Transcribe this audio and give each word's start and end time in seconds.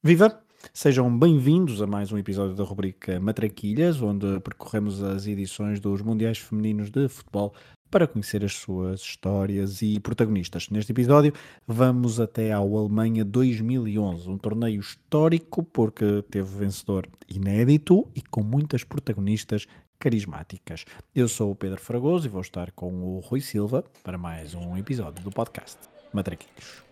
Viva! 0.00 0.40
Sejam 0.72 1.18
bem-vindos 1.18 1.82
a 1.82 1.86
mais 1.86 2.12
um 2.12 2.18
episódio 2.18 2.54
da 2.54 2.62
rubrica 2.62 3.18
Matraquilhas, 3.18 4.00
onde 4.00 4.38
percorremos 4.38 5.02
as 5.02 5.26
edições 5.26 5.80
dos 5.80 6.02
Mundiais 6.02 6.38
Femininos 6.38 6.88
de 6.88 7.08
Futebol 7.08 7.52
para 7.90 8.06
conhecer 8.06 8.44
as 8.44 8.52
suas 8.52 9.00
histórias 9.00 9.82
e 9.82 9.98
protagonistas. 9.98 10.68
Neste 10.70 10.92
episódio, 10.92 11.32
vamos 11.66 12.20
até 12.20 12.52
ao 12.52 12.78
Alemanha 12.78 13.24
2011, 13.24 14.30
um 14.30 14.38
torneio 14.38 14.80
histórico 14.80 15.64
porque 15.64 16.22
teve 16.30 16.58
vencedor 16.58 17.08
inédito 17.28 18.08
e 18.14 18.22
com 18.22 18.44
muitas 18.44 18.84
protagonistas 18.84 19.66
carismáticas. 19.98 20.84
Eu 21.12 21.26
sou 21.26 21.50
o 21.50 21.56
Pedro 21.56 21.80
Fragoso 21.80 22.28
e 22.28 22.30
vou 22.30 22.42
estar 22.42 22.70
com 22.70 23.02
o 23.02 23.18
Rui 23.18 23.40
Silva 23.40 23.82
para 24.04 24.16
mais 24.16 24.54
um 24.54 24.76
episódio 24.76 25.24
do 25.24 25.32
podcast 25.32 25.76
Matraquilhos. 26.12 26.84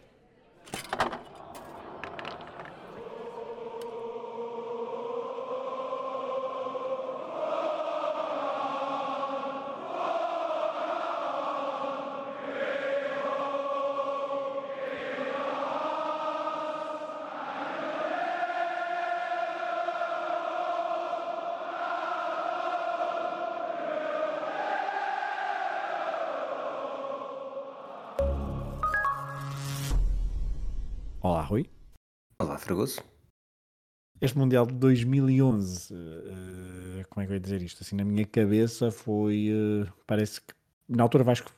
Mundial 34.36 34.66
de 34.66 34.74
2011, 34.74 35.94
eh, 35.94 37.04
como 37.08 37.22
é 37.22 37.26
que 37.26 37.32
eu 37.32 37.36
ia 37.36 37.40
dizer 37.40 37.62
isto? 37.62 37.82
Assim, 37.82 37.96
na 37.96 38.04
minha 38.04 38.24
cabeça 38.26 38.90
foi, 38.90 39.48
eh, 39.50 39.88
parece 40.06 40.40
que 40.42 40.54
na 40.88 41.02
altura 41.02 41.24
Vasco 41.24 41.50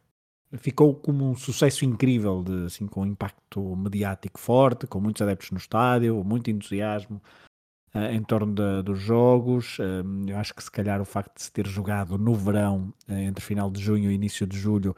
ficou 0.58 0.94
como 0.94 1.28
um 1.30 1.34
sucesso 1.36 1.84
incrível, 1.84 2.42
de, 2.42 2.66
assim, 2.66 2.86
com 2.86 3.02
um 3.02 3.06
impacto 3.06 3.76
mediático 3.76 4.38
forte, 4.38 4.86
com 4.86 5.00
muitos 5.00 5.20
adeptos 5.22 5.50
no 5.50 5.58
estádio, 5.58 6.22
muito 6.24 6.50
entusiasmo 6.50 7.20
eh, 7.94 8.14
em 8.14 8.22
torno 8.22 8.54
da- 8.54 8.82
dos 8.82 8.98
jogos. 9.00 9.78
Eh, 9.80 10.30
eu 10.32 10.36
acho 10.38 10.54
que 10.54 10.62
se 10.62 10.70
calhar 10.70 11.00
o 11.00 11.04
facto 11.06 11.34
de 11.36 11.42
se 11.42 11.52
ter 11.52 11.66
jogado 11.66 12.18
no 12.18 12.34
verão, 12.34 12.92
entre 13.08 13.44
final 13.44 13.70
de 13.70 13.80
junho 13.82 14.10
e 14.10 14.14
início 14.14 14.46
de 14.46 14.58
julho, 14.58 14.94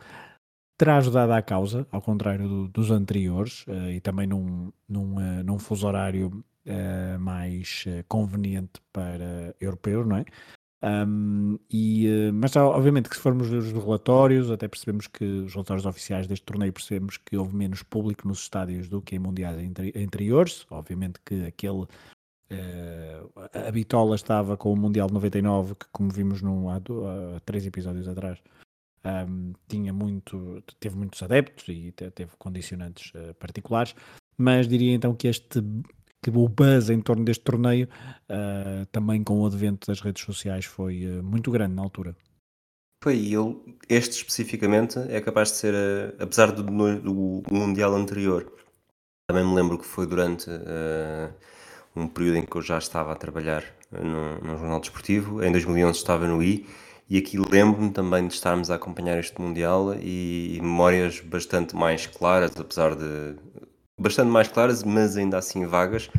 terá 0.78 0.96
ajudado 0.98 1.32
à 1.32 1.42
causa, 1.42 1.86
ao 1.92 2.00
contrário 2.02 2.48
do- 2.48 2.68
dos 2.68 2.90
anteriores, 2.90 3.64
eh, 3.68 3.94
e 3.96 4.00
também 4.00 4.26
num, 4.26 4.72
num, 4.88 5.20
eh, 5.20 5.42
num 5.42 5.58
fuso 5.58 5.86
horário 5.86 6.42
eh, 6.66 7.16
mais 7.18 7.84
eh, 7.86 8.04
conveniente 8.08 8.80
para 8.92 9.54
europeus, 9.60 10.06
não 10.06 10.16
é? 10.16 10.24
Um, 10.82 11.58
e, 11.70 12.06
eh, 12.06 12.32
mas 12.32 12.56
obviamente 12.56 13.10
que 13.10 13.14
se 13.16 13.20
formos 13.20 13.48
ver 13.48 13.58
os 13.58 13.70
relatórios, 13.72 14.50
até 14.50 14.66
percebemos 14.66 15.06
que 15.06 15.24
os 15.24 15.52
relatórios 15.52 15.84
oficiais 15.84 16.26
deste 16.26 16.46
torneio 16.46 16.72
percebemos 16.72 17.18
que 17.18 17.36
houve 17.36 17.54
menos 17.54 17.82
público 17.82 18.26
nos 18.26 18.40
estádios 18.40 18.88
do 18.88 19.02
que 19.02 19.14
em 19.16 19.18
mundiais 19.18 19.58
anteri- 19.58 19.92
anteriores. 19.94 20.66
Obviamente 20.70 21.20
que 21.24 21.44
aquele 21.44 21.86
eh, 22.48 23.22
a 23.68 23.70
Bitola 23.70 24.14
estava 24.16 24.56
com 24.56 24.72
o 24.72 24.76
Mundial 24.76 25.06
de 25.08 25.14
99, 25.14 25.74
que 25.74 25.86
como 25.92 26.10
vimos 26.10 26.40
num, 26.42 26.68
há, 26.70 26.76
há 26.76 27.40
três 27.44 27.66
episódios 27.66 28.08
atrás, 28.08 28.38
um, 29.04 29.52
tinha 29.68 29.92
muito, 29.92 30.62
teve 30.80 30.96
muitos 30.96 31.22
adeptos 31.22 31.68
e 31.68 31.92
te- 31.92 32.10
teve 32.10 32.32
condicionantes 32.38 33.12
eh, 33.14 33.32
particulares, 33.34 33.94
mas 34.36 34.66
diria 34.66 34.94
então 34.94 35.14
que 35.14 35.28
este 35.28 35.62
que 36.22 36.30
o 36.30 36.48
buzz 36.48 36.90
em 36.90 37.00
torno 37.00 37.24
deste 37.24 37.42
torneio, 37.44 37.88
eh, 38.28 38.86
também 38.92 39.22
com 39.24 39.40
o 39.40 39.46
advento 39.46 39.86
das 39.86 40.00
redes 40.00 40.22
sociais, 40.24 40.64
foi 40.64 41.04
eh, 41.04 41.22
muito 41.22 41.50
grande 41.50 41.74
na 41.74 41.82
altura. 41.82 42.14
Foi 43.02 43.30
este 43.88 44.16
especificamente, 44.18 44.98
é 44.98 45.20
capaz 45.20 45.50
de 45.52 45.56
ser, 45.56 45.74
eh, 45.74 46.14
apesar 46.22 46.52
do, 46.52 46.62
no- 46.62 47.00
do 47.00 47.42
Mundial 47.50 47.94
anterior, 47.94 48.52
também 49.28 49.44
me 49.46 49.54
lembro 49.54 49.78
que 49.78 49.86
foi 49.86 50.06
durante 50.06 50.50
um 51.96 52.06
período 52.08 52.36
em 52.38 52.46
que 52.46 52.56
eu 52.56 52.62
já 52.62 52.78
estava 52.78 53.12
a 53.12 53.16
trabalhar 53.16 53.64
num, 53.90 54.38
num 54.40 54.58
jornal 54.58 54.80
desportivo. 54.80 55.42
Em 55.42 55.50
2011 55.52 55.98
estava 55.98 56.26
no 56.26 56.42
I 56.42 56.66
e 57.08 57.18
aqui 57.18 57.38
lembro-me 57.38 57.90
também 57.90 58.26
de 58.26 58.34
estarmos 58.34 58.70
a 58.70 58.76
acompanhar 58.76 59.18
este 59.18 59.40
Mundial 59.40 59.94
e, 59.94 60.56
e 60.56 60.60
memórias 60.60 61.20
bastante 61.20 61.74
mais 61.74 62.06
claras, 62.06 62.52
apesar 62.58 62.94
de. 62.94 63.36
Bastante 64.00 64.30
mais 64.30 64.48
claras, 64.48 64.82
mas 64.82 65.16
ainda 65.16 65.38
assim 65.38 65.66
vagas, 65.66 66.10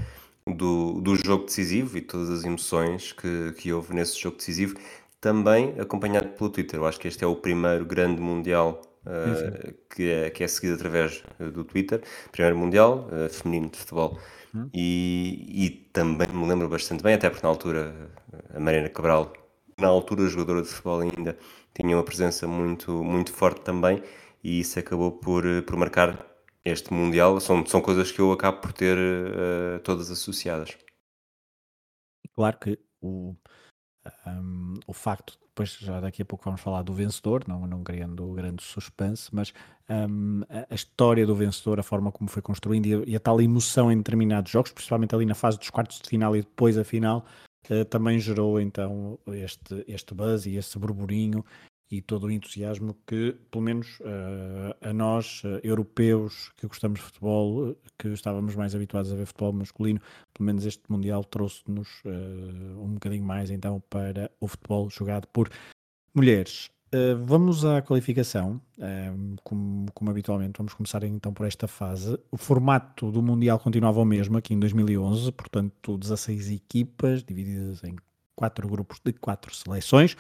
do, 0.45 1.01
do 1.01 1.15
jogo 1.15 1.45
decisivo 1.45 1.97
e 1.97 2.01
todas 2.01 2.29
as 2.29 2.43
emoções 2.43 3.11
que, 3.11 3.53
que 3.57 3.73
houve 3.73 3.93
nesse 3.93 4.19
jogo 4.19 4.37
decisivo, 4.37 4.75
também 5.19 5.75
acompanhado 5.79 6.29
pelo 6.29 6.49
Twitter. 6.49 6.79
Eu 6.79 6.85
acho 6.85 6.99
que 6.99 7.07
este 7.07 7.23
é 7.23 7.27
o 7.27 7.35
primeiro 7.35 7.85
grande 7.85 8.21
Mundial 8.21 8.81
uh, 9.05 9.73
que, 9.93 10.09
é, 10.09 10.29
que 10.29 10.43
é 10.43 10.47
seguido 10.47 10.75
através 10.75 11.23
uh, 11.39 11.51
do 11.51 11.63
Twitter. 11.63 12.01
Primeiro 12.31 12.57
Mundial 12.57 13.07
uh, 13.11 13.29
feminino 13.29 13.69
de 13.69 13.77
futebol. 13.77 14.19
E, 14.73 15.65
e 15.65 15.69
também 15.93 16.27
me 16.27 16.45
lembro 16.45 16.67
bastante 16.67 17.01
bem, 17.01 17.13
até 17.13 17.29
porque 17.29 17.45
na 17.45 17.49
altura 17.49 17.95
a 18.53 18.59
Mariana 18.59 18.89
Cabral, 18.89 19.31
na 19.79 19.87
altura 19.87 20.27
jogadora 20.27 20.61
de 20.61 20.67
futebol 20.67 20.99
ainda, 20.99 21.37
tinha 21.73 21.95
uma 21.95 22.03
presença 22.03 22.45
muito, 22.47 22.91
muito 23.03 23.31
forte 23.31 23.61
também 23.61 24.03
e 24.43 24.59
isso 24.59 24.79
acabou 24.79 25.11
por, 25.11 25.45
eh, 25.45 25.61
por 25.61 25.75
marcar 25.77 26.30
este 26.63 26.94
Mundial. 26.94 27.39
São, 27.39 27.66
são 27.66 27.81
coisas 27.81 28.11
que 28.11 28.19
eu 28.19 28.31
acabo 28.31 28.61
por 28.61 28.73
ter 28.73 28.97
uh, 28.97 29.79
todas 29.83 30.09
associadas. 30.09 30.77
Claro 32.33 32.57
que 32.59 32.79
o, 33.01 33.35
um, 34.25 34.75
o 34.88 34.94
facto, 34.94 35.38
depois 35.47 35.77
já 35.79 35.99
daqui 35.99 36.22
a 36.22 36.25
pouco 36.25 36.45
vamos 36.45 36.61
falar 36.61 36.81
do 36.81 36.94
vencedor, 36.94 37.44
não, 37.47 37.67
não 37.67 37.83
criando 37.83 38.31
grande 38.33 38.63
suspense, 38.63 39.29
mas 39.33 39.53
um, 39.89 40.41
a, 40.49 40.73
história 40.73 41.25
do 41.25 41.35
vencedor, 41.35 41.79
a 41.79 41.83
forma 41.83 42.11
como 42.11 42.29
foi 42.29 42.41
construindo 42.41 42.85
e 42.85 42.93
a, 42.93 43.03
e 43.07 43.16
a, 43.16 43.19
tal 43.19 43.41
emoção 43.41 43.91
em 43.91 43.97
determinados 43.97 44.51
jogos, 44.51 44.72
principalmente 44.72 45.13
ali 45.13 45.25
na 45.25 45.35
fase 45.35 45.57
dos 45.57 45.69
quartos 45.69 45.99
de 45.99 46.09
final 46.09 46.35
e 46.35 46.41
depois 46.41 46.78
a 46.78 46.83
final, 46.83 47.25
uh, 47.69 47.85
também 47.85 48.19
gerou 48.19 48.59
então 48.59 49.19
este, 49.28 49.83
este 49.88 50.13
buzz 50.13 50.45
e 50.45 50.55
esse 50.55 50.78
burburinho 50.79 51.43
e 51.91 52.02
todo 52.02 52.28
o 52.28 52.31
entusiasmo 52.31 52.96
que, 53.06 53.35
pelo 53.52 53.63
menos 53.63 54.00
uh, 54.00 54.74
a 54.81 54.94
nós, 54.94 55.44
uh, 55.44 55.59
europeus 55.62 56.50
que 56.56 56.66
gostamos 56.66 57.00
de 57.00 57.06
futebol, 57.06 57.75
que 58.00 58.07
estávamos 58.07 58.56
mais 58.56 58.74
habituados 58.74 59.12
a 59.12 59.16
ver 59.16 59.25
futebol 59.25 59.52
masculino, 59.52 60.00
pelo 60.34 60.46
menos 60.46 60.66
este 60.66 60.84
Mundial 60.90 61.22
trouxe-nos 61.25 61.90
uh, 62.06 62.81
um 62.81 62.94
bocadinho 62.94 63.25
mais 63.25 63.52
então 63.52 63.84
para 63.90 64.31
o 64.40 64.47
futebol 64.47 64.90
jogado 64.90 65.28
por 65.28 65.50
mulheres. 66.13 66.69
vamos 67.25 67.63
à 67.63 67.81
qualificação, 67.81 68.62
como, 69.46 69.90
como, 69.94 70.12
habitualmente, 70.12 70.58
vamos 70.58 70.73
começar 70.73 71.03
então 71.03 71.34
por 71.34 71.46
esta 71.46 71.66
fase. 71.66 72.19
O 72.29 72.35
formato 72.35 73.09
do 73.12 73.22
Mundial 73.22 73.58
continuava 73.59 74.02
o 74.02 74.06
mesmo 74.06 74.38
aqui 74.38 74.53
em 74.53 74.59
2011, 74.59 75.31
portanto 75.31 75.97
16 75.97 76.52
equipas 76.52 77.23
divididas 77.23 77.81
em 77.85 77.96
quatro 78.35 78.68
grupos 78.68 79.00
de 79.06 79.13
quatro 79.13 79.56
seleções. 79.56 80.18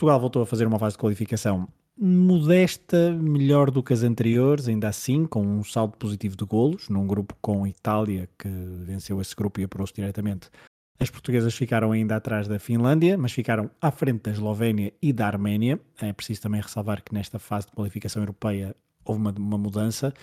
Portugal 0.00 0.18
voltou 0.18 0.40
a 0.40 0.46
fazer 0.46 0.66
uma 0.66 0.78
fase 0.78 0.94
de 0.94 0.98
qualificação 0.98 1.68
modesta, 1.94 3.12
melhor 3.12 3.70
do 3.70 3.82
que 3.82 3.92
as 3.92 4.02
anteriores, 4.02 4.66
ainda 4.66 4.88
assim, 4.88 5.26
com 5.26 5.42
um 5.42 5.62
saldo 5.62 5.94
positivo 5.98 6.34
de 6.34 6.44
golos, 6.46 6.88
num 6.88 7.06
grupo 7.06 7.36
com 7.42 7.66
Itália, 7.66 8.26
que 8.38 8.48
venceu 8.48 9.20
esse 9.20 9.36
grupo 9.36 9.60
e 9.60 9.64
apurou-se 9.64 9.92
diretamente. 9.92 10.48
As 10.98 11.10
portuguesas 11.10 11.54
ficaram 11.54 11.92
ainda 11.92 12.16
atrás 12.16 12.48
da 12.48 12.58
Finlândia, 12.58 13.18
mas 13.18 13.32
ficaram 13.32 13.70
à 13.78 13.90
frente 13.90 14.22
da 14.22 14.30
Eslovénia 14.30 14.90
e 15.02 15.12
da 15.12 15.26
Arménia. 15.26 15.78
É 16.00 16.14
preciso 16.14 16.40
também 16.40 16.62
ressalvar 16.62 17.02
que 17.04 17.12
nesta 17.12 17.38
fase 17.38 17.66
de 17.66 17.72
qualificação 17.72 18.22
europeia 18.22 18.74
houve 19.04 19.20
uma, 19.20 19.34
uma 19.36 19.58
mudança, 19.58 20.14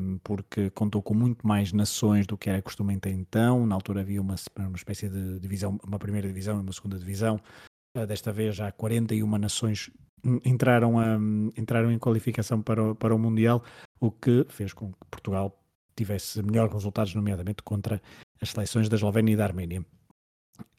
um, 0.00 0.18
porque 0.24 0.70
contou 0.70 1.02
com 1.02 1.12
muito 1.12 1.46
mais 1.46 1.70
nações 1.70 2.26
do 2.26 2.38
que 2.38 2.48
era 2.48 2.62
costume 2.62 2.94
até 2.94 3.10
então. 3.10 3.66
Na 3.66 3.74
altura 3.74 4.00
havia 4.00 4.22
uma, 4.22 4.36
uma 4.58 4.76
espécie 4.76 5.10
de 5.10 5.38
divisão, 5.38 5.78
uma 5.86 5.98
primeira 5.98 6.26
divisão 6.28 6.56
e 6.56 6.62
uma 6.62 6.72
segunda 6.72 6.98
divisão. 6.98 7.38
Desta 7.94 8.32
vez 8.32 8.56
já 8.56 8.72
41 8.72 9.26
nações 9.38 9.90
entraram, 10.44 10.98
a, 10.98 11.16
entraram 11.56 11.92
em 11.92 11.98
qualificação 11.98 12.62
para 12.62 12.82
o, 12.82 12.94
para 12.94 13.14
o 13.14 13.18
Mundial, 13.18 13.62
o 14.00 14.10
que 14.10 14.46
fez 14.48 14.72
com 14.72 14.92
que 14.92 15.06
Portugal 15.10 15.62
tivesse 15.94 16.42
melhores 16.42 16.72
resultados, 16.72 17.14
nomeadamente 17.14 17.62
contra 17.62 18.00
as 18.40 18.50
seleções 18.50 18.88
da 18.88 18.96
Eslovénia 18.96 19.34
e 19.34 19.36
da 19.36 19.44
Arménia. 19.44 19.84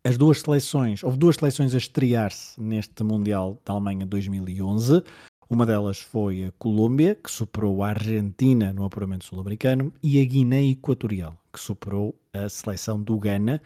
As 0.03 0.17
duas 0.17 0.41
seleções, 0.41 1.03
houve 1.03 1.17
duas 1.17 1.35
seleções 1.35 1.73
a 1.73 1.77
estrear-se 1.77 2.59
neste 2.59 3.03
Mundial 3.03 3.61
da 3.63 3.73
Alemanha 3.73 4.05
2011. 4.05 5.03
Uma 5.49 5.65
delas 5.65 5.99
foi 5.99 6.45
a 6.45 6.51
Colômbia, 6.53 7.15
que 7.15 7.31
superou 7.31 7.83
a 7.83 7.89
Argentina 7.89 8.73
no 8.73 8.85
apuramento 8.85 9.25
sul-americano, 9.25 9.93
e 10.01 10.19
a 10.19 10.25
Guiné 10.25 10.63
Equatorial, 10.63 11.37
que 11.53 11.59
superou 11.59 12.19
a 12.33 12.49
seleção 12.49 13.01
do 13.01 13.17
Ghana, 13.19 13.61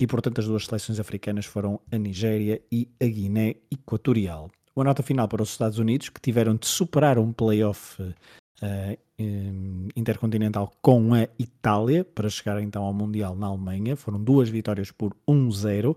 e 0.00 0.06
portanto 0.06 0.40
as 0.40 0.46
duas 0.46 0.64
seleções 0.64 0.98
africanas 0.98 1.44
foram 1.44 1.78
a 1.92 1.98
Nigéria 1.98 2.60
e 2.72 2.88
a 2.98 3.04
Guiné 3.04 3.56
Equatorial. 3.70 4.50
Uma 4.74 4.84
nota 4.84 5.02
final 5.02 5.28
para 5.28 5.42
os 5.42 5.50
Estados 5.50 5.78
Unidos, 5.78 6.08
que 6.08 6.20
tiveram 6.20 6.56
de 6.56 6.66
superar 6.66 7.18
um 7.18 7.32
playoff 7.32 8.00
uh, 8.02 8.98
intercontinental 9.94 10.72
com 10.80 11.12
a 11.12 11.28
Itália 11.38 12.02
para 12.02 12.30
chegar 12.30 12.62
então 12.62 12.82
ao 12.82 12.94
Mundial 12.94 13.34
na 13.34 13.48
Alemanha. 13.48 13.94
Foram 13.94 14.22
duas 14.22 14.48
vitórias 14.48 14.90
por 14.90 15.14
1-0. 15.28 15.90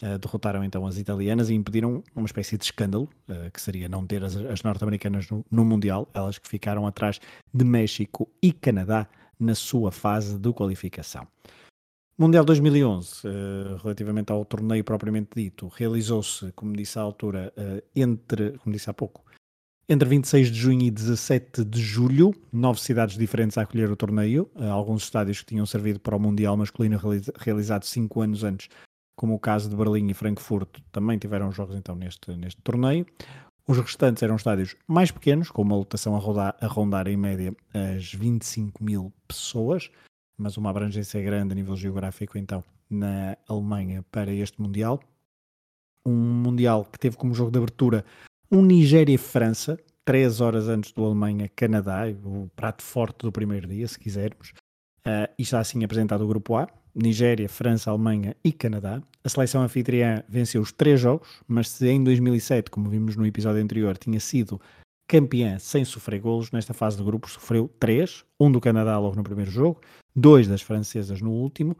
Uh, 0.00 0.16
derrotaram 0.16 0.62
então 0.62 0.86
as 0.86 0.96
italianas 0.96 1.50
e 1.50 1.54
impediram 1.54 2.04
uma 2.14 2.26
espécie 2.26 2.56
de 2.56 2.64
escândalo, 2.64 3.08
uh, 3.28 3.50
que 3.50 3.60
seria 3.60 3.88
não 3.88 4.06
ter 4.06 4.22
as, 4.22 4.36
as 4.36 4.62
norte-americanas 4.62 5.28
no, 5.28 5.44
no, 5.50 5.64
Mundial, 5.64 6.08
elas 6.14 6.38
que 6.38 6.46
ficaram 6.46 6.86
atrás 6.86 7.18
de 7.52 7.64
México 7.64 8.30
e 8.40 8.52
Canadá 8.52 9.08
na 9.40 9.56
sua 9.56 9.90
fase 9.90 10.38
de 10.38 10.52
qualificação. 10.52 11.26
Mundial 12.18 12.44
2011, 12.44 13.26
uh, 13.26 13.76
relativamente 13.82 14.32
ao 14.32 14.44
torneio 14.44 14.82
propriamente 14.82 15.30
dito, 15.36 15.68
realizou-se, 15.68 16.50
como 16.52 16.76
disse 16.76 16.98
à 16.98 17.02
altura, 17.02 17.52
entre, 17.94 18.58
como 18.58 18.72
disse 18.72 18.90
há 18.90 18.94
pouco, 18.94 19.24
entre 19.88 20.08
26 20.08 20.50
de 20.50 20.58
junho 20.58 20.82
e 20.82 20.90
17 20.90 21.64
de 21.64 21.80
julho, 21.80 22.34
nove 22.52 22.80
cidades 22.80 23.16
diferentes 23.16 23.56
a 23.56 23.62
acolher 23.62 23.90
o 23.90 23.96
torneio, 23.96 24.50
alguns 24.70 25.04
estádios 25.04 25.40
que 25.40 25.46
tinham 25.46 25.64
servido 25.64 26.00
para 26.00 26.16
o 26.16 26.20
Mundial 26.20 26.56
masculino 26.56 27.00
realizado 27.38 27.84
cinco 27.84 28.20
anos 28.20 28.42
antes 28.44 28.68
como 29.18 29.34
o 29.34 29.38
caso 29.38 29.68
de 29.68 29.74
Berlim 29.74 30.08
e 30.08 30.14
Frankfurt, 30.14 30.78
também 30.92 31.18
tiveram 31.18 31.50
jogos 31.50 31.74
então 31.74 31.96
neste, 31.96 32.30
neste 32.36 32.62
torneio. 32.62 33.04
Os 33.66 33.76
restantes 33.76 34.22
eram 34.22 34.36
estádios 34.36 34.76
mais 34.86 35.10
pequenos, 35.10 35.50
com 35.50 35.62
uma 35.62 35.76
lotação 35.76 36.14
a, 36.14 36.18
rodar, 36.18 36.56
a 36.60 36.66
rondar 36.68 37.08
em 37.08 37.16
média 37.16 37.54
as 37.74 38.14
25 38.14 38.82
mil 38.82 39.12
pessoas, 39.26 39.90
mas 40.38 40.56
uma 40.56 40.70
abrangência 40.70 41.20
grande 41.20 41.52
a 41.52 41.54
nível 41.54 41.76
geográfico 41.76 42.38
então 42.38 42.62
na 42.88 43.36
Alemanha 43.48 44.04
para 44.10 44.32
este 44.32 44.60
Mundial. 44.62 45.00
Um 46.06 46.14
Mundial 46.14 46.84
que 46.84 46.98
teve 46.98 47.16
como 47.16 47.34
jogo 47.34 47.50
de 47.50 47.58
abertura 47.58 48.04
um 48.50 48.62
Nigéria-França, 48.62 49.78
três 50.04 50.40
horas 50.40 50.68
antes 50.68 50.92
do 50.92 51.04
Alemanha-Canadá, 51.04 52.04
o 52.24 52.48
prato 52.56 52.82
forte 52.82 53.18
do 53.24 53.32
primeiro 53.32 53.68
dia, 53.68 53.86
se 53.86 53.98
quisermos. 53.98 54.52
Uh, 55.00 55.28
e 55.38 55.42
está 55.42 55.60
assim 55.60 55.84
apresentado 55.84 56.24
o 56.24 56.28
grupo 56.28 56.56
A, 56.56 56.66
Nigéria, 56.94 57.48
França, 57.48 57.90
Alemanha 57.90 58.34
e 58.42 58.50
Canadá. 58.50 59.02
A 59.22 59.28
seleção 59.28 59.62
anfitriã 59.62 60.22
venceu 60.28 60.62
os 60.62 60.72
três 60.72 61.00
jogos, 61.00 61.42
mas 61.46 61.68
se 61.68 61.86
em 61.88 62.02
2007, 62.02 62.70
como 62.70 62.88
vimos 62.88 63.16
no 63.16 63.26
episódio 63.26 63.62
anterior, 63.62 63.98
tinha 63.98 64.18
sido 64.18 64.60
campeã 65.08 65.58
sem 65.58 65.84
sofrer 65.84 66.20
golos, 66.20 66.52
nesta 66.52 66.74
fase 66.74 66.98
de 66.98 67.02
grupos 67.02 67.32
sofreu 67.32 67.68
três, 67.80 68.24
um 68.38 68.52
do 68.52 68.60
Canadá 68.60 68.98
logo 68.98 69.16
no 69.16 69.24
primeiro 69.24 69.50
jogo, 69.50 69.80
dois 70.14 70.46
das 70.46 70.60
francesas 70.60 71.22
no 71.22 71.30
último. 71.30 71.76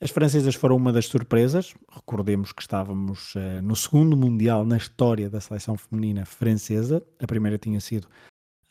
As 0.00 0.10
francesas 0.10 0.54
foram 0.54 0.76
uma 0.76 0.92
das 0.92 1.06
surpresas, 1.06 1.74
recordemos 1.90 2.52
que 2.52 2.62
estávamos 2.62 3.34
uh, 3.34 3.60
no 3.62 3.74
segundo 3.74 4.16
Mundial 4.16 4.64
na 4.64 4.76
história 4.76 5.28
da 5.28 5.40
seleção 5.40 5.76
feminina 5.76 6.24
francesa, 6.24 7.04
a 7.18 7.26
primeira 7.26 7.58
tinha 7.58 7.80
sido 7.80 8.08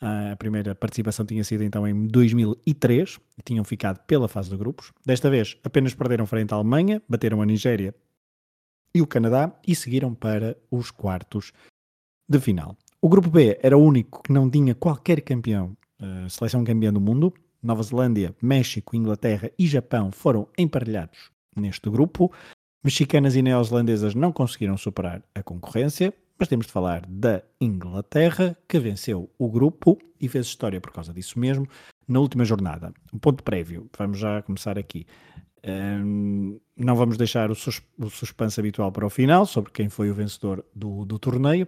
a 0.00 0.36
primeira 0.36 0.76
participação 0.76 1.26
tinha 1.26 1.42
sido 1.42 1.64
então 1.64 1.86
em 1.86 2.06
2003 2.06 3.18
e 3.36 3.42
tinham 3.42 3.64
ficado 3.64 3.98
pela 4.06 4.28
fase 4.28 4.48
de 4.48 4.56
grupos. 4.56 4.92
Desta 5.04 5.28
vez 5.28 5.56
apenas 5.64 5.92
perderam 5.92 6.24
frente 6.24 6.54
à 6.54 6.56
Alemanha, 6.56 7.02
bateram 7.08 7.42
a 7.42 7.46
Nigéria 7.46 7.92
e 8.94 9.02
o 9.02 9.06
Canadá 9.06 9.52
e 9.66 9.74
seguiram 9.74 10.14
para 10.14 10.56
os 10.70 10.92
quartos 10.92 11.52
de 12.28 12.38
final. 12.38 12.76
O 13.00 13.08
grupo 13.08 13.30
B 13.30 13.58
era 13.62 13.76
o 13.76 13.82
único 13.82 14.22
que 14.22 14.32
não 14.32 14.50
tinha 14.50 14.74
qualquer 14.74 15.20
campeão, 15.20 15.76
uh, 16.00 16.28
seleção 16.28 16.64
campeã 16.64 16.92
do 16.92 17.00
mundo. 17.00 17.32
Nova 17.62 17.82
Zelândia, 17.82 18.34
México, 18.40 18.96
Inglaterra 18.96 19.50
e 19.58 19.66
Japão 19.66 20.12
foram 20.12 20.48
emparelhados 20.56 21.30
neste 21.56 21.90
grupo. 21.90 22.32
Mexicanas 22.84 23.34
e 23.34 23.42
neozelandesas 23.42 24.14
não 24.14 24.32
conseguiram 24.32 24.76
superar 24.76 25.22
a 25.34 25.42
concorrência 25.42 26.14
mas 26.38 26.48
temos 26.48 26.66
de 26.66 26.72
falar 26.72 27.04
da 27.08 27.42
Inglaterra, 27.60 28.56
que 28.68 28.78
venceu 28.78 29.28
o 29.36 29.50
grupo 29.50 29.98
e 30.20 30.28
fez 30.28 30.46
história 30.46 30.80
por 30.80 30.92
causa 30.92 31.12
disso 31.12 31.38
mesmo 31.38 31.68
na 32.06 32.20
última 32.20 32.44
jornada. 32.44 32.92
Um 33.12 33.18
ponto 33.18 33.42
prévio, 33.42 33.90
vamos 33.98 34.18
já 34.18 34.40
começar 34.42 34.78
aqui. 34.78 35.06
Um, 35.66 36.60
não 36.76 36.94
vamos 36.94 37.16
deixar 37.16 37.50
o, 37.50 37.54
sus 37.54 37.82
o, 37.98 38.08
suspense 38.08 38.58
habitual 38.60 38.92
para 38.92 39.04
o 39.04 39.10
final 39.10 39.44
sobre 39.44 39.72
quem 39.72 39.88
foi 39.88 40.08
o 40.08 40.14
vencedor 40.14 40.64
do, 40.74 41.04
do 41.04 41.18
torneio. 41.18 41.66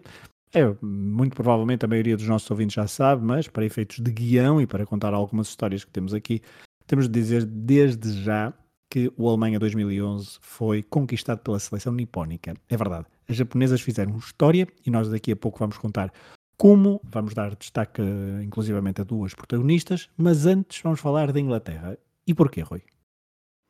É, 0.52 0.74
muito 0.82 1.36
provavelmente 1.36 1.84
a 1.84 1.88
maioria 1.88 2.16
dos 2.16 2.26
nossos 2.26 2.50
ouvintes 2.50 2.74
já 2.74 2.86
sabe, 2.86 3.24
mas 3.24 3.46
para 3.46 3.64
efeitos 3.64 4.00
de 4.00 4.10
guião 4.10 4.60
e 4.60 4.66
para 4.66 4.84
contar 4.84 5.14
algumas 5.14 5.48
histórias 5.48 5.84
que 5.84 5.90
temos 5.90 6.12
aqui, 6.12 6.42
temos 6.86 7.08
de 7.08 7.12
dizer 7.12 7.44
desde 7.44 8.12
já 8.22 8.52
que 8.90 9.12
o 9.16 9.28
Alemanha 9.28 9.60
2011 9.60 10.38
foi 10.40 10.82
conquistado 10.82 11.38
pela 11.38 11.60
seleção 11.60 11.92
nipónica. 11.92 12.54
É 12.68 12.76
verdade, 12.76 13.06
as 13.28 13.36
japonesas 13.36 13.80
fizeram 13.80 14.16
história 14.18 14.66
e 14.84 14.90
nós 14.90 15.08
daqui 15.08 15.30
a 15.30 15.36
pouco 15.36 15.60
vamos 15.60 15.78
contar 15.78 16.12
como, 16.58 17.00
vamos 17.04 17.32
dar 17.32 17.54
destaque 17.54 18.02
inclusivamente 18.44 19.00
a 19.00 19.04
duas 19.04 19.32
protagonistas, 19.32 20.10
mas 20.16 20.44
antes 20.44 20.82
vamos 20.82 21.00
falar 21.00 21.32
da 21.32 21.40
Inglaterra. 21.40 21.96
E 22.26 22.34
porquê, 22.34 22.60
Rui? 22.62 22.82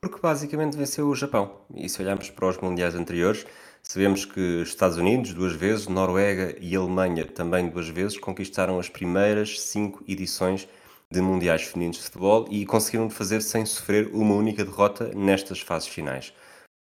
Porque 0.03 0.19
basicamente 0.19 0.77
venceu 0.77 1.07
o 1.07 1.15
Japão. 1.15 1.61
E 1.75 1.89
se 1.89 2.03
olharmos 2.03 2.31
para 2.31 2.49
os 2.49 2.59
mundiais 2.59 2.95
anteriores, 2.95 3.47
sabemos 3.83 4.25
que 4.25 4.63
Estados 4.63 4.97
Unidos 4.97 5.35
duas 5.35 5.53
vezes, 5.53 5.87
Noruega 5.87 6.57
e 6.61 6.75
Alemanha 6.77 7.27
também 7.27 7.69
duas 7.69 7.89
vezes 7.89 8.19
conquistaram 8.19 8.79
as 8.79 8.89
primeiras 8.89 9.61
cinco 9.61 10.05
edições 10.09 10.69
de 11.11 11.21
mundiais 11.21 11.63
femininos 11.63 11.99
de 11.99 12.05
futebol 12.05 12.47
e 12.51 12.65
conseguiram 12.65 13.11
fazer 13.11 13.43
sem 13.43 13.67
sofrer 13.67 14.11
uma 14.13 14.35
única 14.35 14.65
derrota 14.65 15.11
nestas 15.15 15.61
fases 15.61 15.89
finais 15.89 16.33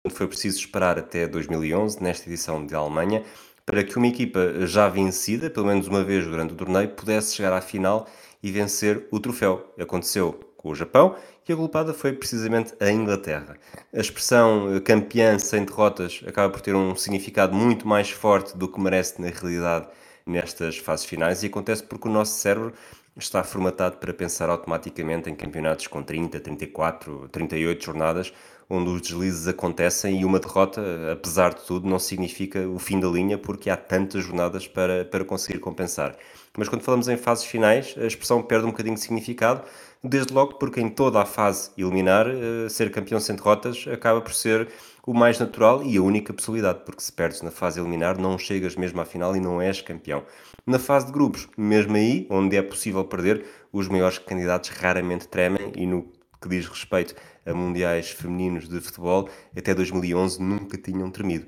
foi 0.07 0.27
preciso 0.27 0.57
esperar 0.57 0.97
até 0.97 1.27
2011, 1.27 2.01
nesta 2.01 2.29
edição 2.29 2.65
de 2.65 2.73
Alemanha, 2.73 3.23
para 3.65 3.83
que 3.83 3.97
uma 3.97 4.07
equipa 4.07 4.65
já 4.65 4.87
vencida, 4.87 5.49
pelo 5.49 5.67
menos 5.67 5.87
uma 5.87 6.03
vez 6.03 6.25
durante 6.25 6.53
o 6.53 6.55
torneio, 6.55 6.89
pudesse 6.89 7.35
chegar 7.35 7.53
à 7.53 7.61
final 7.61 8.07
e 8.41 8.51
vencer 8.51 9.07
o 9.11 9.19
troféu. 9.19 9.73
Aconteceu 9.79 10.39
com 10.55 10.69
o 10.69 10.75
Japão 10.75 11.15
e 11.49 11.53
a 11.53 11.55
culpada 11.55 11.93
foi 11.93 12.13
precisamente 12.13 12.73
a 12.79 12.91
Inglaterra. 12.91 13.57
A 13.93 13.99
expressão 13.99 14.75
eh, 14.75 14.79
campeã 14.79 15.37
sem 15.39 15.65
derrotas 15.65 16.21
acaba 16.27 16.51
por 16.51 16.61
ter 16.61 16.75
um 16.75 16.95
significado 16.95 17.55
muito 17.55 17.87
mais 17.87 18.09
forte 18.09 18.57
do 18.57 18.67
que 18.67 18.79
merece 18.79 19.21
na 19.21 19.29
realidade 19.29 19.87
nestas 20.25 20.77
fases 20.77 21.05
finais 21.05 21.41
e 21.41 21.47
acontece 21.47 21.83
porque 21.83 22.07
o 22.07 22.11
nosso 22.11 22.39
cérebro 22.39 22.73
está 23.17 23.43
formatado 23.43 23.97
para 23.97 24.13
pensar 24.13 24.49
automaticamente 24.49 25.29
em 25.29 25.35
campeonatos 25.35 25.87
com 25.87 26.03
30, 26.03 26.39
34, 26.39 27.27
38 27.29 27.83
jornadas, 27.83 28.33
onde 28.69 28.89
os 28.89 29.01
deslizes 29.01 29.47
acontecem 29.47 30.21
e 30.21 30.25
uma 30.25 30.39
derrota, 30.39 30.81
apesar 31.11 31.53
de 31.55 31.61
tudo, 31.65 31.89
não 31.89 31.97
significa 31.97 32.67
o 32.67 32.77
fim 32.77 32.99
da 32.99 33.07
linha 33.07 33.37
porque 33.37 33.69
há 33.69 33.75
tantas 33.75 34.23
jornadas 34.23 34.67
para, 34.67 35.03
para 35.05 35.25
conseguir 35.25 35.59
compensar. 35.59 36.15
Mas 36.57 36.69
quando 36.69 36.83
falamos 36.83 37.07
em 37.07 37.17
fases 37.17 37.45
finais, 37.45 37.95
a 37.97 38.05
expressão 38.05 38.41
perde 38.43 38.65
um 38.65 38.71
bocadinho 38.71 38.95
de 38.95 39.01
significado, 39.01 39.63
desde 40.03 40.33
logo 40.33 40.55
porque 40.55 40.79
em 40.79 40.89
toda 40.89 41.21
a 41.21 41.25
fase 41.25 41.71
eliminar, 41.77 42.27
eh, 42.27 42.69
ser 42.69 42.91
campeão 42.91 43.19
sem 43.19 43.35
derrotas 43.35 43.85
acaba 43.91 44.21
por 44.21 44.33
ser 44.33 44.69
o 45.05 45.13
mais 45.13 45.39
natural 45.39 45.83
e 45.83 45.97
a 45.97 46.01
única 46.01 46.33
possibilidade, 46.33 46.81
porque 46.85 47.01
se 47.01 47.11
perdes 47.11 47.41
na 47.41 47.51
fase 47.51 47.79
eliminar 47.79 48.17
não 48.17 48.37
chegas 48.37 48.75
mesmo 48.75 49.01
à 49.01 49.05
final 49.05 49.35
e 49.35 49.39
não 49.39 49.61
és 49.61 49.81
campeão. 49.81 50.23
Na 50.65 50.79
fase 50.79 51.07
de 51.07 51.11
grupos, 51.11 51.47
mesmo 51.57 51.95
aí, 51.95 52.27
onde 52.29 52.55
é 52.55 52.61
possível 52.61 53.03
perder, 53.03 53.45
os 53.73 53.87
maiores 53.87 54.17
candidatos 54.19 54.69
raramente 54.69 55.27
tremem 55.27 55.71
e 55.75 55.85
no 55.85 56.11
que 56.41 56.47
diz 56.47 56.67
respeito 56.67 57.15
a 57.45 57.53
mundiais 57.53 58.11
femininos 58.11 58.69
de 58.69 58.79
futebol, 58.79 59.29
até 59.55 59.73
2011 59.73 60.41
nunca 60.41 60.77
tinham 60.77 61.11
tremido. 61.11 61.47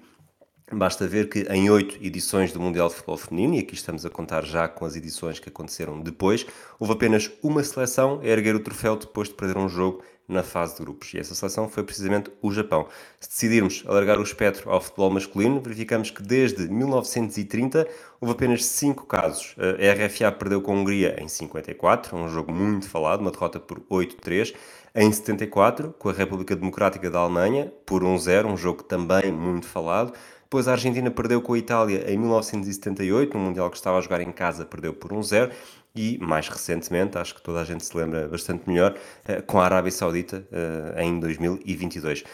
Basta 0.73 1.05
ver 1.05 1.27
que 1.27 1.41
em 1.49 1.69
oito 1.69 1.97
edições 2.01 2.53
do 2.53 2.59
Mundial 2.59 2.87
de 2.87 2.95
Futebol 2.95 3.17
Feminino, 3.17 3.55
e 3.55 3.59
aqui 3.59 3.73
estamos 3.73 4.05
a 4.05 4.09
contar 4.09 4.45
já 4.45 4.69
com 4.69 4.85
as 4.85 4.95
edições 4.95 5.37
que 5.37 5.49
aconteceram 5.49 5.99
depois, 5.99 6.45
houve 6.79 6.93
apenas 6.93 7.29
uma 7.43 7.61
seleção 7.61 8.21
a 8.21 8.25
erguer 8.25 8.55
o 8.55 8.59
troféu 8.61 8.95
depois 8.95 9.27
de 9.27 9.33
perder 9.33 9.57
um 9.57 9.67
jogo 9.67 10.01
na 10.29 10.43
fase 10.43 10.77
de 10.77 10.81
grupos. 10.81 11.13
E 11.13 11.19
essa 11.19 11.35
seleção 11.35 11.67
foi 11.67 11.83
precisamente 11.83 12.31
o 12.41 12.53
Japão. 12.53 12.87
Se 13.19 13.29
decidirmos 13.29 13.83
alargar 13.85 14.17
o 14.17 14.23
espectro 14.23 14.71
ao 14.71 14.79
futebol 14.79 15.09
masculino, 15.09 15.59
verificamos 15.59 16.09
que 16.09 16.23
desde 16.23 16.69
1930 16.69 17.85
houve 18.21 18.33
apenas 18.33 18.63
5 18.63 19.05
casos. 19.07 19.55
A 19.57 20.05
RFA 20.05 20.31
perdeu 20.31 20.61
com 20.61 20.71
a 20.71 20.75
Hungria 20.75 21.21
em 21.21 21.27
54, 21.27 22.15
um 22.15 22.29
jogo 22.29 22.53
muito 22.53 22.87
falado, 22.87 23.19
uma 23.19 23.31
derrota 23.31 23.59
por 23.59 23.81
8-3. 23.91 24.55
Em 24.95 25.11
74, 25.11 25.93
com 25.97 26.09
a 26.09 26.13
República 26.13 26.55
Democrática 26.55 27.09
da 27.09 27.19
Alemanha, 27.19 27.71
por 27.85 28.03
1-0, 28.03 28.45
um 28.45 28.57
jogo 28.57 28.83
também 28.83 29.31
muito 29.31 29.65
falado. 29.65 30.13
Depois 30.51 30.67
a 30.67 30.73
Argentina 30.73 31.09
perdeu 31.09 31.41
com 31.41 31.53
a 31.53 31.57
Itália 31.57 32.11
em 32.11 32.17
1978, 32.17 33.37
no 33.37 33.45
Mundial 33.45 33.69
que 33.69 33.77
estava 33.77 33.97
a 33.97 34.01
jogar 34.01 34.19
em 34.19 34.33
casa, 34.33 34.65
perdeu 34.65 34.93
por 34.93 35.13
1-0 35.13 35.49
e, 35.95 36.17
mais 36.21 36.49
recentemente, 36.49 37.17
acho 37.17 37.35
que 37.35 37.41
toda 37.41 37.61
a 37.61 37.63
gente 37.63 37.85
se 37.85 37.95
lembra 37.95 38.27
bastante 38.27 38.67
melhor, 38.67 38.93
eh, 39.25 39.41
com 39.41 39.61
a 39.61 39.63
Arábia 39.63 39.93
Saudita 39.93 40.45
eh, 40.51 41.05
em 41.05 41.17
2022. 41.21 42.25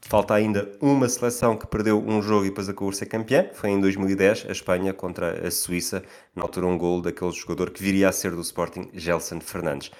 Falta 0.00 0.32
ainda 0.32 0.72
uma 0.80 1.06
seleção 1.10 1.58
que 1.58 1.66
perdeu 1.66 2.02
um 2.02 2.22
jogo 2.22 2.46
e 2.46 2.48
depois 2.48 2.70
acabou 2.70 2.88
por 2.88 2.94
ser 2.94 3.04
campeã. 3.04 3.46
Foi 3.52 3.68
em 3.68 3.78
2010, 3.78 4.46
a 4.48 4.52
Espanha 4.52 4.94
contra 4.94 5.46
a 5.46 5.50
Suíça, 5.50 6.02
na 6.34 6.44
altura 6.44 6.66
um 6.66 6.78
gol 6.78 7.02
daquele 7.02 7.32
jogador 7.32 7.68
que 7.68 7.82
viria 7.82 8.08
a 8.08 8.12
ser 8.12 8.30
do 8.30 8.40
Sporting, 8.40 8.88
Gelson 8.94 9.40
Fernandes. 9.42 9.90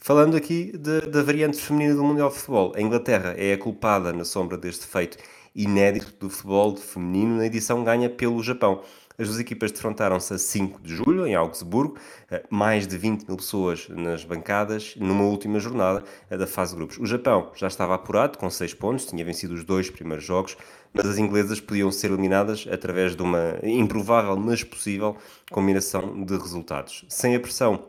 Falando 0.00 0.34
aqui 0.34 0.72
de, 0.78 1.02
da 1.02 1.22
variante 1.22 1.58
feminina 1.58 1.94
do 1.94 2.04
Mundial 2.04 2.30
de 2.30 2.36
Futebol, 2.36 2.72
a 2.74 2.80
Inglaterra 2.80 3.34
é 3.36 3.52
a 3.52 3.58
culpada 3.58 4.14
na 4.14 4.24
sombra 4.24 4.56
deste 4.56 4.86
feito 4.86 5.18
inédito 5.58 6.14
do 6.20 6.30
futebol 6.30 6.76
feminino 6.76 7.36
na 7.36 7.46
edição 7.46 7.82
ganha 7.82 8.08
pelo 8.08 8.42
Japão. 8.42 8.82
As 9.20 9.26
duas 9.26 9.40
equipas 9.40 9.72
defrontaram-se 9.72 10.32
a 10.32 10.38
5 10.38 10.80
de 10.80 10.94
julho, 10.94 11.26
em 11.26 11.34
Augsburgo, 11.34 11.98
eh, 12.30 12.44
mais 12.48 12.86
de 12.86 12.96
20 12.96 13.26
mil 13.26 13.36
pessoas 13.36 13.88
nas 13.88 14.22
bancadas, 14.22 14.94
numa 14.96 15.24
última 15.24 15.58
jornada 15.58 16.04
eh, 16.30 16.36
da 16.36 16.46
fase 16.46 16.70
de 16.70 16.76
grupos. 16.76 16.98
O 16.98 17.06
Japão 17.06 17.50
já 17.56 17.66
estava 17.66 17.96
apurado, 17.96 18.38
com 18.38 18.48
6 18.48 18.74
pontos, 18.74 19.06
tinha 19.06 19.24
vencido 19.24 19.54
os 19.54 19.64
dois 19.64 19.90
primeiros 19.90 20.24
jogos, 20.24 20.56
mas 20.94 21.04
as 21.04 21.18
inglesas 21.18 21.60
podiam 21.60 21.90
ser 21.90 22.12
eliminadas 22.12 22.68
através 22.70 23.16
de 23.16 23.22
uma 23.22 23.58
improvável, 23.64 24.36
mas 24.36 24.62
possível, 24.62 25.16
combinação 25.50 26.24
de 26.24 26.36
resultados. 26.36 27.04
Sem 27.08 27.34
a 27.34 27.40
pressão 27.40 27.82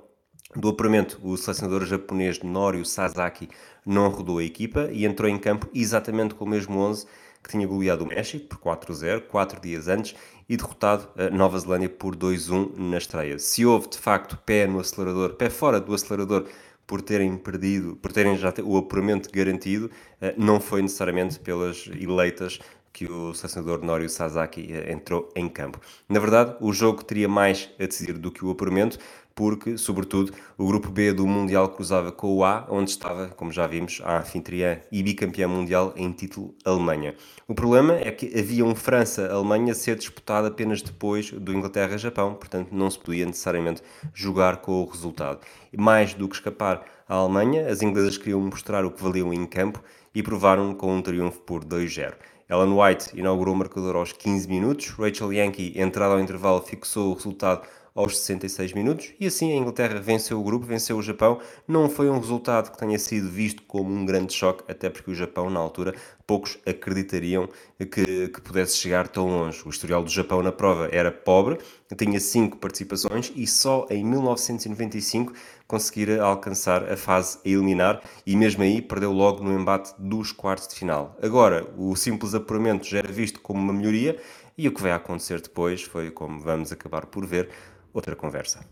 do 0.55 0.69
apuramento, 0.69 1.19
o 1.21 1.37
selecionador 1.37 1.85
japonês 1.85 2.41
Norio 2.41 2.83
Sasaki 2.83 3.49
não 3.85 4.09
rodou 4.09 4.39
a 4.39 4.43
equipa 4.43 4.89
e 4.91 5.05
entrou 5.05 5.29
em 5.29 5.37
campo 5.37 5.69
exatamente 5.75 6.33
com 6.33 6.43
o 6.43 6.49
mesmo 6.49 6.79
11 6.79 7.05
que 7.43 7.49
tinha 7.49 7.65
goleado 7.67 8.03
o 8.03 8.07
México 8.07 8.47
por 8.47 8.57
4-0, 8.57 9.21
quatro 9.21 9.59
dias 9.59 9.87
antes, 9.87 10.15
e 10.47 10.57
derrotado 10.57 11.07
a 11.15 11.29
Nova 11.29 11.59
Zelândia 11.59 11.89
por 11.89 12.15
2-1 12.15 12.75
na 12.77 12.97
estreia. 12.97 13.37
Se 13.37 13.65
houve, 13.65 13.89
de 13.89 13.97
facto, 13.97 14.37
pé 14.45 14.65
no 14.65 14.79
acelerador, 14.79 15.35
pé 15.35 15.49
fora 15.49 15.79
do 15.79 15.93
acelerador, 15.93 16.45
por 16.87 17.03
terem 17.03 17.37
perdido, 17.37 17.95
por 17.97 18.11
terem 18.11 18.35
já 18.35 18.51
o 18.63 18.75
apuramento 18.75 19.29
garantido, 19.31 19.91
eh, 20.19 20.33
não 20.35 20.59
foi 20.59 20.81
necessariamente 20.81 21.39
pelas 21.39 21.85
eleitas 21.87 22.59
que 22.91 23.05
o 23.05 23.31
selecionador 23.33 23.85
Norio 23.85 24.09
Sasaki 24.09 24.73
eh, 24.73 24.91
entrou 24.91 25.31
em 25.35 25.47
campo. 25.47 25.79
Na 26.09 26.19
verdade, 26.19 26.55
o 26.59 26.73
jogo 26.73 27.03
teria 27.03 27.29
mais 27.29 27.69
a 27.79 27.85
decidir 27.85 28.17
do 28.17 28.31
que 28.31 28.43
o 28.43 28.49
apuramento, 28.49 28.97
porque, 29.39 29.77
sobretudo, 29.77 30.33
o 30.57 30.67
grupo 30.67 30.91
B 30.91 31.13
do 31.13 31.25
Mundial 31.25 31.69
cruzava 31.69 32.11
com 32.11 32.35
o 32.35 32.43
A, 32.43 32.67
onde 32.69 32.89
estava, 32.89 33.29
como 33.29 33.53
já 33.53 33.65
vimos, 33.65 34.01
a 34.03 34.19
anfitriã 34.19 34.81
e 34.91 35.01
bicampeã 35.01 35.47
mundial 35.47 35.93
em 35.95 36.11
título 36.11 36.53
Alemanha. 36.65 37.15
O 37.47 37.55
problema 37.55 37.93
é 37.93 38.11
que 38.11 38.37
havia 38.37 38.65
um 38.65 38.75
França-Alemanha 38.75 39.71
a 39.71 39.75
ser 39.75 39.95
disputado 39.95 40.47
apenas 40.47 40.81
depois 40.81 41.31
do 41.31 41.53
Inglaterra-Japão, 41.53 42.33
portanto 42.33 42.73
não 42.73 42.91
se 42.91 42.99
podia 42.99 43.25
necessariamente 43.25 43.81
jogar 44.13 44.57
com 44.57 44.83
o 44.83 44.85
resultado. 44.85 45.39
Mais 45.77 46.13
do 46.13 46.27
que 46.27 46.35
escapar 46.35 46.83
à 47.07 47.15
Alemanha, 47.15 47.69
as 47.69 47.81
inglesas 47.81 48.17
queriam 48.17 48.41
mostrar 48.41 48.83
o 48.83 48.91
que 48.91 49.01
valiam 49.01 49.33
em 49.33 49.45
campo 49.45 49.81
e 50.13 50.21
provaram 50.21 50.73
com 50.73 50.93
um 50.93 51.01
triunfo 51.01 51.39
por 51.43 51.63
2-0. 51.63 52.13
Ellen 52.49 52.73
White 52.73 53.17
inaugurou 53.17 53.53
o 53.53 53.57
marcador 53.57 53.95
aos 53.95 54.11
15 54.11 54.49
minutos, 54.49 54.89
Rachel 54.89 55.31
Yankee, 55.31 55.79
entrada 55.79 56.15
ao 56.15 56.19
intervalo, 56.19 56.59
fixou 56.61 57.11
o 57.11 57.13
resultado 57.13 57.61
aos 57.99 58.17
66 58.17 58.71
minutos 58.71 59.11
e 59.19 59.27
assim 59.27 59.51
a 59.51 59.57
Inglaterra 59.57 59.99
venceu 59.99 60.39
o 60.39 60.43
grupo, 60.43 60.65
venceu 60.65 60.97
o 60.97 61.01
Japão. 61.01 61.39
Não 61.67 61.89
foi 61.89 62.09
um 62.09 62.17
resultado 62.17 62.71
que 62.71 62.77
tenha 62.77 62.97
sido 62.97 63.27
visto 63.29 63.61
como 63.63 63.93
um 63.93 64.05
grande 64.05 64.33
choque, 64.33 64.63
até 64.71 64.89
porque 64.89 65.11
o 65.11 65.13
Japão, 65.15 65.49
na 65.49 65.59
altura, 65.59 65.93
poucos 66.25 66.57
acreditariam 66.65 67.49
que, 67.77 68.29
que 68.29 68.41
pudesse 68.41 68.77
chegar 68.77 69.09
tão 69.09 69.27
longe. 69.27 69.61
O 69.65 69.69
historial 69.69 70.01
do 70.01 70.09
Japão 70.09 70.41
na 70.41 70.51
prova 70.51 70.87
era 70.93 71.11
pobre, 71.11 71.57
tinha 71.97 72.21
cinco 72.21 72.55
participações 72.55 73.33
e 73.35 73.45
só 73.45 73.85
em 73.89 74.05
1995 74.05 75.33
conseguira 75.67 76.23
alcançar 76.23 76.89
a 76.89 76.95
fase 76.95 77.37
a 77.45 77.49
eliminar 77.49 78.01
e 78.25 78.33
mesmo 78.33 78.63
aí 78.63 78.81
perdeu 78.81 79.11
logo 79.11 79.43
no 79.43 79.51
embate 79.51 79.93
dos 79.99 80.31
quartos 80.31 80.69
de 80.69 80.75
final. 80.75 81.17
Agora, 81.21 81.67
o 81.77 81.93
simples 81.97 82.33
apuramento 82.33 82.87
já 82.87 82.99
era 82.99 83.11
visto 83.11 83.41
como 83.41 83.59
uma 83.59 83.73
melhoria 83.73 84.17
e 84.57 84.67
o 84.67 84.73
que 84.73 84.81
vai 84.81 84.91
acontecer 84.91 85.39
depois 85.41 85.81
foi, 85.81 86.11
como 86.11 86.39
vamos 86.39 86.71
acabar 86.71 87.05
por 87.05 87.25
ver, 87.25 87.49
outra 87.93 88.15
conversa. 88.15 88.67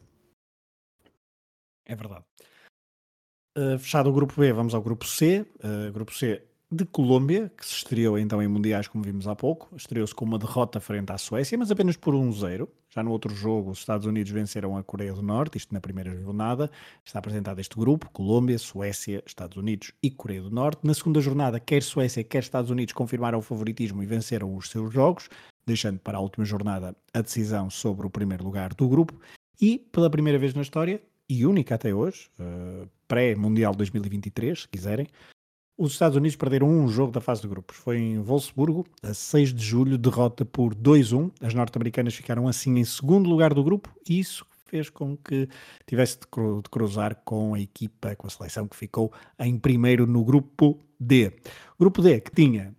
É 1.86 1.96
verdade. 1.96 2.26
Uh, 3.58 3.80
fechado 3.80 4.10
o 4.10 4.14
grupo 4.14 4.40
B, 4.40 4.54
vamos 4.54 4.76
ao 4.76 4.82
grupo 4.82 5.06
C. 5.06 5.46
Uh, 5.64 5.92
grupo 5.92 6.14
C 6.14 6.48
de 6.70 6.86
Colômbia, 6.86 7.50
que 7.58 7.66
se 7.66 7.76
estreou 7.76 8.20
então 8.20 8.44
em 8.44 8.48
Mundiais, 8.48 8.90
como 8.90 9.04
vimos 9.04 9.26
há 9.26 9.36
pouco. 9.36 9.74
Estreou-se 9.76 10.14
com 10.14 10.26
uma 10.26 10.38
derrota 10.38 10.82
frente 10.82 11.12
à 11.14 11.18
Suécia, 11.18 11.58
mas 11.58 11.72
apenas 11.72 11.96
por 11.96 12.14
1-0. 12.14 12.68
Já 12.90 13.02
no 13.02 13.12
outro 13.12 13.34
jogo, 13.34 13.72
os 13.72 13.80
Estados 13.80 14.06
Unidos 14.06 14.32
venceram 14.32 14.76
a 14.76 14.84
Coreia 14.84 15.14
do 15.14 15.22
Norte, 15.22 15.58
isto 15.58 15.74
na 15.74 15.80
primeira 15.80 16.14
jornada. 16.20 16.70
Está 17.06 17.20
apresentado 17.20 17.60
este 17.60 17.76
grupo: 17.78 18.10
Colômbia, 18.12 18.60
Suécia, 18.60 19.24
Estados 19.26 19.56
Unidos 19.56 19.94
e 20.04 20.12
Coreia 20.12 20.42
do 20.42 20.52
Norte. 20.52 20.86
Na 20.86 20.94
segunda 20.94 21.22
jornada, 21.22 21.60
quer 21.60 21.82
Suécia, 21.82 22.24
quer 22.24 22.40
Estados 22.40 22.70
Unidos 22.70 22.94
confirmaram 22.94 23.40
o 23.40 23.42
favoritismo 23.42 24.04
e 24.04 24.06
venceram 24.06 24.54
os 24.54 24.70
seus 24.70 24.94
jogos, 24.94 25.30
deixando 25.68 26.00
para 26.00 26.18
a 26.18 26.22
última 26.22 26.46
jornada 26.46 26.96
a 27.14 27.22
decisão 27.22 27.70
sobre 27.70 28.08
o 28.08 28.10
primeiro 28.10 28.44
lugar 28.44 28.74
do 28.74 28.88
grupo. 28.88 29.14
E, 29.62 29.78
pela 29.92 30.10
primeira 30.10 30.40
vez 30.40 30.54
na 30.54 30.62
história, 30.62 31.02
e 31.30 31.46
única 31.46 31.76
até 31.76 31.94
hoje, 31.94 32.30
uh, 32.40 32.88
pré-Mundial 33.08 33.76
2023, 33.76 34.62
se 34.62 34.68
quiserem, 34.68 35.08
os 35.78 35.92
Estados 35.92 36.18
Unidos 36.18 36.36
perderam 36.36 36.68
um 36.68 36.88
jogo 36.88 37.12
da 37.12 37.22
fase 37.22 37.42
de 37.42 37.48
grupos. 37.48 37.78
Foi 37.78 38.00
em 38.00 38.20
Wolfsburgo, 38.20 38.86
a 39.04 39.14
6 39.14 39.54
de 39.54 39.64
julho, 39.64 39.98
derrota 39.98 40.44
por 40.44 40.74
2-1. 40.74 41.32
As 41.42 41.54
norte-americanas 41.54 42.16
ficaram 42.16 42.48
assim 42.48 42.80
em 42.80 42.86
segundo 42.86 43.30
lugar 43.30 43.54
do 43.54 43.64
grupo 43.64 43.94
e 44.10 44.20
isso 44.20 44.46
fez 44.66 44.90
com 44.90 45.16
que 45.16 45.48
tivesse 45.86 46.20
de 46.20 46.70
cruzar 46.70 47.16
com 47.24 47.54
a 47.54 47.60
equipa, 47.60 48.16
com 48.16 48.28
a 48.28 48.30
seleção 48.30 48.68
que 48.68 48.76
ficou 48.76 49.12
em 49.40 49.58
primeiro 49.58 50.08
no 50.08 50.24
grupo 50.24 50.80
D. 51.00 51.32
Grupo 51.80 52.02
D 52.02 52.22
que 52.22 52.32
tinha 52.32 52.76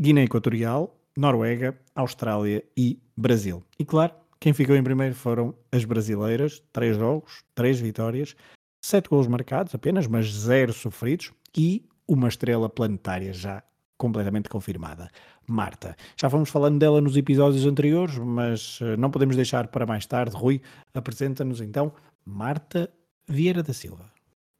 Guiné 0.00 0.24
Equatorial, 0.24 0.94
Noruega, 1.16 1.78
Austrália 1.94 2.64
e 2.76 2.98
Brasil. 3.16 3.62
E 3.78 3.84
claro, 3.84 4.12
quem 4.40 4.52
ficou 4.52 4.76
em 4.76 4.82
primeiro 4.82 5.14
foram 5.14 5.54
as 5.72 5.84
brasileiras, 5.84 6.62
três 6.72 6.96
jogos, 6.96 7.42
três 7.54 7.80
vitórias, 7.80 8.34
sete 8.84 9.08
gols 9.08 9.26
marcados 9.26 9.74
apenas, 9.74 10.06
mas 10.06 10.32
zero 10.32 10.72
sofridos 10.72 11.32
e 11.56 11.86
uma 12.06 12.28
estrela 12.28 12.68
planetária 12.68 13.32
já 13.32 13.62
completamente 13.96 14.48
confirmada. 14.48 15.08
Marta. 15.46 15.96
Já 16.16 16.28
fomos 16.28 16.50
falando 16.50 16.78
dela 16.78 17.00
nos 17.00 17.16
episódios 17.16 17.64
anteriores, 17.64 18.18
mas 18.18 18.78
eh, 18.82 18.96
não 18.96 19.10
podemos 19.10 19.36
deixar 19.36 19.68
para 19.68 19.86
mais 19.86 20.04
tarde. 20.06 20.36
Rui, 20.36 20.60
apresenta-nos 20.92 21.60
então 21.60 21.92
Marta 22.24 22.90
Vieira 23.26 23.62
da 23.62 23.72
Silva. 23.72 24.13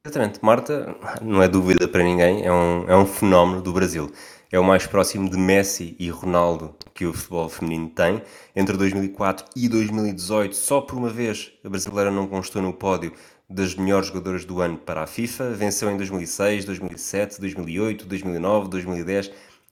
Exatamente. 0.05 0.37
Marta, 0.39 0.95
não 1.19 1.41
é 1.41 1.47
dúvida 1.47 1.87
para 1.87 2.03
ninguém, 2.03 2.45
é 2.45 2.51
um, 2.51 2.85
é 2.87 2.95
um 2.95 3.07
fenómeno 3.07 3.59
do 3.59 3.73
Brasil. 3.73 4.11
É 4.51 4.59
o 4.59 4.63
mais 4.63 4.85
próximo 4.85 5.27
de 5.27 5.35
Messi 5.35 5.95
e 5.97 6.11
Ronaldo 6.11 6.75
que 6.93 7.07
o 7.07 7.11
futebol 7.11 7.49
feminino 7.49 7.89
tem. 7.89 8.21
Entre 8.55 8.77
2004 8.77 9.47
e 9.55 9.67
2018, 9.67 10.55
só 10.55 10.79
por 10.79 10.95
uma 10.95 11.09
vez 11.09 11.51
a 11.63 11.69
brasileira 11.69 12.11
não 12.11 12.27
constou 12.27 12.61
no 12.61 12.71
pódio 12.71 13.13
das 13.49 13.73
melhores 13.73 14.09
jogadoras 14.09 14.45
do 14.45 14.61
ano 14.61 14.77
para 14.77 15.01
a 15.01 15.07
FIFA. 15.07 15.49
Venceu 15.49 15.89
em 15.89 15.97
2006, 15.97 16.65
2007, 16.65 17.41
2008, 17.41 18.05
2009, 18.05 18.69
2010 18.69 19.31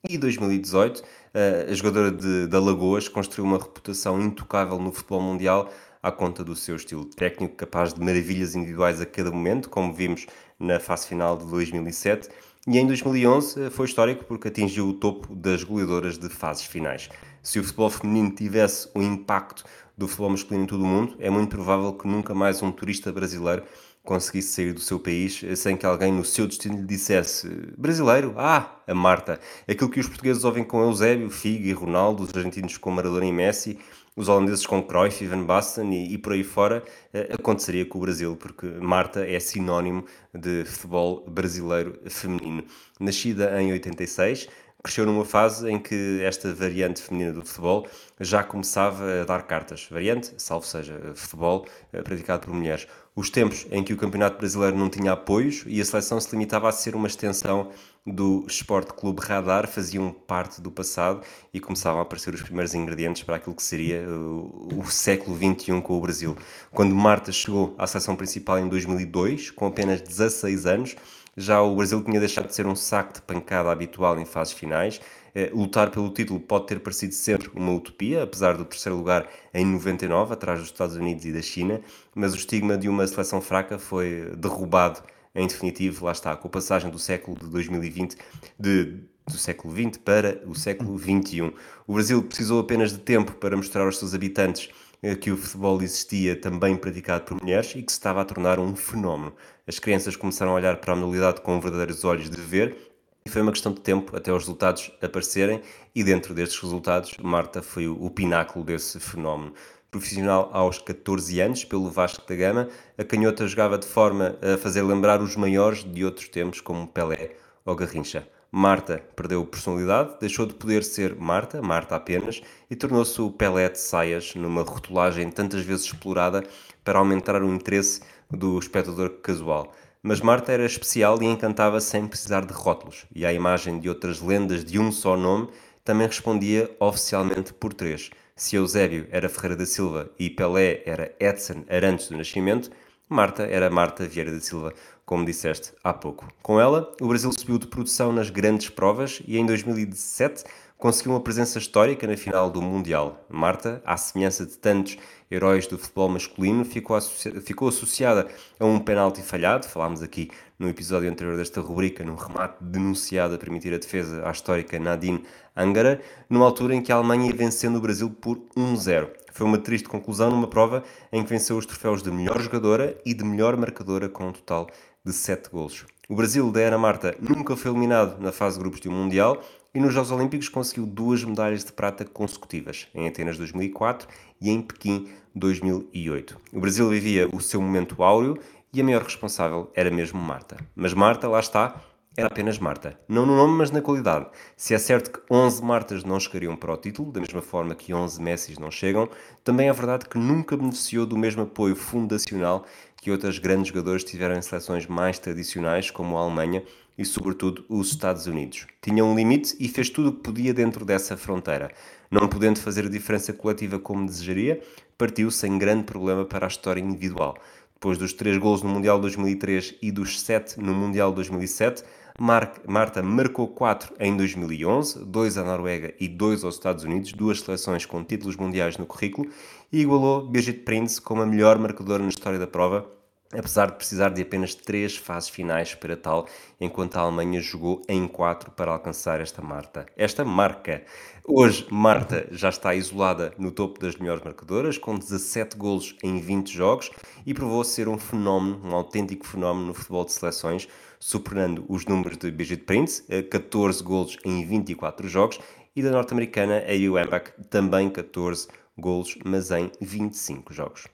e 0.10 0.18
2018. 0.18 1.04
Eh, 1.36 1.68
a 1.70 1.74
jogadora 1.76 2.10
de, 2.10 2.48
de 2.48 2.56
Alagoas 2.56 3.08
construiu 3.08 3.46
uma 3.46 3.60
reputação 3.60 4.20
intocável 4.20 4.80
no 4.80 4.92
futebol 4.92 5.22
mundial 5.22 5.70
à 6.04 6.12
conta 6.12 6.44
do 6.44 6.54
seu 6.54 6.76
estilo 6.76 7.06
técnico, 7.06 7.56
capaz 7.56 7.94
de 7.94 8.02
maravilhas 8.02 8.54
individuais 8.54 9.00
a 9.00 9.06
cada 9.06 9.32
momento, 9.32 9.70
como 9.70 9.94
vimos 9.94 10.28
na 10.60 10.78
fase 10.78 11.08
final 11.08 11.38
de 11.38 11.46
2007. 11.46 12.28
E 12.68 12.78
em 12.78 12.86
2011 12.86 13.64
eh, 13.64 13.70
foi 13.70 13.86
histórico 13.86 14.26
porque 14.26 14.50
atingiu 14.50 14.90
o 14.90 14.94
topo 14.94 15.34
das 15.34 15.64
goleadoras 15.64 16.18
de 16.18 16.28
fases 16.28 16.66
finais. 16.66 17.10
Se 17.42 17.60
o 17.60 17.64
futebol 17.64 17.90
feminino 17.90 18.32
tivesse 18.32 18.90
o 18.94 19.02
impacto 19.02 19.64
do 19.98 20.08
futebol 20.08 20.32
masculino 20.32 20.66
em 20.66 20.68
todo 20.68 20.84
o 20.84 20.88
mundo, 20.88 21.16
é 21.20 21.30
muito 21.30 21.50
provável 21.50 21.94
que 21.94 22.08
nunca 22.08 22.34
mais 22.34 22.62
um 22.62 22.72
turista 22.72 23.12
brasileiro 23.12 23.64
conseguisse 24.04 24.50
sair 24.50 24.74
do 24.74 24.82
seu 24.82 25.00
país 25.00 25.42
sem 25.56 25.78
que 25.78 25.86
alguém 25.86 26.12
no 26.12 26.26
seu 26.26 26.46
destino 26.46 26.76
lhe 26.76 26.86
dissesse 26.86 27.48
brasileiro, 27.78 28.34
ah, 28.38 28.82
a 28.86 28.94
Marta. 28.94 29.40
Aquilo 29.68 29.90
que 29.90 30.00
os 30.00 30.08
portugueses 30.08 30.44
ouvem 30.44 30.64
com 30.64 30.82
Eusébio, 30.82 31.30
Figo 31.30 31.66
e 31.66 31.72
Ronaldo, 31.72 32.24
os 32.24 32.36
argentinos 32.36 32.78
com 32.78 32.92
Maradona 32.92 33.26
e 33.26 33.32
Messi, 33.32 33.80
os 34.16 34.30
holandeses 34.30 34.66
com 34.66 34.82
Cruyff 34.84 35.24
e 35.24 35.28
Van 35.28 35.44
Basten 35.44 35.92
e, 35.94 36.14
e 36.14 36.18
por 36.18 36.34
aí 36.34 36.44
fora, 36.44 36.84
eh, 37.14 37.30
aconteceria 37.34 37.86
com 37.86 37.98
o 37.98 38.02
Brasil, 38.02 38.36
porque 38.36 38.68
Marta 38.68 39.26
é 39.26 39.40
sinónimo 39.40 40.06
de 40.34 40.66
futebol 40.66 41.26
brasileiro 41.28 42.00
feminino. 42.08 42.64
Nascida 43.00 43.62
em 43.62 43.72
86, 43.72 44.48
cresceu 44.84 45.06
numa 45.06 45.26
fase 45.26 45.70
em 45.72 45.80
que 45.80 46.22
esta 46.24 46.54
variante 46.54 47.02
feminina 47.02 47.32
do 47.34 47.46
futebol 47.46 47.88
já 48.20 48.44
começava 48.44 49.22
a 49.22 49.26
dar 49.26 49.44
cartas. 49.44 49.88
Variante, 49.90 50.34
salvo 50.38 50.66
seja, 50.66 51.00
futebol 51.16 51.66
eh, 51.92 52.02
praticado 52.02 52.46
por 52.46 52.54
mulheres. 52.54 52.88
Os 53.16 53.30
tempos 53.30 53.68
em 53.70 53.84
que 53.84 53.94
o 53.94 53.98
Campeonato 53.98 54.40
Brasileiro 54.40 54.76
não 54.76 54.90
tinha 54.90 55.12
apoios 55.12 55.64
e 55.68 55.80
a 55.80 55.86
seleção 55.86 56.20
se 56.20 56.32
limitava 56.32 56.68
a 56.68 56.72
ser 56.72 56.96
uma 56.96 57.08
extensão 57.08 57.70
do 58.06 58.44
Sport 58.48 58.88
Clube 58.90 59.22
Radar 59.22 59.68
faziam 59.68 60.12
parte 60.12 60.60
do 60.60 60.70
passado 60.70 61.22
e 61.54 61.60
começavam 61.60 62.00
a 62.00 62.02
aparecer 62.02 62.34
os 62.34 62.42
primeiros 62.42 62.74
ingredientes 62.74 63.24
para 63.24 63.38
aquilo 63.38 63.56
que 63.56 63.64
seria 63.64 64.02
o, 64.10 64.80
o 64.80 64.92
século 64.92 65.38
XXI 65.38 65.80
com 65.82 65.98
o 65.98 66.02
Brasil. 66.02 66.36
Quando 66.72 66.94
Marta 66.96 67.32
chegou 67.32 67.76
à 67.78 67.88
seleção 67.88 68.16
principal 68.16 68.60
em 68.60 68.68
2002, 68.68 69.52
com 69.52 69.68
apenas 69.68 70.02
16 70.02 70.66
anos, 70.66 70.96
já 71.38 71.62
o 71.62 71.76
Brasil 71.76 72.04
tinha 72.04 72.20
deixado 72.20 72.48
de 72.48 72.56
ser 72.56 72.66
um 72.66 72.76
saco 72.76 73.14
de 73.14 73.22
pancada 73.22 73.72
habitual 73.72 74.20
em 74.20 74.26
fases 74.26 74.54
finais. 74.54 75.00
Eh, 75.36 75.50
lutar 75.54 75.90
pelo 75.90 76.10
título 76.10 76.40
pode 76.40 76.68
ter 76.68 76.80
parecido 76.80 77.14
sempre 77.14 77.50
uma 77.56 77.74
utopia, 77.74 78.24
apesar 78.24 78.56
do 78.56 78.66
terceiro 78.66 78.98
lugar 78.98 79.28
em 79.54 79.66
99, 79.66 80.34
atrás 80.34 80.60
dos 80.60 80.70
Estados 80.70 80.96
Unidos 80.96 81.26
e 81.26 81.32
da 81.32 81.42
China, 81.42 81.82
mas 82.14 82.34
o 82.34 82.38
estigma 82.38 82.78
de 82.78 82.88
uma 82.88 83.06
seleção 83.08 83.42
fraca 83.42 83.80
foi 83.80 84.32
derrubado 84.38 85.02
em 85.36 85.48
definitivo, 85.48 86.06
lá 86.06 86.12
está, 86.12 86.36
com 86.36 86.48
a 86.48 86.52
passagem 86.52 86.92
do 86.92 87.00
século 87.00 87.38
de 87.40 87.48
2020, 87.48 88.16
de 88.60 89.04
do 89.26 89.38
século 89.38 89.74
XX 89.74 89.98
para 89.98 90.42
o 90.46 90.56
século 90.56 90.98
XXI. 90.98 91.54
O 91.88 91.94
Brasil 91.94 92.22
precisou 92.24 92.60
apenas 92.60 92.92
de 92.92 93.00
tempo 93.00 93.34
para 93.34 93.56
mostrar 93.56 93.84
aos 93.84 93.98
seus 93.98 94.14
habitantes 94.14 94.70
eh, 95.02 95.16
que 95.16 95.32
o 95.32 95.38
futebol 95.38 95.82
existia 95.82 96.36
também 96.36 96.76
praticado 96.76 97.26
por 97.26 97.42
mulheres 97.42 97.74
e 97.76 97.82
que 97.82 97.92
se 97.92 97.98
estava 97.98 98.22
a 98.22 98.26
tornar 98.26 98.60
um 98.60 98.76
fenómeno. 98.76 99.34
As 99.66 99.80
crianças 99.80 100.16
começaram 100.16 100.52
a 100.52 100.56
olhar 100.56 100.78
para 100.78 100.94
a 100.94 100.96
modalidade 100.96 101.42
com 101.42 101.60
verdadeiros 101.60 102.04
olhos 102.04 102.30
de 102.30 102.40
ver 102.40 102.93
e 103.26 103.30
foi 103.30 103.42
uma 103.42 103.52
questão 103.52 103.72
de 103.72 103.80
tempo 103.80 104.16
até 104.16 104.32
os 104.32 104.44
resultados 104.44 104.92
aparecerem 105.02 105.62
e 105.96 106.04
dentro 106.04 106.34
destes 106.34 106.60
resultados 106.62 107.16
Marta 107.22 107.62
foi 107.62 107.88
o, 107.88 108.10
pináculo 108.10 108.66
desse 108.66 109.00
fenómeno. 109.00 109.54
Profissional 109.90 110.50
aos 110.52 110.80
14 110.80 111.40
anos 111.40 111.64
pelo 111.64 111.90
Vasco 111.90 112.28
da 112.28 112.36
Gama, 112.36 112.68
a 112.98 113.04
canhota 113.04 113.48
jogava 113.48 113.78
de 113.78 113.86
forma 113.86 114.38
a 114.42 114.58
fazer 114.58 114.82
lembrar 114.82 115.22
os 115.22 115.36
maiores 115.36 115.84
de 115.84 116.04
outros 116.04 116.28
tempos 116.28 116.60
como 116.60 116.88
Pelé 116.88 117.36
ou 117.64 117.76
Garrincha. 117.76 118.28
Marta 118.52 119.04
perdeu 119.16 119.46
personalidade, 119.46 120.16
deixou 120.20 120.46
de 120.46 120.54
poder 120.54 120.84
ser 120.84 121.16
Marta, 121.16 121.62
Marta 121.62 121.96
apenas, 121.96 122.42
e 122.70 122.76
tornou-se 122.76 123.20
o 123.22 123.32
Pelé 123.32 123.70
de 123.70 123.80
saias 123.80 124.36
numa 124.36 124.62
rotulagem 124.62 125.32
tantas 125.32 125.64
vezes 125.64 125.86
explorada 125.86 126.44
para 126.84 127.00
aumentar 127.00 127.42
o 127.42 127.54
interesse 127.54 128.02
do 128.30 128.60
espectador 128.60 129.10
casual. 129.22 129.74
Mas 130.06 130.20
Marta 130.20 130.52
era 130.52 130.66
especial 130.66 131.24
e 131.24 131.26
encantava 131.26 131.80
sem 131.80 132.06
precisar 132.06 132.46
de 132.46 132.52
rótulos, 132.52 133.06
e 133.16 133.26
à 133.26 133.32
imagem 133.32 133.80
de 133.80 133.88
outras 133.88 134.20
lendas 134.20 134.66
de 134.66 134.78
um 134.78 134.92
só 134.92 135.16
nome, 135.16 135.48
também 135.82 136.06
respondia 136.06 136.70
oficialmente 136.78 137.54
por 137.54 137.74
três. 137.74 138.10
Se 138.36 138.58
Eusébio 138.58 139.08
era 139.12 139.30
Ferreira 139.30 139.56
da 139.56 139.66
Silva 139.66 140.12
e 140.20 140.30
Pelé 140.30 140.84
era 140.86 141.16
Edson 141.22 141.64
Arantes 141.70 142.10
do 142.10 142.18
Nascimento, 142.18 142.70
Marta 143.08 143.44
era 143.44 143.70
Marta 143.70 144.06
Vieira 144.06 144.34
da 144.34 144.42
Silva, 144.42 144.74
como 145.06 145.24
disseste 145.24 145.72
há 145.82 145.94
pouco. 145.94 146.28
Com 146.42 146.60
ela, 146.60 146.92
o 147.00 147.08
Brasil 147.08 147.32
subiu 147.32 147.58
de 147.58 147.68
produção 147.68 148.12
nas 148.12 148.30
grandes 148.30 148.68
provas 148.68 149.22
e 149.26 149.38
em 149.38 149.46
2017 149.46 150.44
conseguiu 150.78 151.14
uma 151.14 151.22
presença 151.22 151.58
histórica 151.58 152.06
na 152.06 152.18
final 152.18 152.50
do 152.50 152.62
Mundial. 152.62 153.26
Marta, 153.30 153.82
à 153.86 153.96
semelhança 153.96 154.46
de 154.46 154.58
tantos 154.58 154.98
heróis 155.32 155.66
do 155.66 155.78
futebol 155.78 156.10
masculino, 156.10 156.66
ficou, 156.66 157.00
ficou 157.46 157.68
associada 157.70 158.28
a 158.60 158.66
um 158.66 158.80
penalti 158.80 159.22
falhado, 159.22 159.68
falámos 159.68 160.02
aqui 160.02 160.30
no 160.60 160.70
episódio 160.70 161.10
anterior 161.10 161.38
desta 161.38 161.62
rubrica, 161.62 162.04
num 162.04 162.16
remate 162.16 162.58
denunciado 162.62 163.36
a 163.36 163.38
permitir 163.38 163.74
a 163.74 163.78
defesa 163.78 164.28
à 164.28 164.32
histórica 164.32 164.78
Nadine 164.78 165.24
Angara, 165.56 166.02
numa 166.30 166.46
altura 166.46 166.76
em 166.76 166.82
que 166.82 166.92
a 166.92 166.96
Alemanha 166.96 167.28
ia 167.28 167.36
vencendo 167.36 167.78
o 167.78 167.82
Brasil 167.82 168.10
por 168.10 168.38
1-0. 168.56 169.10
Foi 169.32 169.48
uma 169.48 169.58
triste 169.58 169.90
conclusão 169.90 170.30
numa 170.30 170.48
prova 170.48 170.84
em 171.12 171.24
que 171.24 171.30
venceu 171.30 171.58
os 171.58 171.66
troféus 171.66 172.04
de 172.04 172.12
melhor 172.12 172.40
jogadora 172.40 172.98
e 173.06 173.14
de 173.14 173.24
melhor 173.24 173.58
marcadora 173.58 174.08
com 174.08 174.28
um 174.28 174.32
total 174.32 174.68
de 175.04 175.12
7 175.12 175.50
golos. 175.50 175.86
O 176.08 176.16
Brasil 176.16 176.52
da 176.52 176.60
Ana 176.60 176.78
Marta 176.78 177.16
nunca 177.20 177.56
foi 177.56 177.72
eliminado 177.72 178.22
na 178.22 178.32
fase 178.32 178.58
de 178.58 178.62
grupos 178.62 178.82
de 178.82 178.90
um 178.90 178.92
Mundial 178.92 179.42
e 179.76 179.80
nos 179.80 179.94
Jogos 179.94 180.12
Olímpicos 180.12 180.50
conseguiu 180.50 180.86
duas 180.86 181.24
medalhas 181.24 181.66
de 181.66 181.72
prata 181.72 182.06
consecutivas, 182.06 182.88
em 182.94 183.08
Atenas 183.08 183.38
2004 183.38 184.08
e 184.40 184.52
em 184.52 184.62
Pequim 184.62 185.10
2008. 185.34 186.40
O 186.54 186.60
Brasil 186.60 186.88
vivia 186.90 187.28
o 187.34 187.42
seu 187.42 187.60
momento 187.60 188.04
áureo 188.04 188.38
e 188.72 188.80
a 188.80 188.84
maior 188.84 189.02
responsável 189.02 189.72
era 189.74 189.90
mesmo 189.90 190.22
Marta. 190.22 190.58
Mas 190.76 190.94
Marta, 190.94 191.28
lá 191.28 191.40
está, 191.40 191.82
era 192.16 192.28
apenas 192.28 192.60
Marta. 192.60 193.00
Não 193.10 193.26
no 193.26 193.36
nome, 193.36 193.58
mas 193.58 193.72
na 193.72 193.82
qualidade. 193.82 194.28
Se 194.56 194.76
é 194.76 194.78
certo 194.78 195.12
que 195.12 195.34
11 195.34 195.64
Martas 195.64 196.04
não 196.04 196.20
chegariam 196.20 196.56
para 196.56 196.72
o 196.72 196.78
título, 196.78 197.12
da 197.12 197.20
mesma 197.20 197.42
forma 197.42 197.74
que 197.74 197.96
11 197.96 198.22
Messis 198.22 198.60
não 198.60 198.70
chegam, 198.70 199.10
também 199.44 199.70
é 199.70 199.74
verdade 199.74 200.06
que 200.08 200.20
nunca 200.20 200.56
beneficiou 200.56 201.08
do 201.08 201.18
mesmo 201.18 201.42
apoio 201.42 201.76
fundacional 201.76 202.64
que 203.02 203.12
outros 203.12 203.40
grandes 203.40 203.70
jogadores 203.70 204.04
tiveram 204.04 204.36
em 204.36 204.42
seleções 204.42 204.86
mais 204.86 205.18
tradicionais, 205.18 205.90
como 205.90 206.16
a 206.16 206.22
Alemanha 206.22 206.64
e, 206.98 207.04
sobretudo, 207.06 207.66
os 207.68 207.90
Estados 207.90 208.28
Unidos. 208.28 208.68
Tinha 208.82 209.04
um 209.04 209.16
limite 209.16 209.56
e 209.60 209.68
fez 209.68 209.90
tudo 209.90 210.10
o 210.10 210.14
que 210.14 210.22
podia 210.22 210.54
dentro 210.54 210.86
dessa 210.86 211.18
fronteira. 211.18 211.72
Não 212.10 212.28
podendo 212.28 212.60
fazer 212.60 212.86
a 212.86 212.90
diferença 212.90 213.34
coletiva 213.34 213.80
como 213.80 214.06
desejaria, 214.06 214.62
partiu 214.98 215.32
sem 215.32 215.58
grande 215.58 215.84
problema 215.84 216.26
para 216.26 216.46
a 216.46 216.48
história 216.48 216.82
individual. 216.82 217.36
Depois 217.74 217.98
dos 217.98 218.14
3 218.14 218.38
gols 218.38 218.62
no 218.62 218.70
Mundial 218.70 219.00
2003 219.00 219.76
e 219.82 219.92
dos 219.92 220.22
7 220.22 220.60
no 220.60 220.74
Mundial 220.74 221.12
2007, 221.12 221.84
Mar 222.20 222.54
Marta 222.68 223.02
marcou 223.02 223.48
4 223.48 223.96
em 224.00 224.16
2011, 224.16 225.04
2 225.04 225.38
à 225.38 225.44
Noruega 225.44 225.94
e 226.00 226.08
2 226.08 226.44
aos 226.44 226.56
Estados 226.56 226.84
Unidos, 226.84 227.12
duas 227.12 227.42
seleções 227.42 227.86
com 227.88 228.04
títulos 228.04 228.36
mundiais 228.36 228.78
no 228.78 228.86
currículo, 228.86 229.30
e 229.72 229.82
igualou 229.82 230.28
Birgit 230.28 230.60
Prince 230.60 231.02
como 231.02 231.24
a 231.24 231.26
melhor 231.26 231.58
marcadora 231.58 232.04
na 232.04 232.10
história 232.10 232.38
da 232.38 232.46
prova, 232.46 232.88
apesar 233.38 233.68
de 233.68 233.78
precisar 233.78 234.10
de 234.10 234.22
apenas 234.22 234.56
três 234.56 234.96
fases 234.96 235.30
finais 235.30 235.76
para 235.76 235.98
tal, 235.98 236.28
enquanto 236.60 236.98
a 236.98 237.02
Alemanha 237.02 237.42
jogou 237.42 237.82
em 237.88 238.08
quatro 238.08 238.52
para 238.52 238.72
alcançar 238.72 239.20
esta 239.22 239.42
marca. 239.42 239.86
Esta 239.98 240.24
marca. 240.24 240.84
Hoje, 241.26 241.66
Marta 241.72 242.28
já 242.32 242.50
está 242.50 242.76
isolada 242.76 243.34
no 243.38 243.50
topo 243.50 243.80
das 243.80 243.96
melhores 243.96 244.24
marcadoras, 244.24 244.78
com 244.78 244.98
17 244.98 245.56
golos 245.56 245.96
em 246.04 246.20
20 246.20 246.52
jogos, 246.52 246.92
e 247.26 247.34
provou 247.34 247.64
ser 247.64 247.88
um 247.88 247.98
fenómeno, 247.98 248.60
um 248.64 248.76
autêntico 248.76 249.26
fenómeno 249.26 249.68
no 249.68 249.74
futebol 249.74 250.04
de 250.04 250.12
seleções, 250.12 250.68
superando 251.00 251.66
os 251.70 251.86
números 251.86 252.18
de 252.18 252.30
Brigitte 252.30 252.64
Prince, 252.64 253.04
14 253.30 253.80
eh, 253.80 253.84
golos 253.84 254.18
em 254.26 254.46
24 254.46 255.08
jogos, 255.08 255.40
e 255.76 255.82
da 255.82 255.92
norte-americana 255.92 256.64
a 256.68 256.76
Embach, 256.76 257.32
também 257.50 257.90
14 257.90 258.48
golos, 258.78 259.18
mas 259.24 259.50
em 259.52 259.72
25 259.80 260.54
jogos. 260.54 260.88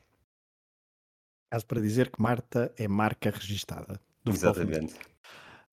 Caso 1.52 1.66
para 1.66 1.82
dizer 1.82 2.12
que 2.12 2.22
Marta 2.22 2.72
é 2.78 2.88
marca 2.88 3.32
registada. 3.32 4.00
Exatamente. 4.26 4.96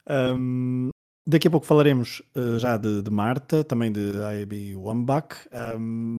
Um, 0.09 0.91
daqui 1.27 1.49
a 1.49 1.51
pouco 1.51 1.67
falaremos 1.67 2.23
uh, 2.35 2.59
já 2.59 2.77
de, 2.77 3.03
de, 3.03 3.11
Marta, 3.11 3.65
também 3.65 3.91
de 3.91 4.23
AEB 4.23 4.77
Wambach, 4.77 5.49
um, 5.79 6.17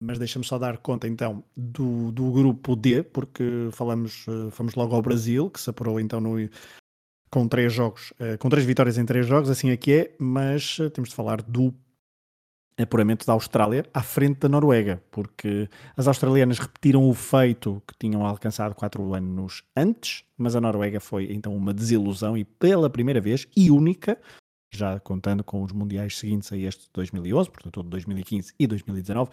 mas 0.00 0.18
deixa-me 0.18 0.44
só 0.44 0.58
dar 0.58 0.78
conta 0.78 1.08
então 1.08 1.42
do, 1.56 2.12
do 2.12 2.30
grupo 2.30 2.76
D, 2.76 3.02
porque 3.02 3.70
falamos, 3.72 4.26
uh, 4.28 4.50
fomos 4.50 4.74
logo 4.74 4.94
ao 4.94 5.02
Brasil, 5.02 5.50
que 5.50 5.60
se 5.60 5.70
apurou 5.70 5.98
então 5.98 6.20
no, 6.20 6.36
com 7.30 7.48
três 7.48 7.72
jogos, 7.72 8.12
uh, 8.12 8.38
com 8.38 8.48
três 8.48 8.66
vitórias 8.66 8.98
em 8.98 9.06
três 9.06 9.26
jogos, 9.26 9.48
assim 9.48 9.70
aqui 9.70 9.92
é, 9.92 10.16
mas 10.18 10.78
temos 10.92 11.10
de 11.10 11.16
falar 11.16 11.42
do 11.42 11.74
apuramento 12.80 13.26
da 13.26 13.32
Austrália 13.32 13.84
à 13.92 14.02
frente 14.02 14.40
da 14.40 14.48
Noruega, 14.48 15.02
porque 15.10 15.68
as 15.96 16.08
australianas 16.08 16.58
repetiram 16.58 17.08
o 17.08 17.14
feito 17.14 17.82
que 17.86 17.94
tinham 17.98 18.24
alcançado 18.26 18.74
quatro 18.74 19.14
anos 19.14 19.62
antes, 19.76 20.24
mas 20.36 20.56
a 20.56 20.60
Noruega 20.60 21.00
foi 21.00 21.32
então 21.32 21.54
uma 21.54 21.74
desilusão 21.74 22.36
e 22.36 22.44
pela 22.44 22.88
primeira 22.88 23.20
vez 23.20 23.46
e 23.56 23.70
única, 23.70 24.18
já 24.72 24.98
contando 25.00 25.44
com 25.44 25.62
os 25.62 25.72
mundiais 25.72 26.18
seguintes 26.18 26.52
a 26.52 26.56
este 26.56 26.84
de 26.84 26.90
2011, 26.94 27.50
portanto 27.50 27.82
de 27.82 27.88
2015 27.90 28.54
e 28.58 28.66
2019, 28.66 29.30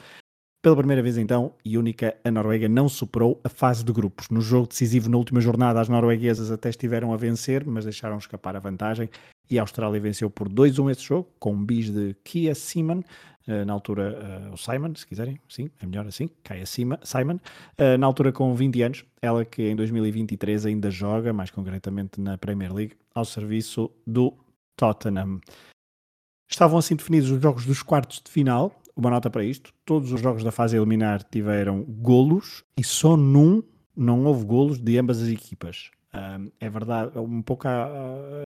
pela 0.62 0.76
primeira 0.76 1.02
vez 1.02 1.18
então 1.18 1.54
e 1.64 1.78
única, 1.78 2.18
a 2.22 2.30
Noruega 2.30 2.68
não 2.68 2.90
superou 2.90 3.40
a 3.46 3.50
fase 3.50 3.82
de 3.82 3.94
grupos. 3.94 4.28
No 4.30 4.42
jogo 4.42 4.68
decisivo 4.68 5.10
na 5.10 5.16
última 5.16 5.40
jornada, 5.40 5.80
as 5.80 5.88
norueguesas 5.88 6.52
até 6.52 6.70
estiveram 6.70 7.14
a 7.14 7.18
vencer, 7.18 7.66
mas 7.66 7.86
deixaram 7.86 8.18
escapar 8.18 8.58
a 8.58 8.60
vantagem 8.60 9.10
e 9.50 9.58
a 9.58 9.64
Austrália 9.64 10.00
venceu 10.00 10.30
por 10.30 10.48
2-1 10.48 10.92
esse 10.92 11.04
jogo, 11.04 11.30
com 11.40 11.54
um 11.54 11.66
bis 11.66 11.90
de 11.90 12.16
Kia 12.24 12.54
Simon, 12.54 13.00
uh, 13.48 13.66
na 13.66 13.74
altura, 13.74 14.50
uh, 14.50 14.54
o 14.54 14.58
Simon, 14.58 14.94
se 14.96 15.08
quiserem, 15.08 15.40
sim, 15.50 15.70
é 15.82 15.86
melhor 15.86 16.06
assim, 16.06 16.30
Kia 16.44 16.66
Simon, 16.66 17.36
uh, 17.36 17.98
na 17.98 18.06
altura 18.06 18.32
com 18.32 18.54
20 18.54 18.82
anos, 18.84 19.06
ela 19.22 19.44
que 19.44 19.64
em 19.64 19.76
2023 19.76 20.68
ainda 20.68 20.92
joga, 20.92 21.34
mais 21.34 21.50
concretamente 21.50 22.22
na 22.22 22.38
Premier 22.38 22.74
League, 22.74 22.96
ao 23.14 23.26
serviço 23.26 23.92
do 24.06 24.34
Tottenham. 24.76 25.42
Estavam 26.50 26.80
assim 26.80 26.96
definidos 26.96 27.30
os 27.30 27.42
jogos 27.42 27.66
dos 27.66 27.84
quartos 27.84 28.22
de 28.24 28.32
final. 28.32 28.74
Uma 28.96 29.12
nota 29.12 29.30
para 29.30 29.44
isto: 29.44 29.72
todos 29.86 30.12
os 30.12 30.20
jogos 30.20 30.44
da 30.44 30.52
fase 30.52 30.76
eliminar 30.76 31.24
tiveram 31.24 31.84
golos 31.84 32.64
e 32.76 32.84
só 32.84 33.16
num 33.16 33.62
não 33.96 34.26
houve 34.26 34.46
golos 34.46 34.80
de 34.80 34.98
ambas 34.98 35.22
as 35.22 35.28
equipas. 35.28 35.92
É 36.60 36.70
verdade, 36.70 37.18
um 37.20 37.42
pouco 37.42 37.68
a, 37.68 37.88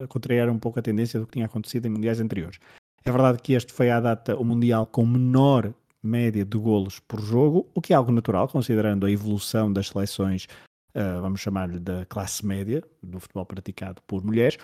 a 0.03 0.07
contrariar 0.07 0.49
um 0.49 0.59
pouco 0.59 0.79
a 0.79 0.81
tendência 0.81 1.19
do 1.19 1.25
que 1.25 1.33
tinha 1.33 1.45
acontecido 1.45 1.85
em 1.85 1.89
mundiais 1.89 2.19
anteriores. 2.19 2.59
É 3.05 3.11
verdade 3.11 3.39
que 3.41 3.53
este 3.53 3.71
foi 3.71 3.89
à 3.89 3.99
data 3.99 4.35
o 4.35 4.43
mundial 4.43 4.85
com 4.85 5.05
menor 5.05 5.73
média 6.01 6.43
de 6.43 6.57
golos 6.57 6.99
por 6.99 7.21
jogo, 7.21 7.67
o 7.73 7.81
que 7.81 7.93
é 7.93 7.95
algo 7.95 8.11
natural, 8.11 8.47
considerando 8.47 9.05
a 9.05 9.11
evolução 9.11 9.71
das 9.71 9.87
seleções, 9.87 10.47
uh, 10.95 11.21
vamos 11.21 11.39
chamar-lhe 11.39 11.79
da 11.79 12.05
classe 12.05 12.45
média, 12.45 12.83
do 13.01 13.19
futebol 13.19 13.45
praticado 13.45 14.01
por 14.05 14.23
mulheres. 14.23 14.57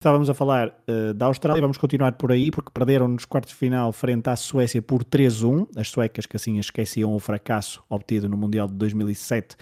Estávamos 0.00 0.28
a 0.28 0.34
falar 0.34 0.68
uh, 0.88 1.14
da 1.14 1.26
Austrália, 1.26 1.60
vamos 1.60 1.78
continuar 1.78 2.12
por 2.12 2.32
aí, 2.32 2.50
porque 2.50 2.70
perderam 2.70 3.08
nos 3.08 3.24
quartos 3.24 3.52
de 3.52 3.56
final 3.56 3.92
frente 3.92 4.28
à 4.28 4.36
Suécia 4.36 4.82
por 4.82 5.04
3-1. 5.04 5.68
As 5.76 5.88
suecas 5.88 6.26
que 6.26 6.36
assim 6.36 6.58
esqueciam 6.58 7.14
o 7.14 7.20
fracasso 7.20 7.82
obtido 7.88 8.28
no 8.28 8.36
Mundial 8.36 8.66
de 8.66 8.74
2007, 8.74 9.56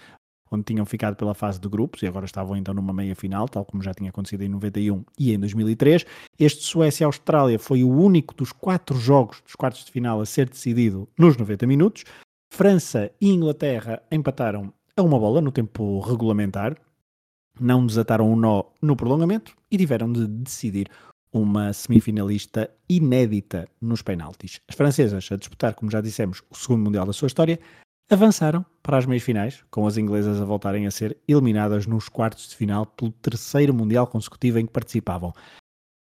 onde 0.51 0.65
tinham 0.65 0.85
ficado 0.85 1.17
pela 1.17 1.35
fase 1.35 1.61
de 1.61 1.69
grupos 1.69 2.03
e 2.03 2.07
agora 2.07 2.27
estavam 2.27 2.57
então 2.57 2.75
numa 2.75 2.93
meia 2.93 3.15
final, 3.15 3.49
tal 3.49 3.65
como 3.65 3.83
já 3.83 3.95
tinha 3.95 4.11
acontecido 4.11 4.43
em 4.43 4.49
91 4.49 5.05
e 5.19 5.33
em 5.33 5.39
2003. 5.39 6.05
Este 6.39 6.65
Suécia-Austrália 6.65 7.59
foi 7.59 7.85
o 7.85 7.91
único 7.91 8.35
dos 8.35 8.53
quatro 8.53 8.99
jogos 8.99 9.41
dos 9.43 9.55
quartos 9.55 9.85
de 9.85 9.93
final 9.93 10.21
a 10.21 10.27
ser 10.27 10.49
decidido 10.49 11.09
nos 11.17 11.37
90 11.37 11.67
minutos. 11.67 12.05
França 12.53 13.11
e 13.21 13.29
Inglaterra 13.29 14.03
empataram 14.11 14.73
a 14.97 15.03
uma 15.03 15.19
bola 15.19 15.41
no 15.41 15.53
tempo 15.53 16.01
regulamentar, 16.01 16.77
não 17.59 17.87
desataram 17.87 18.31
um 18.31 18.37
nó 18.37 18.65
no 18.83 18.97
prolongamento 18.97 19.55
e 19.71 19.79
tiveram 19.79 20.13
de 20.13 20.27
decidir 20.27 20.89
uma 21.33 21.73
semifinalista 21.73 22.69
inédita 22.89 23.69
nos 23.81 24.03
penaltis. 24.03 24.61
As 24.69 24.75
francesas, 24.75 25.31
a 25.31 25.37
disputar, 25.37 25.75
como 25.75 25.91
já 25.91 26.01
dissemos, 26.01 26.43
o 26.51 26.57
segundo 26.57 26.83
Mundial 26.83 27.07
da 27.07 27.13
sua 27.13 27.29
história, 27.29 27.61
avançaram 28.11 28.67
para 28.83 28.99
as 28.99 29.07
meias 29.07 29.23
finais, 29.23 29.65
com 29.71 29.87
as 29.87 29.97
inglesas 29.97 30.41
a 30.41 30.45
voltarem 30.45 30.87
a 30.87 30.91
ser 30.91 31.17
eliminadas 31.29 31.87
nos 31.87 32.09
quartos 32.09 32.49
de 32.49 32.57
final 32.57 32.85
pelo 32.85 33.13
terceiro 33.13 33.73
Mundial 33.73 34.07
consecutivo 34.07 34.59
em 34.59 34.67
que 34.67 34.73
participavam. 34.73 35.33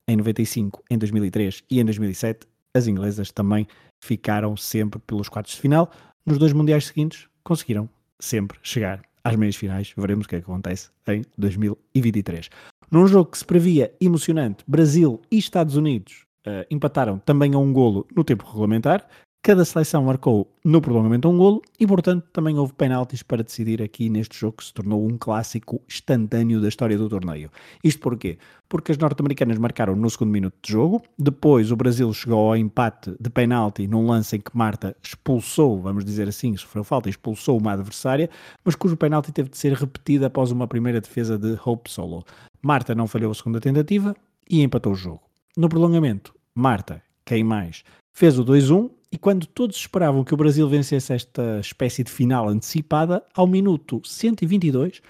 Em 0.08 0.18
95, 0.18 0.84
em 0.90 0.98
2003 0.98 1.64
e 1.72 1.80
em 1.80 1.86
2007, 1.86 2.46
as 2.76 2.88
inglesas 2.88 3.32
também 3.32 3.66
ficaram 4.04 4.58
sempre 4.58 5.00
pelos 5.00 5.30
quartos 5.30 5.54
de 5.54 5.62
final. 5.62 5.90
Nos 6.26 6.38
dois 6.38 6.52
Mundiais 6.52 6.88
seguintes, 6.88 7.28
conseguiram 7.42 7.90
sempre 8.20 8.60
chegar 8.62 9.02
às 9.24 9.36
meias 9.38 9.56
finais. 9.56 9.94
Veremos 9.96 10.26
o 10.26 10.30
que, 10.30 10.36
é 10.36 10.40
que 10.40 10.46
acontece 10.46 10.90
em 11.08 11.24
2023. 11.38 12.50
Num 12.92 13.08
jogo 13.08 13.32
que 13.32 13.38
se 13.38 13.46
previa 13.46 13.94
emocionante, 14.02 14.64
Brasil 14.68 15.22
e 15.32 15.38
Estados 15.38 15.78
Unidos 15.78 16.26
uh, 16.46 16.66
empataram 16.70 17.18
também 17.20 17.54
a 17.54 17.58
um 17.58 17.72
golo 17.72 18.06
no 18.14 18.24
tempo 18.24 18.46
regulamentar. 18.46 19.08
Cada 19.46 19.66
seleção 19.66 20.06
marcou 20.06 20.50
no 20.64 20.80
prolongamento 20.80 21.28
um 21.28 21.38
golo 21.38 21.62
e, 21.78 21.86
portanto, 21.86 22.26
também 22.32 22.58
houve 22.58 22.72
penaltis 22.72 23.22
para 23.22 23.44
decidir 23.44 23.82
aqui 23.82 24.08
neste 24.08 24.40
jogo 24.40 24.56
que 24.56 24.64
se 24.64 24.74
tornou 24.74 25.06
um 25.06 25.18
clássico 25.18 25.82
instantâneo 25.86 26.62
da 26.62 26.70
história 26.70 26.98
do 26.98 27.10
torneio. 27.10 27.52
Isto 27.84 28.00
porquê? 28.00 28.38
Porque 28.70 28.94
as 28.94 28.98
norte-americanas 28.98 29.58
marcaram 29.58 29.98
no 29.98 30.10
segundo 30.10 30.32
minuto 30.32 30.56
de 30.62 30.72
jogo, 30.72 31.04
depois 31.20 31.74
o 31.74 31.76
Brasil 31.76 32.14
chegou 32.14 32.40
ao 32.40 32.56
empate 32.56 33.14
de 33.20 33.30
penalti 33.30 33.86
num 33.86 34.08
lance 34.08 34.38
em 34.38 34.40
que 34.40 34.56
Marta 34.56 34.96
expulsou, 35.04 35.82
vamos 35.82 36.06
dizer 36.06 36.30
assim, 36.30 36.56
sofreu 36.56 36.86
falta, 36.86 37.10
expulsou 37.10 37.58
uma 37.60 37.74
adversária, 37.74 38.30
mas 38.64 38.76
cujo 38.76 38.96
penalti 38.96 39.34
teve 39.34 39.50
de 39.50 39.58
ser 39.58 39.74
repetido 39.74 40.26
após 40.26 40.52
uma 40.52 40.70
primeira 40.70 41.02
defesa 41.02 41.38
de 41.38 41.60
Hope 41.66 41.92
Solo. 41.92 42.24
Marta 42.62 42.96
não 42.96 43.08
falhou 43.08 43.34
a 43.34 43.36
segunda 43.36 43.60
tentativa 43.60 44.16
e 44.50 44.64
empatou 44.64 44.94
o 44.94 44.96
jogo. 44.96 45.24
No 45.58 45.68
prolongamento, 45.68 46.34
Marta, 46.56 47.04
quem 47.26 47.44
mais, 47.44 47.84
fez 48.14 48.40
o 48.40 48.46
2-1 48.46 48.90
e 49.14 49.18
quando 49.20 49.46
todos 49.46 49.78
esperavam 49.78 50.24
que 50.24 50.34
o 50.34 50.38
Brasil 50.38 50.68
vencesse 50.68 51.14
esta 51.14 51.60
espécie 51.60 52.04
de 52.04 52.10
final 52.10 52.50
antecipada, 52.50 53.24
ao 53.36 53.46
minuto 53.46 54.02
122, 54.04 55.04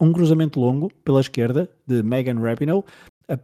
um 0.00 0.12
cruzamento 0.12 0.60
longo 0.60 0.88
pela 1.04 1.20
esquerda 1.20 1.68
de 1.84 2.00
Megan 2.04 2.38
Rapinoe, 2.40 2.84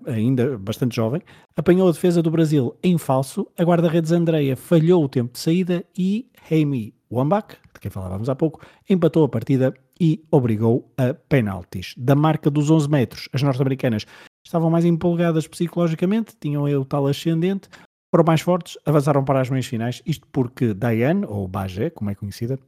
ainda 0.06 0.56
bastante 0.56 0.94
jovem, 0.94 1.20
apanhou 1.56 1.88
a 1.88 1.90
defesa 1.90 2.22
do 2.22 2.30
Brasil 2.30 2.76
em 2.80 2.96
falso, 2.96 3.48
a 3.58 3.64
guarda-redes 3.64 4.12
Andreia 4.12 4.54
falhou 4.56 5.02
o 5.02 5.08
tempo 5.08 5.32
de 5.32 5.40
saída 5.40 5.84
e 5.98 6.30
Amy 6.48 6.94
Wambach, 7.10 7.56
de 7.74 7.80
quem 7.80 7.90
falávamos 7.90 8.28
há 8.28 8.36
pouco, 8.36 8.64
empatou 8.88 9.24
a 9.24 9.28
partida 9.28 9.74
e 10.00 10.24
obrigou 10.30 10.88
a 10.96 11.12
penaltis. 11.12 11.92
Da 11.96 12.14
marca 12.14 12.48
dos 12.48 12.70
11 12.70 12.88
metros, 12.88 13.28
as 13.32 13.42
norte-americanas 13.42 14.06
estavam 14.46 14.70
mais 14.70 14.84
empolgadas 14.84 15.48
psicologicamente, 15.48 16.36
tinham 16.40 16.62
o 16.62 16.84
tal 16.84 17.08
ascendente, 17.08 17.68
foram 18.14 18.24
mais 18.24 18.42
fortes, 18.42 18.78
avançaram 18.86 19.24
para 19.24 19.40
as 19.40 19.50
meias 19.50 19.66
finais, 19.66 20.00
isto 20.06 20.24
porque 20.28 20.72
Diane, 20.72 21.26
ou 21.26 21.48
Bagé, 21.48 21.90
como 21.90 22.10
é 22.10 22.14
conhecida, 22.14 22.60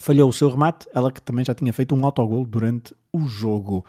falhou 0.00 0.30
o 0.30 0.32
seu 0.32 0.48
remate, 0.48 0.86
ela 0.94 1.10
que 1.10 1.20
também 1.20 1.44
já 1.44 1.52
tinha 1.52 1.72
feito 1.72 1.92
um 1.92 2.06
autogol 2.06 2.46
durante 2.46 2.94
o 3.12 3.26
jogo. 3.26 3.84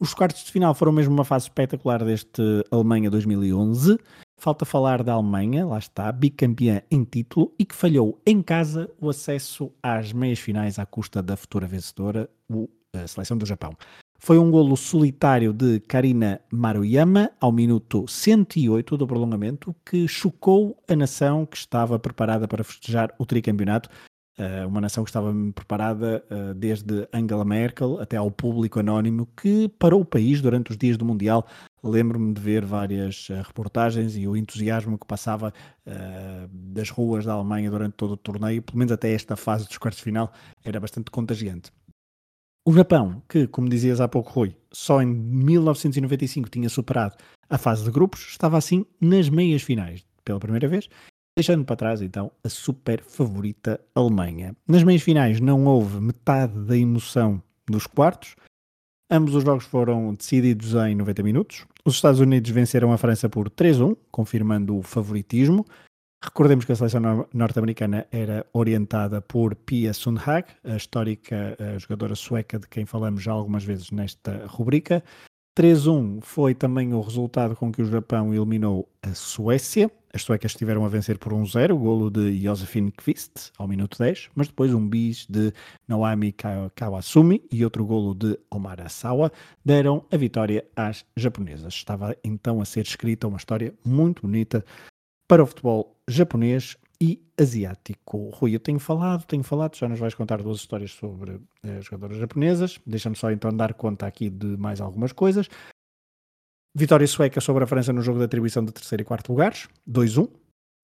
Os 0.00 0.14
quartos 0.14 0.42
de 0.42 0.50
final 0.50 0.74
foram 0.74 0.90
mesmo 0.90 1.14
uma 1.14 1.24
fase 1.24 1.44
espetacular 1.44 2.04
deste 2.04 2.42
Alemanha 2.72 3.08
2011. 3.08 4.00
Falta 4.36 4.64
falar 4.64 5.04
da 5.04 5.12
Alemanha, 5.12 5.64
lá 5.64 5.78
está, 5.78 6.10
bicampeã 6.10 6.82
em 6.90 7.04
título 7.04 7.54
e 7.56 7.64
que 7.64 7.76
falhou 7.76 8.20
em 8.26 8.42
casa 8.42 8.90
o 9.00 9.08
acesso 9.08 9.70
às 9.80 10.12
meias 10.12 10.40
finais 10.40 10.76
à 10.76 10.84
custa 10.84 11.22
da 11.22 11.36
futura 11.36 11.68
vencedora, 11.68 12.28
a 12.92 13.06
seleção 13.06 13.38
do 13.38 13.46
Japão. 13.46 13.76
Foi 14.18 14.38
um 14.38 14.50
golo 14.50 14.76
solitário 14.76 15.52
de 15.52 15.78
Karina 15.80 16.40
Maruyama 16.50 17.30
ao 17.40 17.52
minuto 17.52 18.06
108 18.08 18.96
do 18.96 19.06
prolongamento 19.06 19.74
que 19.84 20.08
chocou 20.08 20.76
a 20.88 20.96
nação 20.96 21.46
que 21.46 21.56
estava 21.56 21.98
preparada 21.98 22.48
para 22.48 22.64
festejar 22.64 23.14
o 23.18 23.26
tricampeonato. 23.26 23.88
Uh, 24.38 24.68
uma 24.68 24.82
nação 24.82 25.02
que 25.02 25.08
estava 25.08 25.32
preparada 25.54 26.22
uh, 26.30 26.52
desde 26.52 27.08
Angela 27.10 27.44
Merkel 27.44 27.98
até 27.98 28.18
ao 28.18 28.30
público 28.30 28.78
anónimo 28.78 29.26
que 29.34 29.66
parou 29.78 30.02
o 30.02 30.04
país 30.04 30.42
durante 30.42 30.72
os 30.72 30.76
dias 30.76 30.98
do 30.98 31.06
Mundial. 31.06 31.46
Lembro-me 31.82 32.34
de 32.34 32.40
ver 32.40 32.62
várias 32.62 33.30
uh, 33.30 33.40
reportagens 33.42 34.14
e 34.14 34.28
o 34.28 34.36
entusiasmo 34.36 34.98
que 34.98 35.06
passava 35.06 35.52
das 36.50 36.90
ruas 36.90 37.24
da 37.24 37.32
Alemanha 37.32 37.70
durante 37.70 37.94
todo 37.94 38.14
o 38.14 38.16
torneio, 38.16 38.60
pelo 38.60 38.76
menos 38.76 38.90
até 38.90 39.12
esta 39.12 39.36
fase 39.36 39.68
dos 39.68 39.78
quartos 39.78 39.98
de 39.98 40.04
final, 40.04 40.32
era 40.64 40.80
bastante 40.80 41.12
contagiante. 41.12 41.70
O 42.68 42.72
Japão, 42.72 43.22
que, 43.28 43.46
como 43.46 43.68
dizias 43.68 44.00
há 44.00 44.08
pouco, 44.08 44.32
Rui, 44.32 44.56
só 44.72 45.00
em 45.00 45.06
1995 45.06 46.50
tinha 46.50 46.68
superado 46.68 47.14
a 47.48 47.56
fase 47.56 47.84
de 47.84 47.92
grupos, 47.92 48.26
estava 48.30 48.58
assim 48.58 48.84
nas 49.00 49.28
meias 49.28 49.62
finais 49.62 50.04
pela 50.24 50.40
primeira 50.40 50.66
vez, 50.66 50.88
deixando 51.38 51.64
para 51.64 51.76
trás 51.76 52.02
então 52.02 52.32
a 52.42 52.48
super 52.48 53.04
favorita 53.04 53.80
Alemanha. 53.94 54.56
Nas 54.66 54.82
meias 54.82 55.02
finais 55.02 55.38
não 55.38 55.64
houve 55.64 56.00
metade 56.00 56.58
da 56.58 56.76
emoção 56.76 57.40
dos 57.70 57.86
quartos. 57.86 58.34
Ambos 59.08 59.36
os 59.36 59.44
jogos 59.44 59.64
foram 59.64 60.12
decididos 60.12 60.74
em 60.74 60.96
90 60.96 61.22
minutos. 61.22 61.64
Os 61.84 61.94
Estados 61.94 62.18
Unidos 62.18 62.50
venceram 62.50 62.92
a 62.92 62.98
França 62.98 63.28
por 63.28 63.48
3-1, 63.48 63.96
confirmando 64.10 64.76
o 64.76 64.82
favoritismo. 64.82 65.64
Recordemos 66.22 66.64
que 66.64 66.72
a 66.72 66.76
seleção 66.76 67.28
norte-americana 67.32 68.06
era 68.10 68.46
orientada 68.52 69.20
por 69.20 69.54
Pia 69.54 69.92
Sundhag, 69.92 70.48
a 70.64 70.76
histórica 70.76 71.56
a 71.58 71.78
jogadora 71.78 72.14
sueca 72.14 72.58
de 72.58 72.66
quem 72.66 72.84
falamos 72.86 73.22
já 73.22 73.32
algumas 73.32 73.64
vezes 73.64 73.90
nesta 73.90 74.46
rubrica. 74.46 75.04
3-1 75.58 76.20
foi 76.20 76.54
também 76.54 76.92
o 76.92 77.00
resultado 77.00 77.56
com 77.56 77.72
que 77.72 77.80
o 77.80 77.86
Japão 77.86 78.34
eliminou 78.34 78.88
a 79.02 79.14
Suécia. 79.14 79.90
As 80.12 80.22
suecas 80.22 80.52
estiveram 80.52 80.84
a 80.84 80.88
vencer 80.88 81.18
por 81.18 81.32
1-0, 81.32 81.72
o 81.72 81.78
golo 81.78 82.10
de 82.10 82.42
Josefine 82.42 82.90
Kvist 82.90 83.52
ao 83.56 83.66
minuto 83.66 83.98
10, 83.98 84.30
mas 84.34 84.48
depois 84.48 84.72
um 84.74 84.86
bis 84.86 85.26
de 85.26 85.52
Naomi 85.88 86.34
Kawasumi 86.74 87.42
e 87.50 87.64
outro 87.64 87.84
golo 87.86 88.14
de 88.14 88.38
Omar 88.50 88.80
Asawa 88.80 89.30
deram 89.64 90.04
a 90.10 90.16
vitória 90.16 90.64
às 90.74 91.04
japonesas. 91.16 91.74
Estava 91.74 92.16
então 92.24 92.60
a 92.60 92.64
ser 92.64 92.84
escrita 92.86 93.28
uma 93.28 93.38
história 93.38 93.74
muito 93.84 94.22
bonita 94.22 94.64
para 95.28 95.42
o 95.42 95.46
futebol 95.46 95.96
japonês 96.08 96.76
e 97.00 97.22
asiático. 97.38 98.30
Rui, 98.30 98.54
eu 98.54 98.60
tenho 98.60 98.78
falado, 98.78 99.24
tenho 99.26 99.42
falado, 99.42 99.76
já 99.76 99.88
nos 99.88 99.98
vais 99.98 100.14
contar 100.14 100.42
duas 100.42 100.58
histórias 100.58 100.92
sobre 100.92 101.40
eh, 101.62 101.80
jogadoras 101.80 102.16
japonesas. 102.16 102.80
Deixa-me 102.86 103.16
só 103.16 103.30
então 103.30 103.54
dar 103.54 103.74
conta 103.74 104.06
aqui 104.06 104.30
de 104.30 104.56
mais 104.56 104.80
algumas 104.80 105.12
coisas. 105.12 105.48
Vitória 106.74 107.06
sueca 107.06 107.40
sobre 107.40 107.64
a 107.64 107.66
França 107.66 107.92
no 107.92 108.02
jogo 108.02 108.18
de 108.18 108.24
atribuição 108.24 108.64
de 108.64 108.72
terceiro 108.72 109.02
e 109.02 109.04
quarto 109.04 109.30
lugares, 109.30 109.68
2-1. 109.88 110.30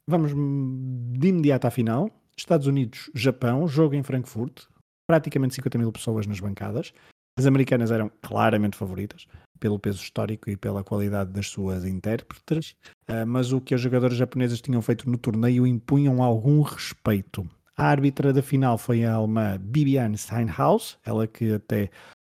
Vamos 0.09 0.33
de 0.33 1.29
imediato 1.29 1.67
à 1.67 1.71
final. 1.71 2.11
Estados 2.37 2.67
Unidos, 2.67 3.11
Japão, 3.15 3.69
jogo 3.69 3.95
em 3.95 4.03
Frankfurt, 4.03 4.65
praticamente 5.07 5.55
50 5.55 5.79
mil 5.79 5.93
pessoas 5.93 6.27
nas 6.27 6.41
bancadas. 6.41 6.93
As 7.39 7.47
americanas 7.47 7.91
eram 7.91 8.11
claramente 8.21 8.77
favoritas 8.77 9.27
pelo 9.63 9.79
peso 9.79 10.03
histórico 10.03 10.51
e 10.51 10.57
pela 10.57 10.83
qualidade 10.83 11.31
das 11.31 11.47
suas 11.47 11.85
intérpretes, 11.85 12.75
uh, 13.09 13.25
mas 13.25 13.53
o 13.53 13.61
que 13.61 13.77
as 13.77 13.81
jogadoras 13.81 14.17
japonesas 14.17 14.61
tinham 14.61 14.83
feito 14.83 15.09
no 15.09 15.17
torneio 15.17 15.65
impunham 15.65 16.21
algum 16.21 16.63
respeito. 16.63 17.49
A 17.77 17.85
árbitra 17.85 18.33
da 18.33 18.43
final 18.43 18.77
foi 18.77 19.05
a 19.05 19.15
alemã 19.15 19.57
Bibiane 19.61 20.19
Steinhaus, 20.19 20.99
ela 21.07 21.29
que 21.29 21.53
até 21.53 21.91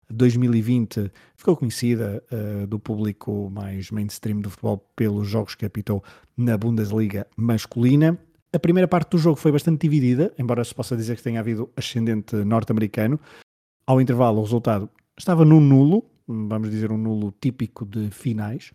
2020 0.10 1.10
ficou 1.38 1.56
conhecida 1.56 2.22
uh, 2.34 2.68
do 2.68 2.78
público 2.78 3.50
mais 3.50 3.90
mainstream 3.92 4.42
do 4.42 4.50
futebol 4.50 4.86
pelos 4.94 5.26
jogos 5.26 5.56
que 5.56 5.66
apitou 5.66 6.04
na 6.36 6.58
Bundesliga 6.58 7.26
masculina. 7.38 8.20
A 8.52 8.60
primeira 8.60 8.90
parte 8.90 9.12
do 9.12 9.18
jogo 9.18 9.38
foi 9.38 9.54
bastante 9.54 9.84
dividida, 9.84 10.34
embora 10.38 10.66
se 10.66 10.76
possa 10.76 10.98
dizer 10.98 11.16
que 11.16 11.24
tenha 11.24 11.40
havido 11.40 11.70
ascendente 11.78 12.36
norte-americano. 12.36 13.18
Ao 13.88 14.02
intervalo, 14.02 14.40
o 14.40 14.44
resultado 14.44 14.90
estava 15.18 15.46
no 15.46 15.62
nulo, 15.62 16.11
vamos 16.48 16.70
dizer, 16.70 16.92
um 16.92 16.98
nulo 16.98 17.34
típico 17.40 17.86
de 17.86 18.10
finais. 18.10 18.72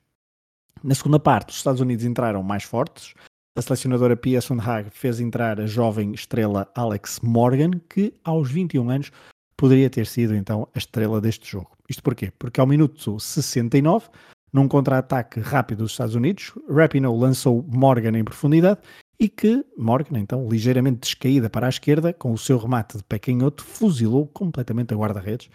Na 0.83 0.95
segunda 0.95 1.19
parte, 1.19 1.51
os 1.51 1.57
Estados 1.57 1.81
Unidos 1.81 2.05
entraram 2.05 2.43
mais 2.43 2.63
fortes. 2.63 3.15
A 3.57 3.63
selecionadora 3.63 4.17
Pia 4.17 4.41
Sundhag 4.41 4.91
fez 4.91 5.19
entrar 5.19 5.59
a 5.61 5.67
jovem 5.67 6.13
estrela 6.13 6.71
Alex 6.75 7.21
Morgan, 7.21 7.71
que 7.89 8.13
aos 8.23 8.51
21 8.51 8.91
anos 8.91 9.11
poderia 9.57 9.89
ter 9.89 10.07
sido 10.07 10.35
então 10.35 10.69
a 10.75 10.79
estrela 10.79 11.21
deste 11.21 11.51
jogo. 11.51 11.71
Isto 11.89 12.03
porquê? 12.03 12.31
Porque 12.39 12.61
ao 12.61 12.67
minuto 12.67 13.19
69, 13.19 14.09
num 14.53 14.69
contra-ataque 14.69 15.41
rápido 15.41 15.79
dos 15.79 15.93
Estados 15.93 16.15
Unidos, 16.15 16.53
Rapinoe 16.69 17.19
lançou 17.19 17.65
Morgan 17.67 18.19
em 18.19 18.25
profundidade 18.25 18.81
e 19.19 19.29
que 19.29 19.65
Morgan, 19.77 20.19
então 20.19 20.47
ligeiramente 20.49 21.01
descaída 21.01 21.49
para 21.49 21.67
a 21.67 21.71
esquerda, 21.71 22.13
com 22.13 22.33
o 22.33 22.39
seu 22.39 22.59
remate 22.59 22.99
de 22.99 23.05
pé 23.05 23.19
canhoto, 23.19 23.65
fuzilou 23.65 24.27
completamente 24.27 24.93
a 24.93 24.97
guarda-redes, 24.97 25.49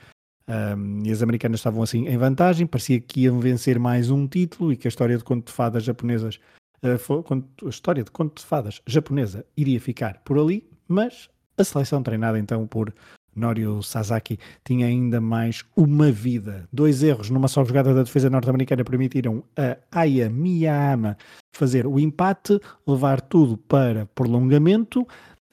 um, 0.47 1.03
e 1.05 1.11
as 1.11 1.21
americanas 1.21 1.59
estavam 1.59 1.83
assim 1.83 2.07
em 2.07 2.17
vantagem, 2.17 2.67
parecia 2.67 2.99
que 2.99 3.21
iam 3.21 3.39
vencer 3.39 3.79
mais 3.79 4.09
um 4.09 4.27
título 4.27 4.73
e 4.73 4.77
que 4.77 4.87
a 4.87 4.89
história 4.89 5.17
de 5.17 5.23
conto 5.23 5.47
de 5.47 5.53
fadas 5.53 5.83
japonesas, 5.83 6.39
uh, 6.83 7.65
a 7.65 7.69
história 7.69 8.03
de 8.03 8.11
conto 8.11 8.39
de 8.39 8.45
fadas 8.45 8.81
japonesa 8.85 9.45
iria 9.55 9.79
ficar 9.79 10.21
por 10.25 10.37
ali, 10.37 10.67
mas 10.87 11.29
a 11.57 11.63
seleção 11.63 12.01
treinada 12.01 12.39
então 12.39 12.65
por 12.67 12.93
Norio 13.35 13.81
Sasaki 13.81 14.37
tinha 14.63 14.87
ainda 14.87 15.21
mais 15.21 15.63
uma 15.75 16.11
vida. 16.11 16.67
Dois 16.71 17.01
erros 17.01 17.29
numa 17.29 17.47
só 17.47 17.63
jogada 17.63 17.93
da 17.93 18.03
defesa 18.03 18.29
norte-americana 18.29 18.83
permitiram 18.83 19.43
a 19.55 19.77
Aya 20.01 20.29
Miyama 20.29 21.17
fazer 21.53 21.87
o 21.87 21.99
empate, 21.99 22.59
levar 22.85 23.21
tudo 23.21 23.57
para 23.57 24.05
prolongamento. 24.07 25.07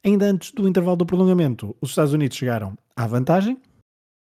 Ainda 0.04 0.26
antes 0.26 0.52
do 0.52 0.68
intervalo 0.68 0.96
do 0.96 1.06
prolongamento, 1.06 1.76
os 1.80 1.90
Estados 1.90 2.12
Unidos 2.12 2.36
chegaram 2.36 2.76
à 2.96 3.06
vantagem. 3.06 3.58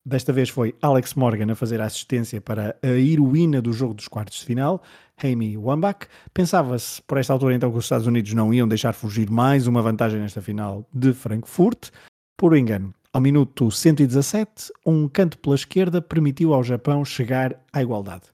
Desta 0.05 0.33
vez 0.33 0.49
foi 0.49 0.75
Alex 0.81 1.13
Morgan 1.13 1.49
a 1.53 1.55
fazer 1.55 1.79
a 1.79 1.85
assistência 1.85 2.41
para 2.41 2.75
a 2.83 2.87
heroína 2.87 3.61
do 3.61 3.71
jogo 3.71 3.93
dos 3.93 4.09
quartos 4.09 4.39
de 4.39 4.45
final, 4.45 4.83
Amy 5.23 5.57
Wambach. 5.57 6.07
Pensava-se 6.33 7.01
por 7.03 7.17
esta 7.17 7.31
altura 7.31 7.55
então 7.55 7.71
que 7.71 7.77
os 7.77 7.85
Estados 7.85 8.05
Unidos 8.05 8.33
não 8.33 8.53
iam 8.53 8.67
deixar 8.67 8.91
fugir 8.91 9.29
mais 9.29 9.65
uma 9.65 9.81
vantagem 9.81 10.19
nesta 10.19 10.41
final 10.41 10.85
de 10.93 11.13
Frankfurt. 11.13 11.89
Por 12.37 12.57
engano, 12.57 12.93
ao 13.13 13.21
minuto 13.21 13.71
117, 13.71 14.73
um 14.85 15.07
canto 15.07 15.37
pela 15.37 15.55
esquerda 15.55 16.01
permitiu 16.01 16.53
ao 16.53 16.65
Japão 16.65 17.05
chegar 17.05 17.57
à 17.71 17.81
igualdade. 17.81 18.25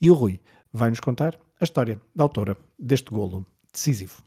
E 0.00 0.10
o 0.10 0.14
Rui 0.14 0.40
vai-nos 0.72 1.00
contar 1.00 1.38
a 1.60 1.64
história 1.64 2.00
da 2.16 2.24
autora 2.24 2.56
deste 2.78 3.10
golo 3.10 3.44
decisivo. 3.70 4.22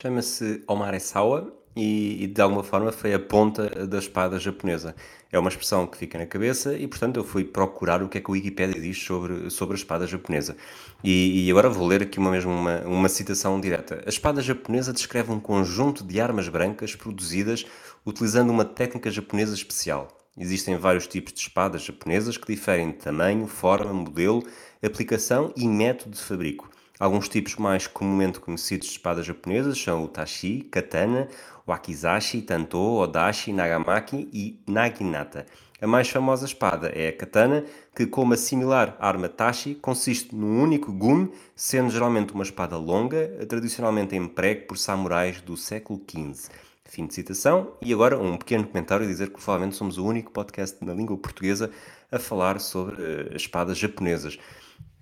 Chama-se 0.00 0.64
Omar 0.66 0.94
Essawa 0.94 1.52
e, 1.78 2.24
e, 2.24 2.26
de 2.26 2.40
alguma 2.40 2.62
forma 2.62 2.90
foi 2.90 3.14
a 3.14 3.18
ponta 3.18 3.86
da 3.86 3.98
espada 3.98 4.38
japonesa. 4.38 4.94
É 5.30 5.38
uma 5.38 5.48
expressão 5.48 5.86
que 5.86 5.96
fica 5.96 6.18
na 6.18 6.26
cabeça 6.26 6.74
e, 6.74 6.86
portanto, 6.88 7.18
eu 7.18 7.24
fui 7.24 7.44
procurar 7.44 8.02
o 8.02 8.08
que 8.08 8.18
é 8.18 8.20
que 8.20 8.30
a 8.30 8.32
Wikipédia 8.32 8.80
diz 8.80 9.02
sobre, 9.02 9.50
sobre 9.50 9.74
a 9.74 9.78
espada 9.78 10.06
japonesa. 10.06 10.56
E, 11.04 11.46
e 11.46 11.50
agora 11.50 11.68
vou 11.68 11.86
ler 11.86 12.02
aqui 12.02 12.18
uma, 12.18 12.30
mesmo 12.30 12.50
uma, 12.50 12.80
uma 12.80 13.08
citação 13.08 13.60
direta. 13.60 14.02
A 14.04 14.08
espada 14.08 14.42
japonesa 14.42 14.92
descreve 14.92 15.30
um 15.30 15.38
conjunto 15.38 16.02
de 16.02 16.20
armas 16.20 16.48
brancas 16.48 16.94
produzidas 16.96 17.64
utilizando 18.04 18.50
uma 18.50 18.64
técnica 18.64 19.10
japonesa 19.10 19.54
especial. 19.54 20.08
Existem 20.36 20.76
vários 20.76 21.06
tipos 21.06 21.32
de 21.32 21.40
espadas 21.40 21.82
japonesas 21.82 22.36
que 22.36 22.46
diferem 22.46 22.92
de 22.92 22.98
tamanho, 22.98 23.46
forma, 23.46 23.92
modelo, 23.92 24.44
aplicação 24.82 25.52
e 25.56 25.66
método 25.66 26.16
de 26.16 26.22
fabrico. 26.22 26.70
Alguns 26.98 27.28
tipos 27.28 27.54
mais 27.54 27.86
comumente 27.86 28.40
conhecidos 28.40 28.88
de 28.88 28.94
espadas 28.94 29.24
japonesas 29.24 29.80
são 29.80 30.02
o 30.02 30.08
tashi, 30.08 30.66
katana, 30.70 31.28
wakizashi, 31.68 32.42
tanto, 32.42 32.78
odashi, 32.78 33.52
nagamaki 33.52 34.28
e 34.32 34.58
naginata. 34.66 35.46
A 35.80 35.86
mais 35.86 36.08
famosa 36.08 36.44
espada 36.44 36.88
é 36.88 37.08
a 37.08 37.12
katana, 37.12 37.64
que, 37.94 38.04
como 38.04 38.34
a 38.34 38.36
similar 38.36 38.96
arma 38.98 39.28
tashi, 39.28 39.76
consiste 39.76 40.34
num 40.34 40.60
único 40.60 40.92
gume, 40.92 41.30
sendo 41.54 41.90
geralmente 41.90 42.32
uma 42.32 42.42
espada 42.42 42.76
longa, 42.76 43.46
tradicionalmente 43.48 44.16
empregue 44.16 44.62
por 44.62 44.76
samurais 44.76 45.40
do 45.40 45.56
século 45.56 46.00
XV. 46.10 46.50
Fim 46.84 47.06
de 47.06 47.14
citação. 47.14 47.74
E 47.80 47.92
agora 47.92 48.18
um 48.18 48.36
pequeno 48.36 48.66
comentário 48.66 49.04
a 49.04 49.08
dizer 49.08 49.28
que 49.28 49.34
provavelmente 49.34 49.76
somos 49.76 49.98
o 49.98 50.04
único 50.04 50.32
podcast 50.32 50.84
na 50.84 50.94
língua 50.94 51.16
portuguesa 51.16 51.70
a 52.10 52.18
falar 52.18 52.58
sobre 52.58 52.96
uh, 53.00 53.36
espadas 53.36 53.78
japonesas. 53.78 54.36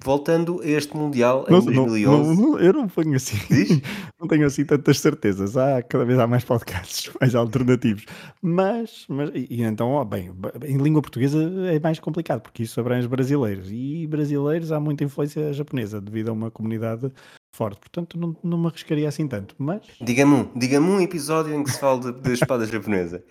Voltando 0.04 0.60
a 0.60 0.66
este 0.66 0.96
Mundial 0.96 1.46
em 1.48 1.52
não, 1.52 1.64
2011. 1.64 2.28
Não, 2.28 2.50
não, 2.50 2.58
eu 2.60 2.72
não 2.72 2.88
ponho 2.88 3.16
assim. 3.16 3.36
não 4.20 4.28
tenho 4.28 4.46
assim 4.46 4.64
tantas 4.64 5.00
certezas. 5.00 5.56
Há, 5.56 5.82
cada 5.82 6.04
vez 6.04 6.18
há 6.18 6.26
mais 6.26 6.44
podcasts 6.44 7.10
mais 7.20 7.34
alternativos. 7.34 8.04
Mas, 8.40 9.06
mas 9.08 9.30
e, 9.34 9.62
então, 9.62 10.04
bem, 10.04 10.30
em 10.64 10.76
língua 10.76 11.02
portuguesa 11.02 11.38
é 11.70 11.80
mais 11.80 11.98
complicado, 11.98 12.42
porque 12.42 12.62
isso 12.62 12.78
abrange 12.78 13.08
brasileiros. 13.08 13.68
E 13.70 14.06
brasileiros 14.06 14.70
há 14.70 14.78
muita 14.78 15.04
influência 15.04 15.52
japonesa 15.52 16.00
devido 16.00 16.28
a 16.28 16.32
uma 16.32 16.50
comunidade 16.50 17.10
forte. 17.54 17.80
Portanto, 17.80 18.18
não, 18.18 18.36
não 18.44 18.58
me 18.58 18.66
arriscaria 18.66 19.08
assim 19.08 19.26
tanto. 19.26 19.54
Mas. 19.58 19.82
Diga-me 20.00 20.34
um, 20.34 20.58
diga 20.58 20.78
um 20.80 21.00
episódio 21.00 21.54
em 21.54 21.64
que 21.64 21.70
se 21.70 21.80
fala 21.80 22.00
de, 22.00 22.20
de 22.20 22.32
espada 22.32 22.66
japonesa. 22.66 23.24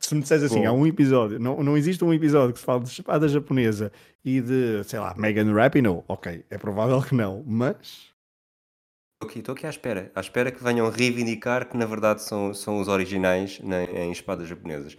Se 0.00 0.14
me 0.14 0.22
disseres 0.22 0.44
assim, 0.44 0.62
Bom. 0.62 0.68
há 0.68 0.72
um 0.72 0.86
episódio, 0.86 1.38
não, 1.38 1.62
não 1.62 1.76
existe 1.76 2.02
um 2.02 2.12
episódio 2.12 2.54
que 2.54 2.58
se 2.58 2.64
fala 2.64 2.80
de 2.80 2.88
espada 2.88 3.28
japonesa 3.28 3.92
e 4.24 4.40
de, 4.40 4.82
sei 4.84 4.98
lá, 4.98 5.14
Megan 5.16 5.52
Rapinoe, 5.52 6.02
ok, 6.08 6.42
é 6.48 6.58
provável 6.58 7.00
que 7.02 7.14
não, 7.14 7.44
mas... 7.46 8.08
Estou 9.14 9.28
aqui, 9.28 9.38
estou 9.40 9.52
aqui 9.54 9.66
à 9.66 9.70
espera, 9.70 10.10
à 10.14 10.20
espera 10.20 10.50
que 10.50 10.64
venham 10.64 10.88
reivindicar 10.88 11.68
que 11.68 11.76
na 11.76 11.84
verdade 11.84 12.22
são, 12.22 12.54
são 12.54 12.80
os 12.80 12.88
originais 12.88 13.60
na, 13.60 13.84
em 13.84 14.10
espadas 14.10 14.48
japonesas. 14.48 14.96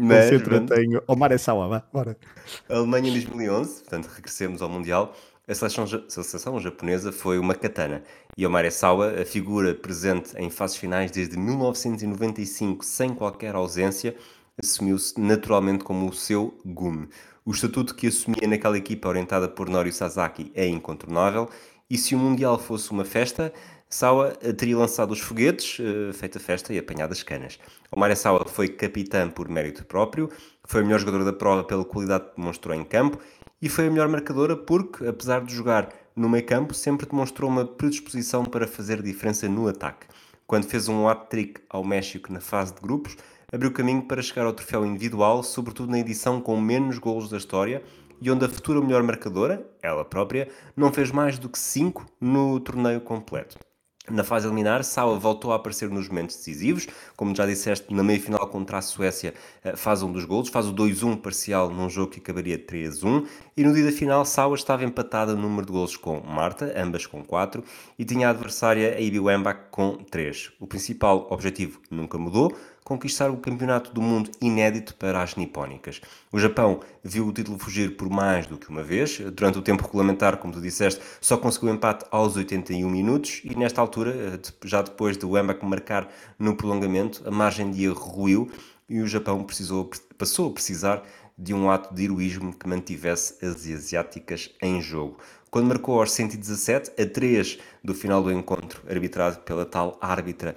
Mas, 0.00 0.30
Você 0.30 0.60
tenho 0.64 1.02
Omar 1.06 1.30
Essawa, 1.32 1.68
vá, 1.68 1.86
bora. 1.92 2.16
Alemanha 2.70 3.10
em 3.10 3.12
2011, 3.12 3.80
portanto 3.82 4.06
regressemos 4.06 4.62
ao 4.62 4.70
Mundial, 4.70 5.14
a 5.46 5.54
seleção, 5.54 5.84
a 5.84 6.22
seleção 6.22 6.58
japonesa 6.58 7.12
foi 7.12 7.38
uma 7.38 7.54
katana 7.54 8.02
e 8.36 8.46
Omar 8.46 8.64
Essawa, 8.64 9.20
a 9.20 9.24
figura 9.24 9.74
presente 9.74 10.32
em 10.36 10.50
fases 10.50 10.76
finais 10.76 11.10
desde 11.10 11.38
1995 11.38 12.84
sem 12.84 13.14
qualquer 13.14 13.54
ausência, 13.54 14.14
assumiu-se 14.62 15.20
naturalmente 15.20 15.84
como 15.84 16.08
o 16.08 16.12
seu 16.12 16.58
gume. 16.64 17.08
O 17.44 17.50
estatuto 17.50 17.94
que 17.94 18.06
assumia 18.06 18.46
naquela 18.46 18.78
equipa 18.78 19.08
orientada 19.08 19.48
por 19.48 19.68
Norio 19.68 19.92
Sasaki 19.92 20.52
é 20.54 20.66
incontornável 20.66 21.48
e 21.88 21.98
se 21.98 22.14
o 22.14 22.18
Mundial 22.18 22.58
fosse 22.58 22.90
uma 22.90 23.04
festa, 23.04 23.52
Sawa 23.88 24.30
teria 24.56 24.78
lançado 24.78 25.10
os 25.10 25.18
foguetes, 25.18 25.78
eh, 25.80 26.12
feito 26.12 26.38
a 26.38 26.40
festa 26.40 26.72
e 26.72 26.78
apanhado 26.78 27.10
as 27.10 27.24
canas. 27.24 27.58
Omar 27.90 28.14
Sawa 28.16 28.46
foi 28.46 28.68
capitã 28.68 29.28
por 29.28 29.48
mérito 29.48 29.84
próprio, 29.84 30.30
foi 30.64 30.82
o 30.82 30.84
melhor 30.84 31.00
jogador 31.00 31.24
da 31.24 31.32
prova 31.32 31.64
pela 31.64 31.84
qualidade 31.84 32.26
que 32.30 32.36
demonstrou 32.36 32.72
em 32.72 32.84
campo 32.84 33.18
e 33.60 33.68
foi 33.68 33.88
a 33.88 33.90
melhor 33.90 34.06
marcadora 34.06 34.56
porque, 34.56 35.04
apesar 35.04 35.44
de 35.44 35.52
jogar 35.52 35.88
no 36.20 36.28
meio 36.28 36.44
campo, 36.44 36.74
sempre 36.74 37.06
demonstrou 37.06 37.48
uma 37.48 37.64
predisposição 37.64 38.44
para 38.44 38.66
fazer 38.66 39.02
diferença 39.02 39.48
no 39.48 39.66
ataque. 39.66 40.06
Quando 40.46 40.66
fez 40.66 40.86
um 40.86 41.08
hat-trick 41.08 41.62
ao 41.70 41.82
México 41.82 42.30
na 42.30 42.40
fase 42.40 42.74
de 42.74 42.80
grupos, 42.80 43.16
abriu 43.50 43.72
caminho 43.72 44.02
para 44.02 44.20
chegar 44.20 44.44
ao 44.44 44.52
troféu 44.52 44.84
individual, 44.84 45.42
sobretudo 45.42 45.90
na 45.90 45.98
edição 45.98 46.38
com 46.38 46.60
menos 46.60 46.98
golos 46.98 47.30
da 47.30 47.38
história, 47.38 47.82
e 48.20 48.30
onde 48.30 48.44
a 48.44 48.48
futura 48.50 48.82
melhor 48.82 49.02
marcadora, 49.02 49.66
ela 49.82 50.04
própria, 50.04 50.50
não 50.76 50.92
fez 50.92 51.10
mais 51.10 51.38
do 51.38 51.48
que 51.48 51.58
5 51.58 52.04
no 52.20 52.60
torneio 52.60 53.00
completo. 53.00 53.58
Na 54.08 54.24
fase 54.24 54.46
eliminar, 54.46 54.82
Sawa 54.82 55.18
voltou 55.18 55.52
a 55.52 55.56
aparecer 55.56 55.90
nos 55.90 56.08
momentos 56.08 56.34
decisivos, 56.34 56.86
como 57.14 57.36
já 57.36 57.44
disseste, 57.44 57.92
na 57.92 58.02
meia-final 58.02 58.46
contra 58.48 58.78
a 58.78 58.82
Suécia 58.82 59.34
eh, 59.62 59.76
faz 59.76 60.02
um 60.02 60.10
dos 60.10 60.24
golos, 60.24 60.48
faz 60.48 60.66
o 60.66 60.72
2-1 60.72 61.20
parcial 61.20 61.68
num 61.70 61.88
jogo 61.88 62.12
que 62.12 62.18
acabaria 62.18 62.58
3-1, 62.58 63.26
e 63.56 63.62
no 63.62 63.74
dia 63.74 63.84
da 63.84 63.92
final 63.92 64.24
Sawa 64.24 64.56
estava 64.56 64.84
empatada 64.84 65.34
no 65.36 65.42
número 65.42 65.66
de 65.66 65.72
golos 65.72 65.96
com 65.96 66.18
Marta, 66.22 66.72
ambas 66.76 67.06
com 67.06 67.22
4, 67.22 67.62
e 67.98 68.04
tinha 68.04 68.28
a 68.28 68.30
adversária 68.30 68.94
a 68.96 69.00
Ibi 69.00 69.20
Wembach 69.20 69.60
com 69.70 69.98
3. 69.98 70.52
O 70.58 70.66
principal 70.66 71.26
objetivo 71.30 71.78
nunca 71.90 72.16
mudou, 72.16 72.56
conquistar 72.90 73.30
o 73.30 73.36
campeonato 73.36 73.94
do 73.94 74.02
mundo 74.02 74.32
inédito 74.40 74.96
para 74.96 75.22
as 75.22 75.36
nipónicas. 75.36 76.00
O 76.32 76.40
Japão 76.40 76.80
viu 77.04 77.24
o 77.24 77.32
título 77.32 77.56
fugir 77.56 77.96
por 77.96 78.10
mais 78.10 78.48
do 78.48 78.58
que 78.58 78.68
uma 78.68 78.82
vez. 78.82 79.16
Durante 79.32 79.60
o 79.60 79.62
tempo 79.62 79.84
regulamentar, 79.84 80.38
como 80.38 80.52
tu 80.52 80.60
disseste, 80.60 81.00
só 81.20 81.36
conseguiu 81.36 81.72
empate 81.72 82.04
aos 82.10 82.34
81 82.34 82.90
minutos 82.90 83.42
e 83.44 83.54
nesta 83.54 83.80
altura, 83.80 84.10
eh, 84.34 84.40
já 84.64 84.82
depois 84.82 85.16
de 85.16 85.24
Wembach 85.24 85.64
marcar 85.64 86.08
no 86.36 86.56
prolongamento, 86.56 87.22
a 87.24 87.30
margem 87.30 87.70
de 87.70 87.84
erro 87.84 87.94
ruiu 87.94 88.50
e 88.88 89.00
o 89.00 89.06
Japão 89.06 89.44
precisou, 89.44 89.88
passou 90.18 90.48
a 90.48 90.52
precisar 90.52 91.04
de 91.38 91.54
um 91.54 91.70
ato 91.70 91.94
de 91.94 92.04
heroísmo 92.04 92.52
que 92.52 92.68
mantivesse 92.68 93.34
as 93.40 93.64
asiáticas 93.66 94.50
em 94.60 94.82
jogo 94.82 95.16
quando 95.50 95.66
marcou 95.66 95.98
aos 95.98 96.12
117 96.12 96.92
a 97.00 97.06
3 97.06 97.58
do 97.82 97.94
final 97.94 98.22
do 98.22 98.30
encontro, 98.30 98.82
arbitrado 98.88 99.38
pela 99.40 99.66
tal 99.66 99.98
árbitra 100.00 100.54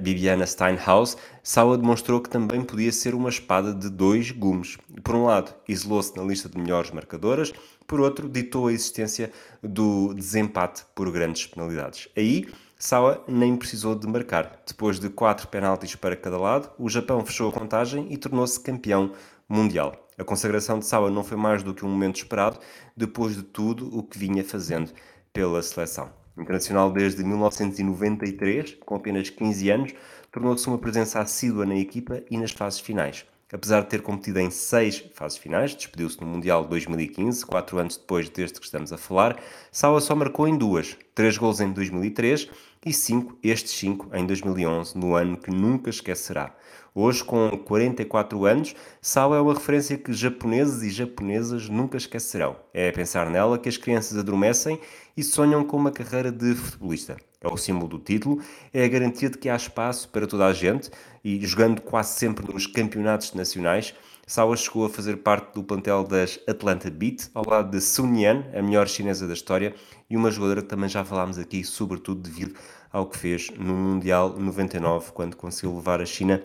Bibiana 0.00 0.46
Steinhaus, 0.46 1.16
Sawa 1.42 1.78
demonstrou 1.78 2.20
que 2.20 2.28
também 2.28 2.62
podia 2.62 2.90
ser 2.90 3.14
uma 3.14 3.28
espada 3.28 3.72
de 3.72 3.88
dois 3.88 4.30
gumes. 4.30 4.78
Por 5.02 5.14
um 5.14 5.24
lado, 5.24 5.54
isolou-se 5.68 6.16
na 6.16 6.22
lista 6.24 6.48
de 6.48 6.58
melhores 6.58 6.90
marcadoras, 6.90 7.52
por 7.86 8.00
outro, 8.00 8.28
ditou 8.28 8.68
a 8.68 8.72
existência 8.72 9.30
do 9.62 10.14
desempate 10.14 10.84
por 10.94 11.10
grandes 11.12 11.46
penalidades. 11.46 12.08
Aí, 12.16 12.48
Sawa 12.78 13.22
nem 13.28 13.54
precisou 13.56 13.94
de 13.94 14.06
marcar. 14.06 14.62
Depois 14.66 14.98
de 14.98 15.08
quatro 15.08 15.46
penaltis 15.46 15.94
para 15.94 16.16
cada 16.16 16.38
lado, 16.38 16.70
o 16.78 16.88
Japão 16.88 17.24
fechou 17.24 17.48
a 17.48 17.52
contagem 17.52 18.06
e 18.10 18.16
tornou-se 18.16 18.58
campeão 18.58 19.12
mundial. 19.48 20.01
A 20.18 20.24
consagração 20.24 20.78
de 20.78 20.86
Sawa 20.86 21.10
não 21.10 21.24
foi 21.24 21.36
mais 21.36 21.62
do 21.62 21.72
que 21.72 21.84
um 21.84 21.88
momento 21.88 22.16
esperado, 22.16 22.58
depois 22.96 23.34
de 23.34 23.42
tudo 23.42 23.96
o 23.96 24.02
que 24.02 24.18
vinha 24.18 24.44
fazendo 24.44 24.92
pela 25.32 25.62
seleção. 25.62 26.12
Internacional 26.36 26.90
desde 26.90 27.22
1993, 27.24 28.76
com 28.84 28.94
apenas 28.94 29.30
15 29.30 29.70
anos, 29.70 29.94
tornou-se 30.30 30.66
uma 30.66 30.78
presença 30.78 31.20
assídua 31.20 31.66
na 31.66 31.76
equipa 31.76 32.22
e 32.30 32.38
nas 32.38 32.52
fases 32.52 32.80
finais. 32.80 33.26
Apesar 33.52 33.82
de 33.82 33.88
ter 33.88 34.00
competido 34.00 34.40
em 34.40 34.50
seis 34.50 35.04
fases 35.14 35.36
finais, 35.36 35.74
despediu-se 35.74 36.18
no 36.18 36.26
Mundial 36.26 36.64
2015, 36.64 37.44
quatro 37.44 37.78
anos 37.78 37.98
depois 37.98 38.30
deste 38.30 38.58
que 38.58 38.64
estamos 38.64 38.94
a 38.94 38.96
falar, 38.96 39.38
Sawa 39.70 40.00
só 40.00 40.16
marcou 40.16 40.48
em 40.48 40.56
duas, 40.56 40.96
três 41.14 41.36
gols 41.36 41.60
em 41.60 41.70
2003 41.70 42.48
e 42.84 42.92
cinco, 42.94 43.38
estes 43.42 43.72
cinco, 43.72 44.08
em 44.16 44.24
2011, 44.26 44.96
no 44.96 45.14
ano 45.14 45.36
que 45.36 45.50
nunca 45.50 45.90
esquecerá. 45.90 46.56
Hoje, 46.94 47.22
com 47.22 47.50
44 47.50 48.44
anos, 48.46 48.74
Sao 49.02 49.34
é 49.34 49.40
uma 49.40 49.52
referência 49.52 49.98
que 49.98 50.14
japoneses 50.14 50.82
e 50.82 50.90
japonesas 50.90 51.68
nunca 51.68 51.98
esquecerão. 51.98 52.56
É 52.72 52.88
a 52.88 52.92
pensar 52.92 53.28
nela 53.28 53.58
que 53.58 53.68
as 53.68 53.76
crianças 53.76 54.16
adormecem 54.16 54.80
e 55.14 55.22
sonham 55.22 55.62
com 55.62 55.76
uma 55.76 55.92
carreira 55.92 56.32
de 56.32 56.54
futebolista. 56.54 57.18
É 57.42 57.48
o 57.48 57.56
símbolo 57.56 57.88
do 57.88 57.98
título, 57.98 58.40
é 58.72 58.84
a 58.84 58.88
garantia 58.88 59.28
de 59.28 59.36
que 59.36 59.48
há 59.48 59.56
espaço 59.56 60.08
para 60.08 60.26
toda 60.26 60.46
a 60.46 60.52
gente 60.52 60.90
e 61.24 61.44
jogando 61.44 61.80
quase 61.80 62.18
sempre 62.18 62.50
nos 62.50 62.66
campeonatos 62.66 63.34
nacionais, 63.34 63.94
Sawa 64.26 64.56
chegou 64.56 64.86
a 64.86 64.88
fazer 64.88 65.16
parte 65.18 65.52
do 65.52 65.64
plantel 65.64 66.04
das 66.04 66.38
Atlanta 66.48 66.88
Beat, 66.88 67.28
ao 67.34 67.44
lado 67.46 67.70
de 67.70 67.80
Sun 67.80 68.14
Yan, 68.14 68.44
a 68.54 68.62
melhor 68.62 68.88
chinesa 68.88 69.26
da 69.26 69.34
história, 69.34 69.74
e 70.08 70.16
uma 70.16 70.30
jogadora 70.30 70.62
que 70.62 70.68
também 70.68 70.88
já 70.88 71.04
falámos 71.04 71.38
aqui, 71.38 71.64
sobretudo 71.64 72.22
devido 72.22 72.54
ao 72.92 73.06
que 73.06 73.18
fez 73.18 73.50
no 73.50 73.74
Mundial 73.74 74.38
99, 74.38 75.10
quando 75.12 75.36
conseguiu 75.36 75.74
levar 75.74 76.00
a 76.00 76.06
China 76.06 76.40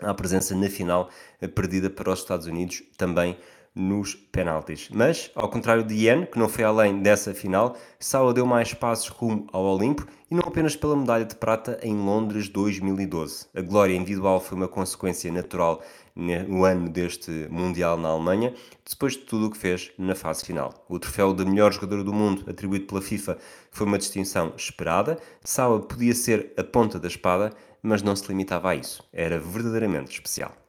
à 0.00 0.14
presença 0.14 0.54
na 0.54 0.70
final, 0.70 1.10
perdida 1.54 1.90
para 1.90 2.12
os 2.12 2.20
Estados 2.20 2.46
Unidos, 2.46 2.82
também 2.96 3.36
nos 3.76 4.14
penaltis. 4.14 4.88
Mas, 4.90 5.30
ao 5.34 5.50
contrário 5.50 5.84
de 5.84 5.94
Yen, 5.94 6.24
que 6.24 6.38
não 6.38 6.48
foi 6.48 6.64
além 6.64 7.02
dessa 7.02 7.34
final, 7.34 7.76
Sawa 8.00 8.32
deu 8.32 8.46
mais 8.46 8.72
passos 8.72 9.08
rumo 9.08 9.46
ao 9.52 9.62
Olimpo 9.62 10.06
e 10.30 10.34
não 10.34 10.44
apenas 10.48 10.74
pela 10.74 10.96
medalha 10.96 11.26
de 11.26 11.36
prata 11.36 11.78
em 11.82 11.94
Londres 11.94 12.48
2012. 12.48 13.48
A 13.54 13.60
glória 13.60 13.94
individual 13.94 14.40
foi 14.40 14.56
uma 14.56 14.66
consequência 14.66 15.30
natural 15.30 15.82
no 16.16 16.64
ano 16.64 16.88
deste 16.88 17.30
Mundial 17.50 17.98
na 17.98 18.08
Alemanha, 18.08 18.54
depois 18.88 19.12
de 19.12 19.18
tudo 19.18 19.48
o 19.48 19.50
que 19.50 19.58
fez 19.58 19.92
na 19.98 20.14
fase 20.14 20.46
final. 20.46 20.72
O 20.88 20.98
troféu 20.98 21.34
de 21.34 21.44
melhor 21.44 21.70
jogador 21.70 22.02
do 22.02 22.14
mundo, 22.14 22.48
atribuído 22.48 22.86
pela 22.86 23.02
FIFA, 23.02 23.36
foi 23.70 23.86
uma 23.86 23.98
distinção 23.98 24.54
esperada. 24.56 25.18
Sawa 25.44 25.80
podia 25.80 26.14
ser 26.14 26.54
a 26.56 26.64
ponta 26.64 26.98
da 26.98 27.08
espada, 27.08 27.52
mas 27.82 28.00
não 28.00 28.16
se 28.16 28.26
limitava 28.28 28.70
a 28.70 28.74
isso. 28.74 29.06
Era 29.12 29.38
verdadeiramente 29.38 30.12
especial. 30.12 30.65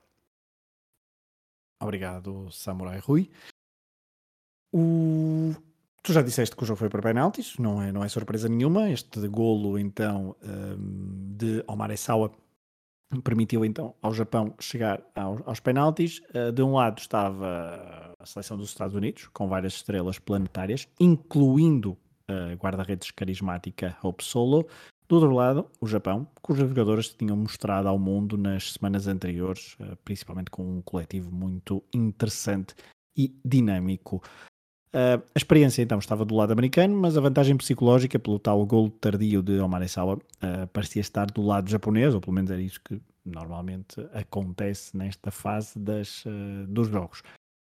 Obrigado, 1.87 2.51
Samurai 2.51 2.99
Rui. 2.99 3.29
O... 4.73 5.55
Tu 6.03 6.11
já 6.11 6.21
disseste 6.21 6.53
que 6.53 6.61
o 6.63 6.65
jogo 6.65 6.79
foi 6.79 6.89
para 6.89 7.01
penaltis, 7.01 7.57
não 7.57 7.81
é, 7.81 7.93
não 7.93 8.03
é 8.03 8.09
surpresa 8.09 8.49
nenhuma. 8.49 8.89
Este 8.89 9.25
golo, 9.29 9.79
então, 9.79 10.35
um, 10.43 11.35
de 11.37 11.63
Omar 11.65 11.89
Essawa 11.91 12.29
permitiu, 13.23 13.63
então, 13.63 13.95
ao 14.01 14.13
Japão 14.13 14.53
chegar 14.59 15.01
aos, 15.15 15.61
penaltis. 15.61 16.21
Uh, 16.35 16.51
de 16.51 16.61
um 16.61 16.73
lado 16.73 16.99
estava 16.99 18.13
a 18.19 18.25
seleção 18.25 18.57
dos 18.57 18.67
Estados 18.67 18.93
Unidos, 18.93 19.29
com 19.31 19.47
várias 19.47 19.75
estrelas 19.75 20.19
planetárias, 20.19 20.89
incluindo 20.99 21.97
a 22.27 22.53
guarda-redes 22.55 23.11
carismática 23.11 23.95
Hope 24.03 24.25
Solo. 24.25 24.67
Do 25.07 25.15
outro 25.15 25.31
lado, 25.31 25.65
o 25.79 25.87
Japão, 25.87 26.27
cujos 26.41 26.67
jogadores 26.67 27.09
tinham 27.09 27.37
mostrado 27.37 27.87
ao 27.87 27.97
mundo 27.97 28.37
nas 28.37 28.73
semanas 28.73 29.07
anteriores, 29.07 29.77
eh, 29.79 29.95
principalmente 30.03 30.51
com 30.51 30.63
um 30.63 30.81
coletivo 30.81 31.31
muito 31.31 31.81
interessante 31.93 32.75
e 33.15 33.33
dinâmico. 33.43 34.21
Uh, 34.93 35.21
a 35.33 35.37
experiência 35.37 35.81
então 35.81 35.99
estava 35.99 36.25
do 36.25 36.35
lado 36.35 36.51
americano, 36.51 36.95
mas 36.95 37.17
a 37.17 37.21
vantagem 37.21 37.55
psicológica 37.55 38.19
pelo 38.19 38.39
tal 38.39 38.65
gol 38.65 38.89
tardio 38.89 39.41
de 39.41 39.59
Omar 39.59 39.81
Esawa 39.81 40.15
uh, 40.15 40.67
parecia 40.73 41.01
estar 41.01 41.27
do 41.27 41.41
lado 41.41 41.69
japonês, 41.69 42.13
ou 42.13 42.19
pelo 42.19 42.33
menos 42.33 42.51
era 42.51 42.61
isso 42.61 42.81
que 42.83 42.99
normalmente 43.23 44.01
acontece 44.13 44.95
nesta 44.95 45.31
fase 45.31 45.77
das, 45.77 46.23
dos 46.69 46.87
jogos 46.87 47.21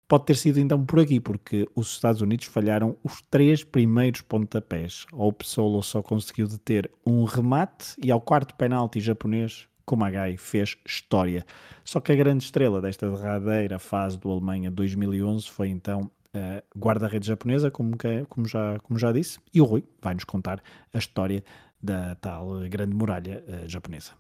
pode 0.08 0.24
ter 0.24 0.36
sido 0.36 0.58
então 0.58 0.84
por 0.84 0.98
aqui, 0.98 1.20
porque 1.20 1.68
os 1.74 1.92
Estados 1.92 2.22
Unidos 2.22 2.46
falharam 2.46 2.96
os 3.04 3.22
três 3.30 3.62
primeiros 3.62 4.22
pontapés. 4.22 5.04
O 5.12 5.32
Solo 5.44 5.82
só 5.82 6.02
conseguiu 6.02 6.48
deter 6.48 6.90
um 7.06 7.24
remate 7.24 7.94
e 8.02 8.10
ao 8.10 8.20
quarto 8.20 8.54
penalti 8.54 8.98
japonês, 8.98 9.68
Kumagai 9.84 10.36
fez 10.36 10.76
história. 10.86 11.46
Só 11.84 12.00
que 12.00 12.12
a 12.12 12.16
grande 12.16 12.44
estrela 12.44 12.80
desta 12.80 13.10
derradeira 13.10 13.78
fase 13.78 14.18
do 14.18 14.30
Alemanha 14.30 14.70
2011 14.70 15.48
foi 15.48 15.68
então 15.68 16.10
a 16.34 16.62
guarda-redes 16.78 17.26
japonesa, 17.26 17.70
como, 17.70 17.96
que, 17.96 18.24
como, 18.28 18.46
já, 18.46 18.78
como 18.80 18.98
já 18.98 19.12
disse, 19.12 19.38
e 19.52 19.60
o 19.60 19.64
Rui 19.64 19.84
vai-nos 20.00 20.24
contar 20.24 20.62
a 20.92 20.98
história 20.98 21.42
da 21.80 22.14
tal 22.16 22.60
grande 22.68 22.94
muralha 22.94 23.44
uh, 23.46 23.68
japonesa. 23.68 24.12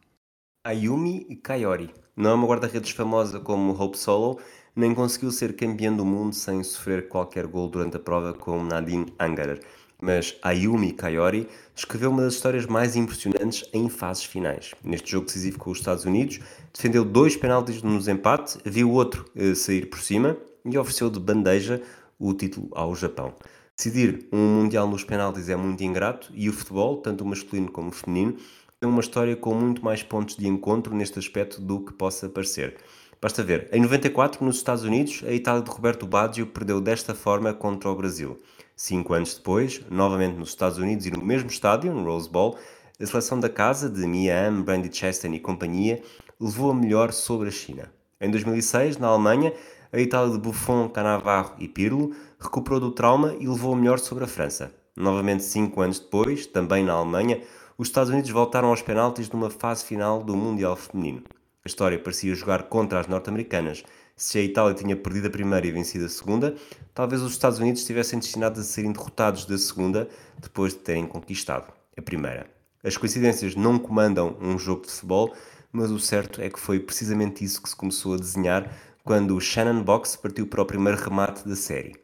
Ayumi 0.64 1.36
Kayori 1.36 1.90
não 2.16 2.30
é 2.30 2.34
uma 2.34 2.46
guarda-redes 2.46 2.90
famosa 2.90 3.40
como 3.40 3.72
Hope 3.72 3.96
Solo, 3.96 4.40
nem 4.78 4.94
conseguiu 4.94 5.32
ser 5.32 5.56
campeão 5.56 5.96
do 5.96 6.04
mundo 6.04 6.36
sem 6.36 6.62
sofrer 6.62 7.08
qualquer 7.08 7.48
gol 7.48 7.68
durante 7.68 7.96
a 7.96 7.98
prova 7.98 8.32
como 8.32 8.62
Nadine 8.62 9.12
Angerer. 9.18 9.60
Mas 10.00 10.36
Ayumi 10.40 10.92
Kayori 10.92 11.48
escreveu 11.74 12.12
uma 12.12 12.22
das 12.22 12.34
histórias 12.34 12.64
mais 12.64 12.94
impressionantes 12.94 13.68
em 13.72 13.88
fases 13.88 14.22
finais. 14.22 14.76
Neste 14.84 15.10
jogo 15.10 15.26
decisivo 15.26 15.58
com 15.58 15.72
os 15.72 15.78
Estados 15.78 16.04
Unidos, 16.04 16.38
defendeu 16.72 17.04
dois 17.04 17.34
penaltis 17.34 17.82
nos 17.82 18.06
empate, 18.06 18.56
viu 18.64 18.92
outro 18.92 19.24
eh, 19.34 19.52
sair 19.56 19.86
por 19.86 19.98
cima 19.98 20.36
e 20.64 20.78
ofereceu 20.78 21.10
de 21.10 21.18
bandeja 21.18 21.82
o 22.16 22.32
título 22.32 22.68
ao 22.70 22.94
Japão. 22.94 23.34
Decidir 23.76 24.28
um 24.32 24.60
Mundial 24.60 24.88
nos 24.88 25.02
penaltis 25.02 25.48
é 25.48 25.56
muito 25.56 25.82
ingrato 25.82 26.30
e 26.32 26.48
o 26.48 26.52
futebol, 26.52 26.98
tanto 26.98 27.24
masculino 27.24 27.68
como 27.68 27.90
feminino, 27.90 28.36
tem 28.78 28.88
uma 28.88 29.00
história 29.00 29.34
com 29.34 29.52
muito 29.54 29.84
mais 29.84 30.04
pontos 30.04 30.36
de 30.36 30.46
encontro 30.46 30.94
neste 30.94 31.18
aspecto 31.18 31.60
do 31.60 31.80
que 31.80 31.92
possa 31.92 32.28
parecer. 32.28 32.76
Basta 33.20 33.42
ver, 33.42 33.68
em 33.72 33.80
94, 33.80 34.44
nos 34.44 34.58
Estados 34.58 34.84
Unidos, 34.84 35.24
a 35.26 35.32
Itália 35.32 35.60
de 35.60 35.68
Roberto 35.68 36.06
Baggio 36.06 36.46
perdeu 36.46 36.80
desta 36.80 37.16
forma 37.16 37.52
contra 37.52 37.90
o 37.90 37.96
Brasil. 37.96 38.38
Cinco 38.76 39.12
anos 39.12 39.34
depois, 39.34 39.82
novamente 39.90 40.36
nos 40.36 40.50
Estados 40.50 40.78
Unidos 40.78 41.04
e 41.04 41.10
no 41.10 41.20
mesmo 41.20 41.50
estádio, 41.50 41.92
no 41.92 42.04
Rose 42.04 42.30
Bowl, 42.30 42.56
a 43.00 43.04
seleção 43.04 43.40
da 43.40 43.48
casa, 43.48 43.90
de 43.90 44.06
Mia 44.06 44.46
Hamm, 44.46 44.62
Brandy 44.62 44.96
Chastain 44.96 45.34
e 45.34 45.40
companhia, 45.40 46.00
levou 46.38 46.70
a 46.70 46.74
melhor 46.74 47.12
sobre 47.12 47.48
a 47.48 47.50
China. 47.50 47.92
Em 48.20 48.30
2006, 48.30 48.98
na 48.98 49.08
Alemanha, 49.08 49.52
a 49.92 49.98
Itália 49.98 50.32
de 50.32 50.38
Buffon, 50.38 50.88
Cannavaro 50.88 51.54
e 51.58 51.66
Pirlo 51.66 52.14
recuperou 52.38 52.78
do 52.78 52.92
trauma 52.92 53.34
e 53.40 53.48
levou 53.48 53.72
a 53.72 53.76
melhor 53.76 53.98
sobre 53.98 54.22
a 54.22 54.28
França. 54.28 54.72
Novamente, 54.96 55.42
cinco 55.42 55.80
anos 55.80 55.98
depois, 55.98 56.46
também 56.46 56.84
na 56.84 56.92
Alemanha, 56.92 57.42
os 57.76 57.88
Estados 57.88 58.10
Unidos 58.10 58.30
voltaram 58.30 58.68
aos 58.68 58.80
penaltis 58.80 59.28
numa 59.28 59.50
fase 59.50 59.84
final 59.84 60.22
do 60.22 60.36
Mundial 60.36 60.76
Feminino. 60.76 61.24
A 61.68 61.70
história 61.70 61.98
parecia 61.98 62.34
jogar 62.34 62.62
contra 62.62 62.98
as 62.98 63.06
norte-americanas. 63.06 63.84
Se 64.16 64.38
a 64.38 64.42
Itália 64.42 64.72
tinha 64.72 64.96
perdido 64.96 65.26
a 65.26 65.30
primeira 65.30 65.66
e 65.66 65.70
vencido 65.70 66.06
a 66.06 66.08
segunda, 66.08 66.54
talvez 66.94 67.20
os 67.20 67.32
Estados 67.32 67.58
Unidos 67.58 67.82
estivessem 67.82 68.18
destinados 68.18 68.58
a 68.58 68.64
serem 68.64 68.90
derrotados 68.90 69.44
da 69.44 69.58
segunda 69.58 70.08
depois 70.40 70.72
de 70.72 70.78
terem 70.78 71.06
conquistado 71.06 71.70
a 71.94 72.00
primeira. 72.00 72.46
As 72.82 72.96
coincidências 72.96 73.54
não 73.54 73.78
comandam 73.78 74.34
um 74.40 74.58
jogo 74.58 74.86
de 74.86 74.92
futebol, 74.92 75.34
mas 75.70 75.90
o 75.90 76.00
certo 76.00 76.40
é 76.40 76.48
que 76.48 76.58
foi 76.58 76.80
precisamente 76.80 77.44
isso 77.44 77.60
que 77.62 77.68
se 77.68 77.76
começou 77.76 78.14
a 78.14 78.16
desenhar 78.16 78.74
quando 79.04 79.36
o 79.36 79.40
Shannon 79.40 79.82
Box 79.82 80.16
partiu 80.16 80.46
para 80.46 80.62
o 80.62 80.64
primeiro 80.64 80.96
remate 80.96 81.46
da 81.46 81.54
série. 81.54 81.96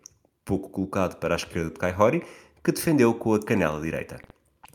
Pouco 0.45 0.69
colocado 0.69 1.17
para 1.17 1.35
a 1.35 1.37
esquerda 1.37 1.71
de 1.71 1.79
Kaihori, 1.79 2.23
que 2.63 2.71
defendeu 2.71 3.15
com 3.15 3.33
a 3.33 3.43
canela 3.43 3.81
direita. 3.81 4.21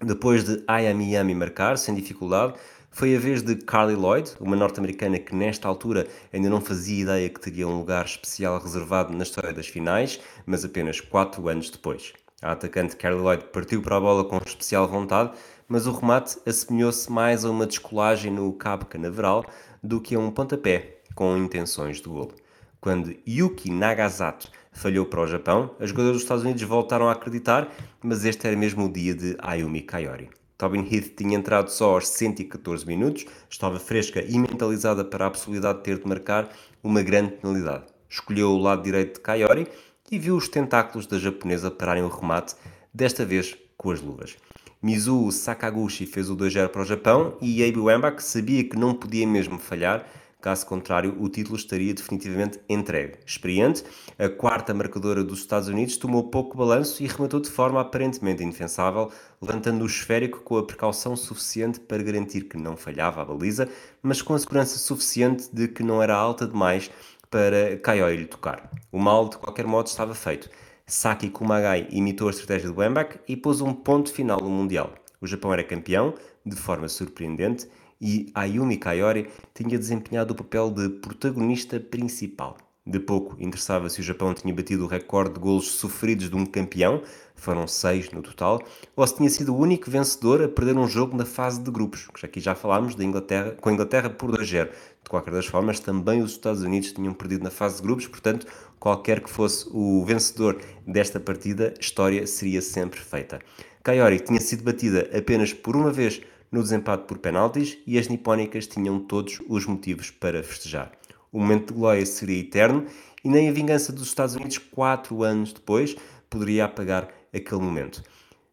Depois 0.01 0.45
de 0.45 0.63
Ayami 0.65 1.11
Yami 1.11 1.35
marcar, 1.35 1.77
sem 1.77 1.93
dificuldade, 1.93 2.53
foi 2.91 3.15
a 3.15 3.19
vez 3.19 3.41
de 3.41 3.55
Carly 3.55 3.95
Lloyd, 3.95 4.31
uma 4.39 4.55
norte-americana 4.55 5.19
que 5.19 5.35
nesta 5.35 5.67
altura 5.67 6.07
ainda 6.33 6.49
não 6.49 6.59
fazia 6.59 7.03
ideia 7.03 7.29
que 7.29 7.39
teria 7.39 7.67
um 7.67 7.77
lugar 7.77 8.05
especial 8.05 8.59
reservado 8.59 9.13
na 9.13 9.23
história 9.23 9.53
das 9.53 9.67
finais, 9.67 10.19
mas 10.45 10.65
apenas 10.65 10.99
4 10.99 11.47
anos 11.47 11.69
depois. 11.69 12.13
A 12.41 12.53
atacante 12.53 12.95
Carly 12.95 13.19
Lloyd 13.19 13.45
partiu 13.53 13.81
para 13.81 13.97
a 13.97 14.01
bola 14.01 14.23
com 14.23 14.37
especial 14.37 14.87
vontade, 14.87 15.31
mas 15.67 15.87
o 15.87 15.91
remate 15.91 16.37
assemelhou-se 16.45 17.11
mais 17.11 17.45
a 17.45 17.51
uma 17.51 17.67
descolagem 17.67 18.31
no 18.31 18.51
cabo 18.53 18.85
canaveral 18.85 19.45
do 19.83 20.01
que 20.01 20.15
a 20.15 20.19
um 20.19 20.31
pontapé 20.31 20.99
com 21.13 21.37
intenções 21.37 21.97
de 21.97 22.09
golo. 22.09 22.33
Quando 22.81 23.13
Yuki 23.27 23.69
Nagasato 23.69 24.49
falhou 24.71 25.05
para 25.05 25.21
o 25.21 25.27
Japão, 25.27 25.75
as 25.79 25.89
jogadoras 25.89 26.15
dos 26.15 26.23
Estados 26.23 26.43
Unidos 26.43 26.63
voltaram 26.63 27.09
a 27.09 27.11
acreditar, 27.11 27.69
mas 28.01 28.23
este 28.23 28.47
era 28.47 28.55
mesmo 28.55 28.85
o 28.85 28.91
dia 28.91 29.13
de 29.13 29.35
Ayumi 29.39 29.81
Kayori. 29.81 30.29
Tobin 30.59 30.85
Heath 30.91 31.15
tinha 31.15 31.37
entrado 31.37 31.69
só 31.69 31.93
aos 31.93 32.09
114 32.09 32.85
minutos, 32.85 33.25
estava 33.49 33.79
fresca 33.79 34.21
e 34.21 34.37
mentalizada 34.37 35.05
para 35.05 35.25
a 35.25 35.31
possibilidade 35.31 35.77
de 35.77 35.85
ter 35.85 35.99
de 35.99 36.05
marcar 36.05 36.49
uma 36.83 37.01
grande 37.01 37.31
penalidade. 37.31 37.85
Escolheu 38.09 38.49
o 38.49 38.57
lado 38.57 38.83
direito 38.83 39.13
de 39.13 39.19
Kayori 39.21 39.67
e 40.11 40.19
viu 40.19 40.35
os 40.35 40.49
tentáculos 40.49 41.07
da 41.07 41.17
japonesa 41.17 41.71
pararem 41.71 42.03
o 42.03 42.09
remate, 42.09 42.55
desta 42.93 43.23
vez 43.23 43.57
com 43.77 43.89
as 43.89 44.01
luvas. 44.01 44.35
Mizuo 44.83 45.31
Sakaguchi 45.31 46.05
fez 46.05 46.29
o 46.29 46.35
2-0 46.35 46.67
para 46.67 46.81
o 46.81 46.85
Japão 46.85 47.37
e 47.41 47.63
Abe 47.63 47.79
Wambach 47.79 48.21
sabia 48.21 48.61
que 48.61 48.77
não 48.77 48.93
podia 48.93 49.25
mesmo 49.25 49.57
falhar 49.57 50.05
Caso 50.41 50.65
contrário, 50.65 51.17
o 51.19 51.27
título 51.27 51.57
estaria 51.57 51.93
definitivamente 51.93 52.61
entregue. 52.69 53.15
Experiente, 53.25 53.83
a 54.17 54.29
quarta 54.29 54.73
marcadora 54.73 55.21
dos 55.21 55.39
Estados 55.39 55.67
Unidos 55.67 55.97
tomou 55.97 56.29
pouco 56.29 56.57
balanço 56.57 57.03
e 57.03 57.07
rematou 57.07 57.41
de 57.41 57.49
forma 57.49 57.81
aparentemente 57.81 58.41
indefensável, 58.41 59.11
levantando 59.41 59.83
o 59.83 59.85
esférico 59.85 60.39
com 60.39 60.57
a 60.57 60.65
precaução 60.65 61.17
suficiente 61.17 61.81
para 61.81 62.01
garantir 62.01 62.45
que 62.45 62.57
não 62.57 62.77
falhava 62.77 63.21
a 63.21 63.25
baliza, 63.25 63.67
mas 64.01 64.21
com 64.21 64.33
a 64.33 64.39
segurança 64.39 64.77
suficiente 64.77 65.49
de 65.51 65.67
que 65.67 65.83
não 65.83 66.01
era 66.01 66.15
alta 66.15 66.47
demais 66.47 66.89
para 67.29 67.77
Kaioi 67.77 68.15
lhe 68.15 68.25
tocar. 68.25 68.71
O 68.93 68.97
mal, 68.97 69.27
de 69.27 69.37
qualquer 69.37 69.67
modo, 69.67 69.87
estava 69.87 70.15
feito. 70.15 70.49
Saki 70.87 71.29
Kumagai 71.29 71.85
imitou 71.91 72.29
a 72.29 72.31
estratégia 72.31 72.71
de 72.71 72.79
Wembach 72.79 73.19
e 73.27 73.35
pôs 73.35 73.59
um 73.59 73.73
ponto 73.73 74.11
final 74.11 74.39
no 74.39 74.49
Mundial. 74.49 74.93
O 75.19 75.27
Japão 75.27 75.51
era 75.51 75.65
campeão, 75.65 76.13
de 76.45 76.55
forma 76.55 76.87
surpreendente, 76.87 77.67
e 78.01 78.31
Ayumi 78.33 78.77
Kayori 78.77 79.27
tinha 79.53 79.77
desempenhado 79.77 80.33
o 80.33 80.37
papel 80.37 80.71
de 80.71 80.89
protagonista 80.89 81.79
principal. 81.79 82.57
De 82.89 82.99
pouco 82.99 83.35
interessava 83.39 83.87
se 83.87 83.99
o 83.99 84.03
Japão 84.03 84.33
tinha 84.33 84.51
batido 84.51 84.85
o 84.85 84.87
recorde 84.87 85.35
de 85.35 85.39
golos 85.39 85.73
sofridos 85.73 86.27
de 86.27 86.35
um 86.35 86.43
campeão, 86.43 87.03
foram 87.35 87.67
seis 87.67 88.09
no 88.09 88.21
total, 88.23 88.63
ou 88.95 89.05
se 89.05 89.15
tinha 89.15 89.29
sido 89.29 89.53
o 89.53 89.59
único 89.59 89.91
vencedor 89.91 90.41
a 90.41 90.47
perder 90.47 90.75
um 90.75 90.87
jogo 90.87 91.15
na 91.15 91.23
fase 91.23 91.61
de 91.61 91.69
grupos, 91.69 92.07
que 92.07 92.25
aqui 92.25 92.39
já 92.39 92.55
falámos 92.55 92.95
da 92.95 93.03
Inglaterra, 93.03 93.51
com 93.61 93.69
a 93.69 93.73
Inglaterra 93.73 94.09
por 94.09 94.31
2-0. 94.31 94.69
De 95.03 95.09
qualquer 95.09 95.31
das 95.31 95.45
formas, 95.45 95.79
também 95.79 96.23
os 96.23 96.31
Estados 96.31 96.63
Unidos 96.63 96.91
tinham 96.91 97.13
perdido 97.13 97.43
na 97.43 97.51
fase 97.51 97.75
de 97.75 97.83
grupos, 97.83 98.07
portanto, 98.07 98.47
qualquer 98.79 99.21
que 99.21 99.29
fosse 99.29 99.69
o 99.71 100.03
vencedor 100.03 100.59
desta 100.87 101.19
partida, 101.19 101.75
história 101.79 102.25
seria 102.25 102.61
sempre 102.61 102.99
feita. 102.99 103.39
Kaiori 103.83 104.19
tinha 104.19 104.41
sido 104.41 104.63
batida 104.63 105.09
apenas 105.15 105.53
por 105.53 105.75
uma 105.75 105.91
vez 105.91 106.21
no 106.51 106.61
desempate 106.61 107.05
por 107.05 107.17
penaltis 107.19 107.77
e 107.85 107.97
as 107.97 108.07
nipónicas 108.07 108.67
tinham 108.67 108.99
todos 108.99 109.39
os 109.47 109.65
motivos 109.65 110.11
para 110.11 110.43
festejar. 110.43 110.91
O 111.31 111.39
momento 111.39 111.73
de 111.73 111.79
glória 111.79 112.05
seria 112.05 112.39
eterno 112.39 112.85
e 113.23 113.29
nem 113.29 113.49
a 113.49 113.51
vingança 113.51 113.91
dos 113.91 114.07
Estados 114.07 114.35
Unidos, 114.35 114.57
quatro 114.57 115.23
anos 115.23 115.53
depois, 115.53 115.95
poderia 116.29 116.65
apagar 116.65 117.09
aquele 117.33 117.61
momento. 117.61 118.03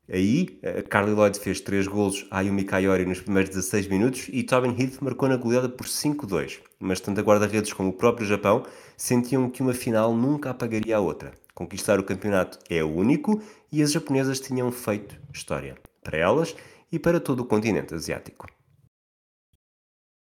Aí, 0.09 0.61
Carly 0.89 1.13
Lloyd 1.13 1.39
fez 1.41 1.61
3 1.61 1.89
golos 1.89 2.27
a 2.31 2.39
Ayumi 2.39 2.63
Kaiori 2.63 3.05
nos 3.05 3.21
primeiros 3.21 3.51
16 3.51 3.89
minutos 3.89 4.29
e 4.31 4.45
Tobin 4.45 4.77
Heath 4.81 5.01
marcou 5.01 5.29
na 5.29 5.37
goleada 5.37 5.69
por 5.69 5.87
5-2. 5.87 6.61
Mas 6.79 7.01
tanto 7.01 7.19
a 7.19 7.25
guarda-redes 7.25 7.73
como 7.73 7.89
o 7.89 7.93
próprio 7.93 8.27
Japão 8.27 8.65
sentiam 8.97 9.51
que 9.51 9.63
uma 9.63 9.75
final 9.75 10.15
nunca 10.15 10.51
apagaria 10.51 10.97
a 10.97 11.01
outra. 11.01 11.33
Conquistar 11.55 11.99
o 11.99 12.05
campeonato 12.05 12.59
é 12.71 12.85
único 12.85 13.43
e 13.73 13.83
as 13.83 13.91
japonesas 13.91 14.39
tinham 14.39 14.71
feito 14.71 15.19
história. 15.35 15.77
Para 16.05 16.19
elas 16.19 16.55
e 16.91 16.99
para 16.99 17.21
todo 17.21 17.41
o 17.41 17.47
continente 17.47 17.95
asiático. 17.95 18.47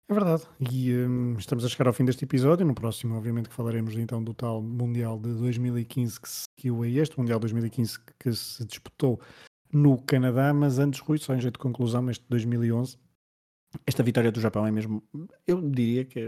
É 0.09 0.15
verdade. 0.15 0.43
E 0.61 0.95
hum, 0.95 1.37
estamos 1.39 1.65
a 1.65 1.69
chegar 1.69 1.87
ao 1.87 1.95
fim 1.95 2.05
deste 2.05 2.25
episódio. 2.25 2.67
No 2.67 2.75
próximo, 2.75 3.17
obviamente, 3.17 3.49
que 3.49 3.55
falaremos 3.55 3.97
então 3.97 4.23
do 4.23 4.35
tal 4.35 4.61
Mundial 4.61 5.19
de 5.19 5.33
2015 5.35 6.21
que 6.21 6.29
seguiu 6.29 6.83
a 6.83 6.89
este, 6.89 7.19
Mundial 7.19 7.41
2015 7.41 7.99
que 8.19 8.33
se 8.33 8.65
disputou 8.67 9.21
no 9.73 10.01
Canadá, 10.03 10.53
mas 10.53 10.79
antes, 10.79 11.01
Rui, 11.01 11.17
só 11.19 11.35
em 11.35 11.41
jeito 11.41 11.55
de 11.55 11.61
conclusão, 11.61 12.11
este 12.11 12.25
2011, 12.29 12.99
esta 13.87 14.03
vitória 14.03 14.31
do 14.31 14.39
Japão 14.39 14.67
é 14.67 14.71
mesmo, 14.71 15.03
eu 15.47 15.63
diria 15.63 16.05
que 16.05 16.21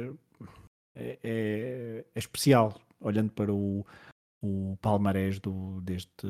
é, 0.95 1.18
é, 1.22 2.05
é 2.14 2.18
especial, 2.18 2.80
olhando 2.99 3.30
para 3.32 3.53
o, 3.53 3.85
o 4.45 4.77
palmarés 4.83 5.39
do, 5.41 5.81
deste, 5.81 6.27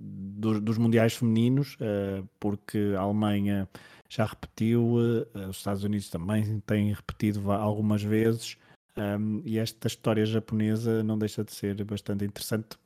do, 0.00 0.60
dos 0.60 0.78
mundiais 0.78 1.14
femininos, 1.14 1.74
uh, 1.74 2.26
porque 2.40 2.94
a 2.96 3.02
Alemanha 3.02 3.68
já 4.08 4.24
repetiu, 4.24 4.96
uh, 4.96 5.48
os 5.48 5.58
Estados 5.58 5.84
Unidos 5.84 6.08
também 6.08 6.60
têm 6.60 6.92
repetido 6.92 7.52
algumas 7.52 8.02
vezes, 8.02 8.56
ehm, 8.96 9.40
e 9.44 9.58
esta 9.58 9.86
história 9.86 10.24
japonesa 10.24 11.02
não 11.02 11.18
deixa 11.18 11.44
de 11.44 11.52
ser 11.52 11.84
bastante 11.84 12.24
interessante 12.24 12.78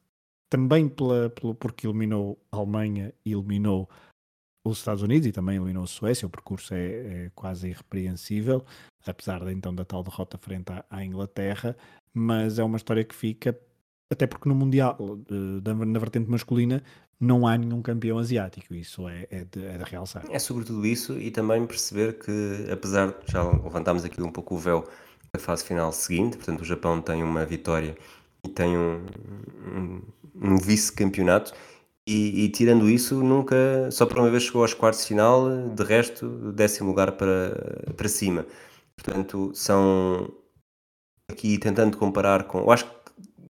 também 0.50 0.88
pela, 0.88 1.30
pelo, 1.30 1.54
porque 1.54 1.86
eliminou 1.86 2.38
a 2.50 2.56
Alemanha 2.56 3.14
e 3.24 3.32
eliminou 3.32 3.88
os 4.64 4.78
Estados 4.78 5.02
Unidos 5.02 5.26
e 5.26 5.32
também 5.32 5.56
eliminou 5.56 5.84
a 5.84 5.86
Suécia, 5.86 6.26
o 6.26 6.30
percurso 6.30 6.74
é, 6.74 7.26
é 7.26 7.30
quase 7.34 7.68
irrepreensível, 7.68 8.64
apesar 9.06 9.44
de, 9.44 9.52
então 9.52 9.74
da 9.74 9.84
tal 9.84 10.02
derrota 10.02 10.36
frente 10.38 10.72
à, 10.72 10.84
à, 10.90 11.04
Inglaterra, 11.04 11.76
mas 12.12 12.58
é 12.58 12.64
uma 12.64 12.76
história 12.76 13.04
que 13.04 13.14
fica, 13.14 13.58
até 14.10 14.26
porque 14.26 14.48
no 14.48 14.54
Mundial, 14.54 14.96
uh, 15.00 15.84
na 15.84 15.98
vertente 15.98 16.30
masculina, 16.30 16.82
não 17.20 17.46
há 17.46 17.56
nenhum 17.56 17.82
campeão 17.82 18.18
asiático, 18.18 18.74
isso 18.74 19.08
é, 19.08 19.26
é, 19.30 19.44
de, 19.44 19.64
é 19.64 19.76
de 19.76 19.84
realçar. 19.84 20.24
É 20.30 20.38
sobretudo 20.38 20.86
isso 20.86 21.18
e 21.18 21.30
também 21.30 21.66
perceber 21.66 22.18
que, 22.18 22.68
apesar, 22.72 23.14
já 23.26 23.42
levantámos 23.42 24.04
aqui 24.04 24.22
um 24.22 24.30
pouco 24.30 24.54
o 24.54 24.58
véu 24.58 24.84
da 25.32 25.38
fase 25.38 25.64
final 25.64 25.92
seguinte, 25.92 26.36
portanto 26.36 26.60
o 26.60 26.64
Japão 26.64 27.00
tem 27.00 27.22
uma 27.22 27.44
vitória 27.44 27.96
e 28.44 28.48
tem 28.48 28.76
um, 28.76 29.04
um, 29.66 30.02
um 30.34 30.56
vice-campeonato. 30.56 31.52
E, 32.06 32.44
e, 32.44 32.48
tirando 32.48 32.88
isso, 32.88 33.22
nunca, 33.22 33.90
só 33.90 34.06
por 34.06 34.18
uma 34.18 34.30
vez 34.30 34.44
chegou 34.44 34.62
aos 34.62 34.72
quartos 34.72 35.02
de 35.02 35.08
final, 35.08 35.68
de 35.68 35.84
resto, 35.84 36.26
décimo 36.52 36.88
lugar 36.88 37.12
para, 37.12 37.92
para 37.94 38.08
cima. 38.08 38.46
Portanto, 38.96 39.50
são 39.54 40.32
aqui 41.30 41.58
tentando 41.58 41.98
comparar 41.98 42.44
com. 42.44 42.60
Eu 42.60 42.70
acho 42.70 42.86
que 42.86 42.97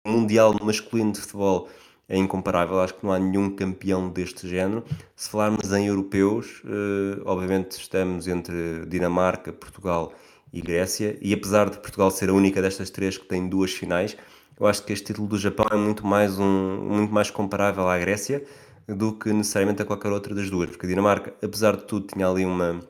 Mundial 0.07 0.55
masculino 0.63 1.13
de 1.13 1.21
futebol 1.21 1.69
é 2.09 2.17
incomparável, 2.17 2.81
acho 2.81 2.95
que 2.95 3.05
não 3.05 3.13
há 3.13 3.19
nenhum 3.19 3.51
campeão 3.55 4.09
deste 4.09 4.49
género. 4.49 4.85
Se 5.15 5.29
falarmos 5.29 5.73
em 5.73 5.87
europeus, 5.87 6.63
eh, 6.65 7.21
obviamente 7.25 7.73
estamos 7.73 8.29
entre 8.29 8.87
Dinamarca, 8.87 9.53
Portugal 9.53 10.13
e 10.53 10.61
Grécia, 10.61 11.19
e 11.21 11.35
apesar 11.35 11.69
de 11.69 11.79
Portugal 11.79 12.11
ser 12.11 12.31
a 12.31 12.33
única 12.33 12.63
destas 12.63 12.91
três 12.91 13.19
que 13.19 13.27
tem 13.27 13.49
duas 13.49 13.73
finais, 13.73 14.17
eu 14.59 14.67
acho 14.67 14.85
que 14.85 14.93
este 14.93 15.07
título 15.07 15.29
do 15.29 15.39
Japão 15.39 15.67
é 15.71 15.77
muito 15.77 16.07
mais, 16.07 16.39
um, 16.39 16.79
muito 16.81 17.13
mais 17.13 17.31
comparável 17.31 17.89
à 17.89 17.99
Grécia 17.99 18.45
do 18.89 19.13
que 19.13 19.33
necessariamente 19.33 19.83
a 19.83 19.85
qualquer 19.85 20.13
outra 20.13 20.35
das 20.35 20.49
duas, 20.49 20.71
porque 20.71 20.87
a 20.87 20.89
Dinamarca, 20.89 21.35
apesar 21.43 21.77
de 21.77 21.85
tudo, 21.85 22.07
tinha 22.07 22.29
ali 22.29 22.45
uma, 22.45 22.81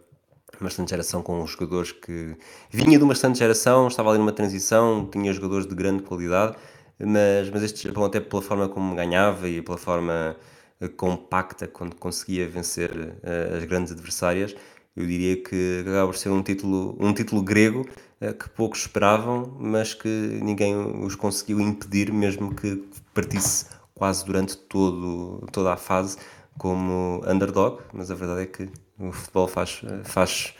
uma 0.61 0.69
excelente 0.69 0.91
geração 0.91 1.23
com 1.23 1.45
jogadores 1.47 1.91
que 1.91 2.37
vinha 2.71 2.99
de 2.99 3.05
uma 3.05 3.15
excelente 3.15 3.39
geração, 3.39 3.89
estava 3.89 4.11
ali 4.11 4.19
numa 4.19 4.33
transição, 4.33 5.09
tinha 5.11 5.33
jogadores 5.33 5.67
de 5.67 5.75
grande 5.75 6.03
qualidade, 6.03 6.55
mas, 6.99 7.51
mas 7.51 7.63
este 7.63 7.89
Japão, 7.89 8.05
até 8.05 8.21
pela 8.21 8.43
forma 8.43 8.69
como 8.69 8.95
ganhava 8.95 9.49
e 9.49 9.61
pela 9.63 9.79
forma 9.79 10.37
eh, 10.81 10.89
compacta 10.89 11.67
quando 11.67 11.97
conseguia 11.97 12.49
vencer 12.49 12.91
uh, 12.91 13.57
as 13.57 13.65
grandes 13.65 13.93
adversárias, 13.93 14.55
eu 14.97 15.07
diria 15.07 15.43
que 15.43 15.81
acaba 15.81 16.07
por 16.07 16.17
ser 16.17 16.31
um 16.31 16.43
título, 16.43 16.97
um 16.99 17.13
título 17.13 17.43
grego 17.43 17.87
eh, 18.21 18.33
que 18.33 18.49
poucos 18.51 18.81
esperavam, 18.81 19.57
mas 19.61 19.95
que 19.95 20.09
ninguém 20.09 20.75
os 21.05 21.15
conseguiu 21.15 21.61
impedir, 21.61 22.13
mesmo 22.13 22.55
que 22.55 22.83
partisse 23.15 23.67
quase 23.95 24.25
durante 24.25 24.57
todo, 24.57 25.47
toda 25.53 25.73
a 25.73 25.77
fase 25.77 26.17
como 26.59 27.23
underdog. 27.27 27.83
Mas 27.93 28.11
a 28.11 28.15
verdade 28.15 28.43
é 28.43 28.47
que 28.47 28.71
o 28.99 29.13
futebol 29.13 29.49
faz, 29.49 29.83
faz, 30.05 30.55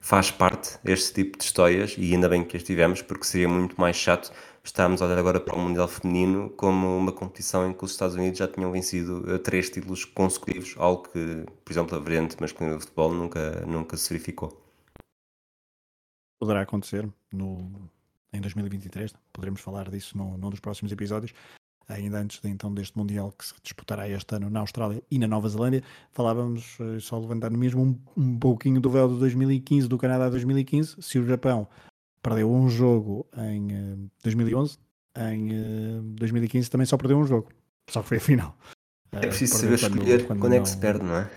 faz 0.00 0.30
parte 0.30 0.78
este 0.84 1.14
tipo 1.14 1.38
de 1.38 1.44
histórias 1.44 1.94
e 1.98 2.12
ainda 2.12 2.28
bem 2.28 2.44
que 2.44 2.56
as 2.56 2.62
tivemos, 2.62 3.02
porque 3.02 3.24
seria 3.24 3.48
muito 3.48 3.80
mais 3.80 3.96
chato 3.96 4.30
estarmos 4.62 5.00
a 5.02 5.06
olhar 5.06 5.18
agora 5.18 5.40
para 5.40 5.54
o 5.54 5.58
Mundial 5.58 5.88
Feminino 5.88 6.50
como 6.50 6.96
uma 6.96 7.12
competição 7.12 7.68
em 7.68 7.72
que 7.72 7.84
os 7.84 7.92
Estados 7.92 8.16
Unidos 8.16 8.38
já 8.38 8.48
tinham 8.48 8.70
vencido 8.70 9.24
eh, 9.32 9.38
três 9.38 9.70
títulos 9.70 10.04
consecutivos, 10.04 10.74
algo 10.78 11.08
que, 11.08 11.44
por 11.64 11.72
exemplo, 11.72 11.96
a 11.96 12.00
variante 12.00 12.36
masculina 12.40 12.76
do 12.76 12.80
futebol 12.80 13.12
nunca, 13.12 13.64
nunca 13.66 13.96
se 13.96 14.08
verificou 14.10 14.60
poderá 16.40 16.62
acontecer 16.62 17.06
no, 17.30 17.70
em 18.32 18.40
2023. 18.40 19.12
Poderemos 19.30 19.60
falar 19.60 19.90
disso 19.90 20.16
num, 20.16 20.38
num 20.38 20.48
dos 20.48 20.58
próximos 20.58 20.90
episódios. 20.90 21.34
Ainda 21.86 22.18
antes 22.18 22.40
de, 22.40 22.48
então 22.48 22.72
deste 22.72 22.96
Mundial 22.96 23.32
que 23.36 23.44
se 23.44 23.52
disputará 23.62 24.08
este 24.08 24.36
ano 24.36 24.48
na 24.48 24.60
Austrália 24.60 25.02
e 25.10 25.18
na 25.18 25.26
Nova 25.26 25.48
Zelândia, 25.48 25.82
falávamos, 26.12 26.78
eh, 26.80 27.00
só 27.00 27.18
levantando 27.18 27.58
mesmo 27.58 27.82
um, 27.82 27.98
um 28.16 28.38
pouquinho 28.38 28.80
do 28.80 28.88
véu 28.88 29.08
de 29.08 29.18
2015, 29.18 29.88
do 29.88 29.98
Canadá 29.98 30.28
2015. 30.30 31.02
Se 31.02 31.18
o 31.18 31.26
Japão 31.26 31.68
perdeu 32.22 32.50
um 32.50 32.68
jogo 32.68 33.26
em 33.36 33.94
uh, 33.94 34.10
2011, 34.22 34.78
em 35.16 35.98
uh, 35.98 36.02
2015 36.02 36.70
também 36.70 36.86
só 36.86 36.96
perdeu 36.96 37.18
um 37.18 37.24
jogo, 37.24 37.50
só 37.88 38.02
foi 38.02 38.18
a 38.18 38.20
final. 38.20 38.56
É 39.12 39.26
preciso 39.26 39.58
saber 39.58 39.74
escolher 39.74 40.26
quando, 40.26 40.40
quando, 40.40 40.52
é 40.54 40.60
que 40.60 40.68
se 40.68 40.76
perde, 40.76 41.04
não 41.04 41.16
é? 41.16 41.30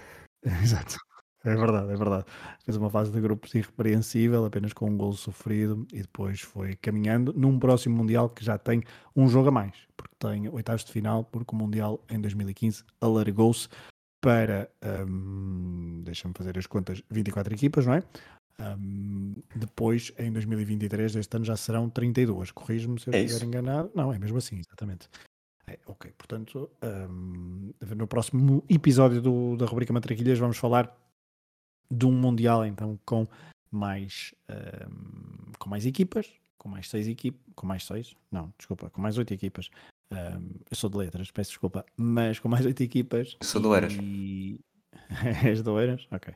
Exato. 0.62 0.98
É 1.46 1.56
verdade, 1.56 1.92
é 1.92 1.96
verdade. 1.98 2.26
Fez 2.64 2.78
uma 2.78 2.90
fase 2.90 3.12
de 3.12 3.20
grupos 3.20 3.54
irrepreensível, 3.54 4.46
apenas 4.46 4.72
com 4.72 4.90
um 4.90 4.96
gol 4.96 5.12
sofrido 5.12 5.86
e 5.92 6.02
depois 6.02 6.40
foi 6.40 6.76
caminhando 6.76 7.34
num 7.34 7.60
próximo 7.60 7.98
Mundial 7.98 8.30
que 8.30 8.46
já 8.46 8.58
tem 8.58 8.82
um 9.14 9.28
jogo 9.28 9.50
a 9.50 9.52
mais, 9.52 9.76
porque 9.98 10.16
tem 10.18 10.48
oitavos 10.48 10.86
de 10.86 10.92
final, 10.94 11.26
porque 11.26 11.54
o 11.54 11.58
Mundial 11.58 12.02
em 12.10 12.22
2015 12.22 12.86
alargou-se 13.02 13.68
para, 14.22 14.70
um, 15.06 16.02
deixa-me 16.06 16.34
fazer 16.34 16.58
as 16.58 16.66
contas, 16.66 17.04
24 17.10 17.54
equipas, 17.54 17.86
não 17.86 17.96
é? 17.96 18.04
Um, 18.60 19.36
depois, 19.56 20.14
em 20.18 20.32
2023, 20.32 21.16
este 21.16 21.36
ano 21.36 21.46
já 21.46 21.56
serão 21.56 21.90
32. 21.90 22.52
Corrijo-me 22.52 23.00
se 23.00 23.10
eu 23.10 23.14
é 23.14 23.24
estiver 23.24 23.46
enganado. 23.46 23.92
Não, 23.96 24.14
é 24.14 24.20
mesmo 24.20 24.38
assim, 24.38 24.60
exatamente. 24.60 25.10
É, 25.66 25.80
ok, 25.86 26.12
portanto, 26.18 26.70
um, 26.84 27.74
no 27.96 28.06
próximo 28.06 28.64
episódio 28.70 29.22
do, 29.22 29.56
da 29.56 29.66
rubrica 29.66 29.94
Matraquilhas 29.94 30.38
vamos 30.38 30.58
falar 30.58 30.94
de 31.90 32.06
um 32.06 32.12
Mundial, 32.12 32.66
então, 32.66 33.00
com 33.06 33.26
mais, 33.72 34.34
um, 34.50 35.52
com 35.58 35.70
mais 35.70 35.86
equipas, 35.86 36.30
com 36.58 36.68
mais 36.68 36.90
seis 36.90 37.08
equipas, 37.08 37.42
com 37.56 37.66
mais 37.66 37.86
seis, 37.86 38.14
não, 38.32 38.54
desculpa, 38.58 38.90
com 38.90 39.02
mais 39.02 39.18
oito 39.18 39.34
equipas. 39.34 39.70
Um, 40.12 40.60
eu 40.70 40.76
sou 40.76 40.90
de 40.90 40.98
letras, 40.98 41.32
peço 41.32 41.52
desculpa, 41.52 41.86
mas 41.96 42.40
com 42.40 42.50
mais 42.50 42.66
oito 42.66 42.84
equipas. 42.84 43.38
Eu 43.40 43.48
sou 43.48 43.62
de 43.62 43.68
Oeiras. 43.68 43.94
E... 43.94 44.60
És 45.46 45.64
de 45.64 45.70
Oeiras? 45.70 46.08
Ok. 46.12 46.34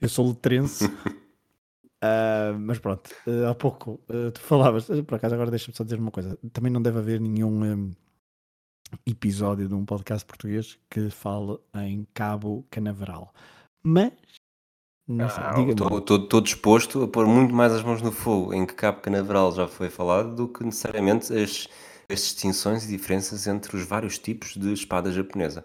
Eu 0.00 0.08
sou 0.08 0.28
letrense. 0.28 0.86
Uh, 0.86 2.56
mas 2.60 2.78
pronto, 2.78 3.10
uh, 3.26 3.48
há 3.48 3.54
pouco 3.54 4.00
uh, 4.08 4.30
tu 4.32 4.40
falavas, 4.40 4.86
por 5.06 5.14
acaso 5.14 5.34
agora 5.34 5.50
deixa-me 5.50 5.76
só 5.76 5.84
dizer 5.84 5.98
uma 5.98 6.10
coisa, 6.10 6.38
também 6.52 6.72
não 6.72 6.80
deve 6.80 6.98
haver 6.98 7.20
nenhum 7.20 7.62
um, 7.62 7.90
episódio 9.06 9.68
de 9.68 9.74
um 9.74 9.84
podcast 9.84 10.24
português 10.24 10.78
que 10.88 11.10
fale 11.10 11.58
em 11.74 12.06
Cabo 12.14 12.66
Canaveral. 12.70 13.32
Mas 13.82 14.12
Não 15.06 15.26
estou 15.26 16.40
disposto 16.40 17.02
a 17.02 17.08
pôr 17.08 17.26
muito 17.26 17.54
mais 17.54 17.72
as 17.72 17.82
mãos 17.82 18.00
no 18.00 18.12
fogo 18.12 18.54
em 18.54 18.64
que 18.64 18.74
Cabo 18.74 19.00
Canaveral 19.00 19.52
já 19.52 19.68
foi 19.68 19.90
falado 19.90 20.34
do 20.34 20.48
que 20.48 20.64
necessariamente 20.64 21.32
as, 21.32 21.68
as 22.08 22.20
distinções 22.20 22.84
e 22.84 22.88
diferenças 22.88 23.46
entre 23.46 23.76
os 23.76 23.84
vários 23.84 24.18
tipos 24.18 24.54
de 24.56 24.72
espada 24.72 25.12
japonesa. 25.12 25.64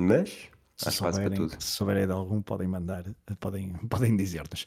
Mas 0.00 0.50
Se 0.76 0.90
souberem, 0.90 1.48
se 1.60 1.66
souberem 1.72 2.06
de 2.06 2.12
algum, 2.12 2.42
podem 2.42 2.68
mandar, 2.68 3.04
podem, 3.40 3.72
podem 3.88 4.16
dizer-nos. 4.16 4.66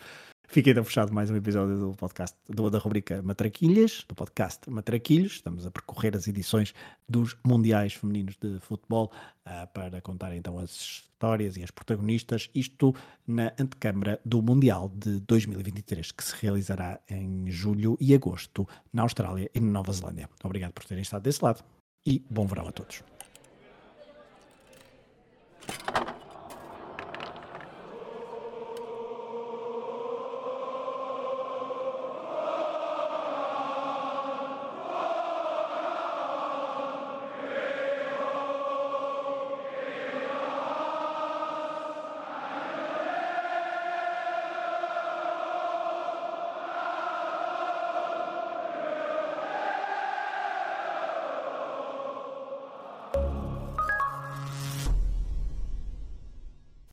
Fica 0.50 0.70
então 0.70 0.86
fechado 0.86 1.14
mais 1.14 1.30
um 1.30 1.36
episódio 1.36 1.78
do 1.78 1.94
podcast, 1.98 2.38
do- 2.48 2.70
da 2.70 2.78
rubrica 2.80 3.22
Matraquilhas, 3.22 4.06
do 4.08 4.16
podcast 4.16 4.70
Matraquilhos. 4.70 5.34
Estamos 5.34 5.66
a 5.66 5.72
percorrer 5.72 6.16
as 6.16 6.26
edições 6.26 6.74
dos 7.10 7.36
Mundiais 7.46 7.94
Femininos 7.96 8.38
de 8.42 8.58
Futebol 8.62 9.12
ah, 9.46 9.68
para 9.68 10.00
contar 10.00 10.34
então 10.34 10.58
as 10.58 10.72
histórias 10.72 11.58
e 11.58 11.64
as 11.64 11.70
protagonistas. 11.72 12.50
Isto 12.56 12.96
na 13.28 13.52
antecâmara 13.60 14.22
do 14.24 14.42
Mundial 14.42 14.90
de 14.96 15.20
2023, 15.20 16.14
que 16.14 16.24
se 16.24 16.34
realizará 16.40 16.98
em 17.10 17.52
julho 17.52 17.98
e 18.00 18.16
agosto 18.16 18.66
na 18.94 19.02
Austrália 19.02 19.52
e 19.54 19.60
na 19.60 19.72
Nova 19.72 19.92
Zelândia. 19.92 20.30
Obrigado 20.42 20.72
por 20.72 20.86
terem 20.86 21.02
estado 21.02 21.24
desse 21.24 21.44
lado 21.44 21.62
e 22.06 22.24
bom 22.30 22.48
verão 22.48 22.70
a 22.70 22.72
todos. 22.72 23.04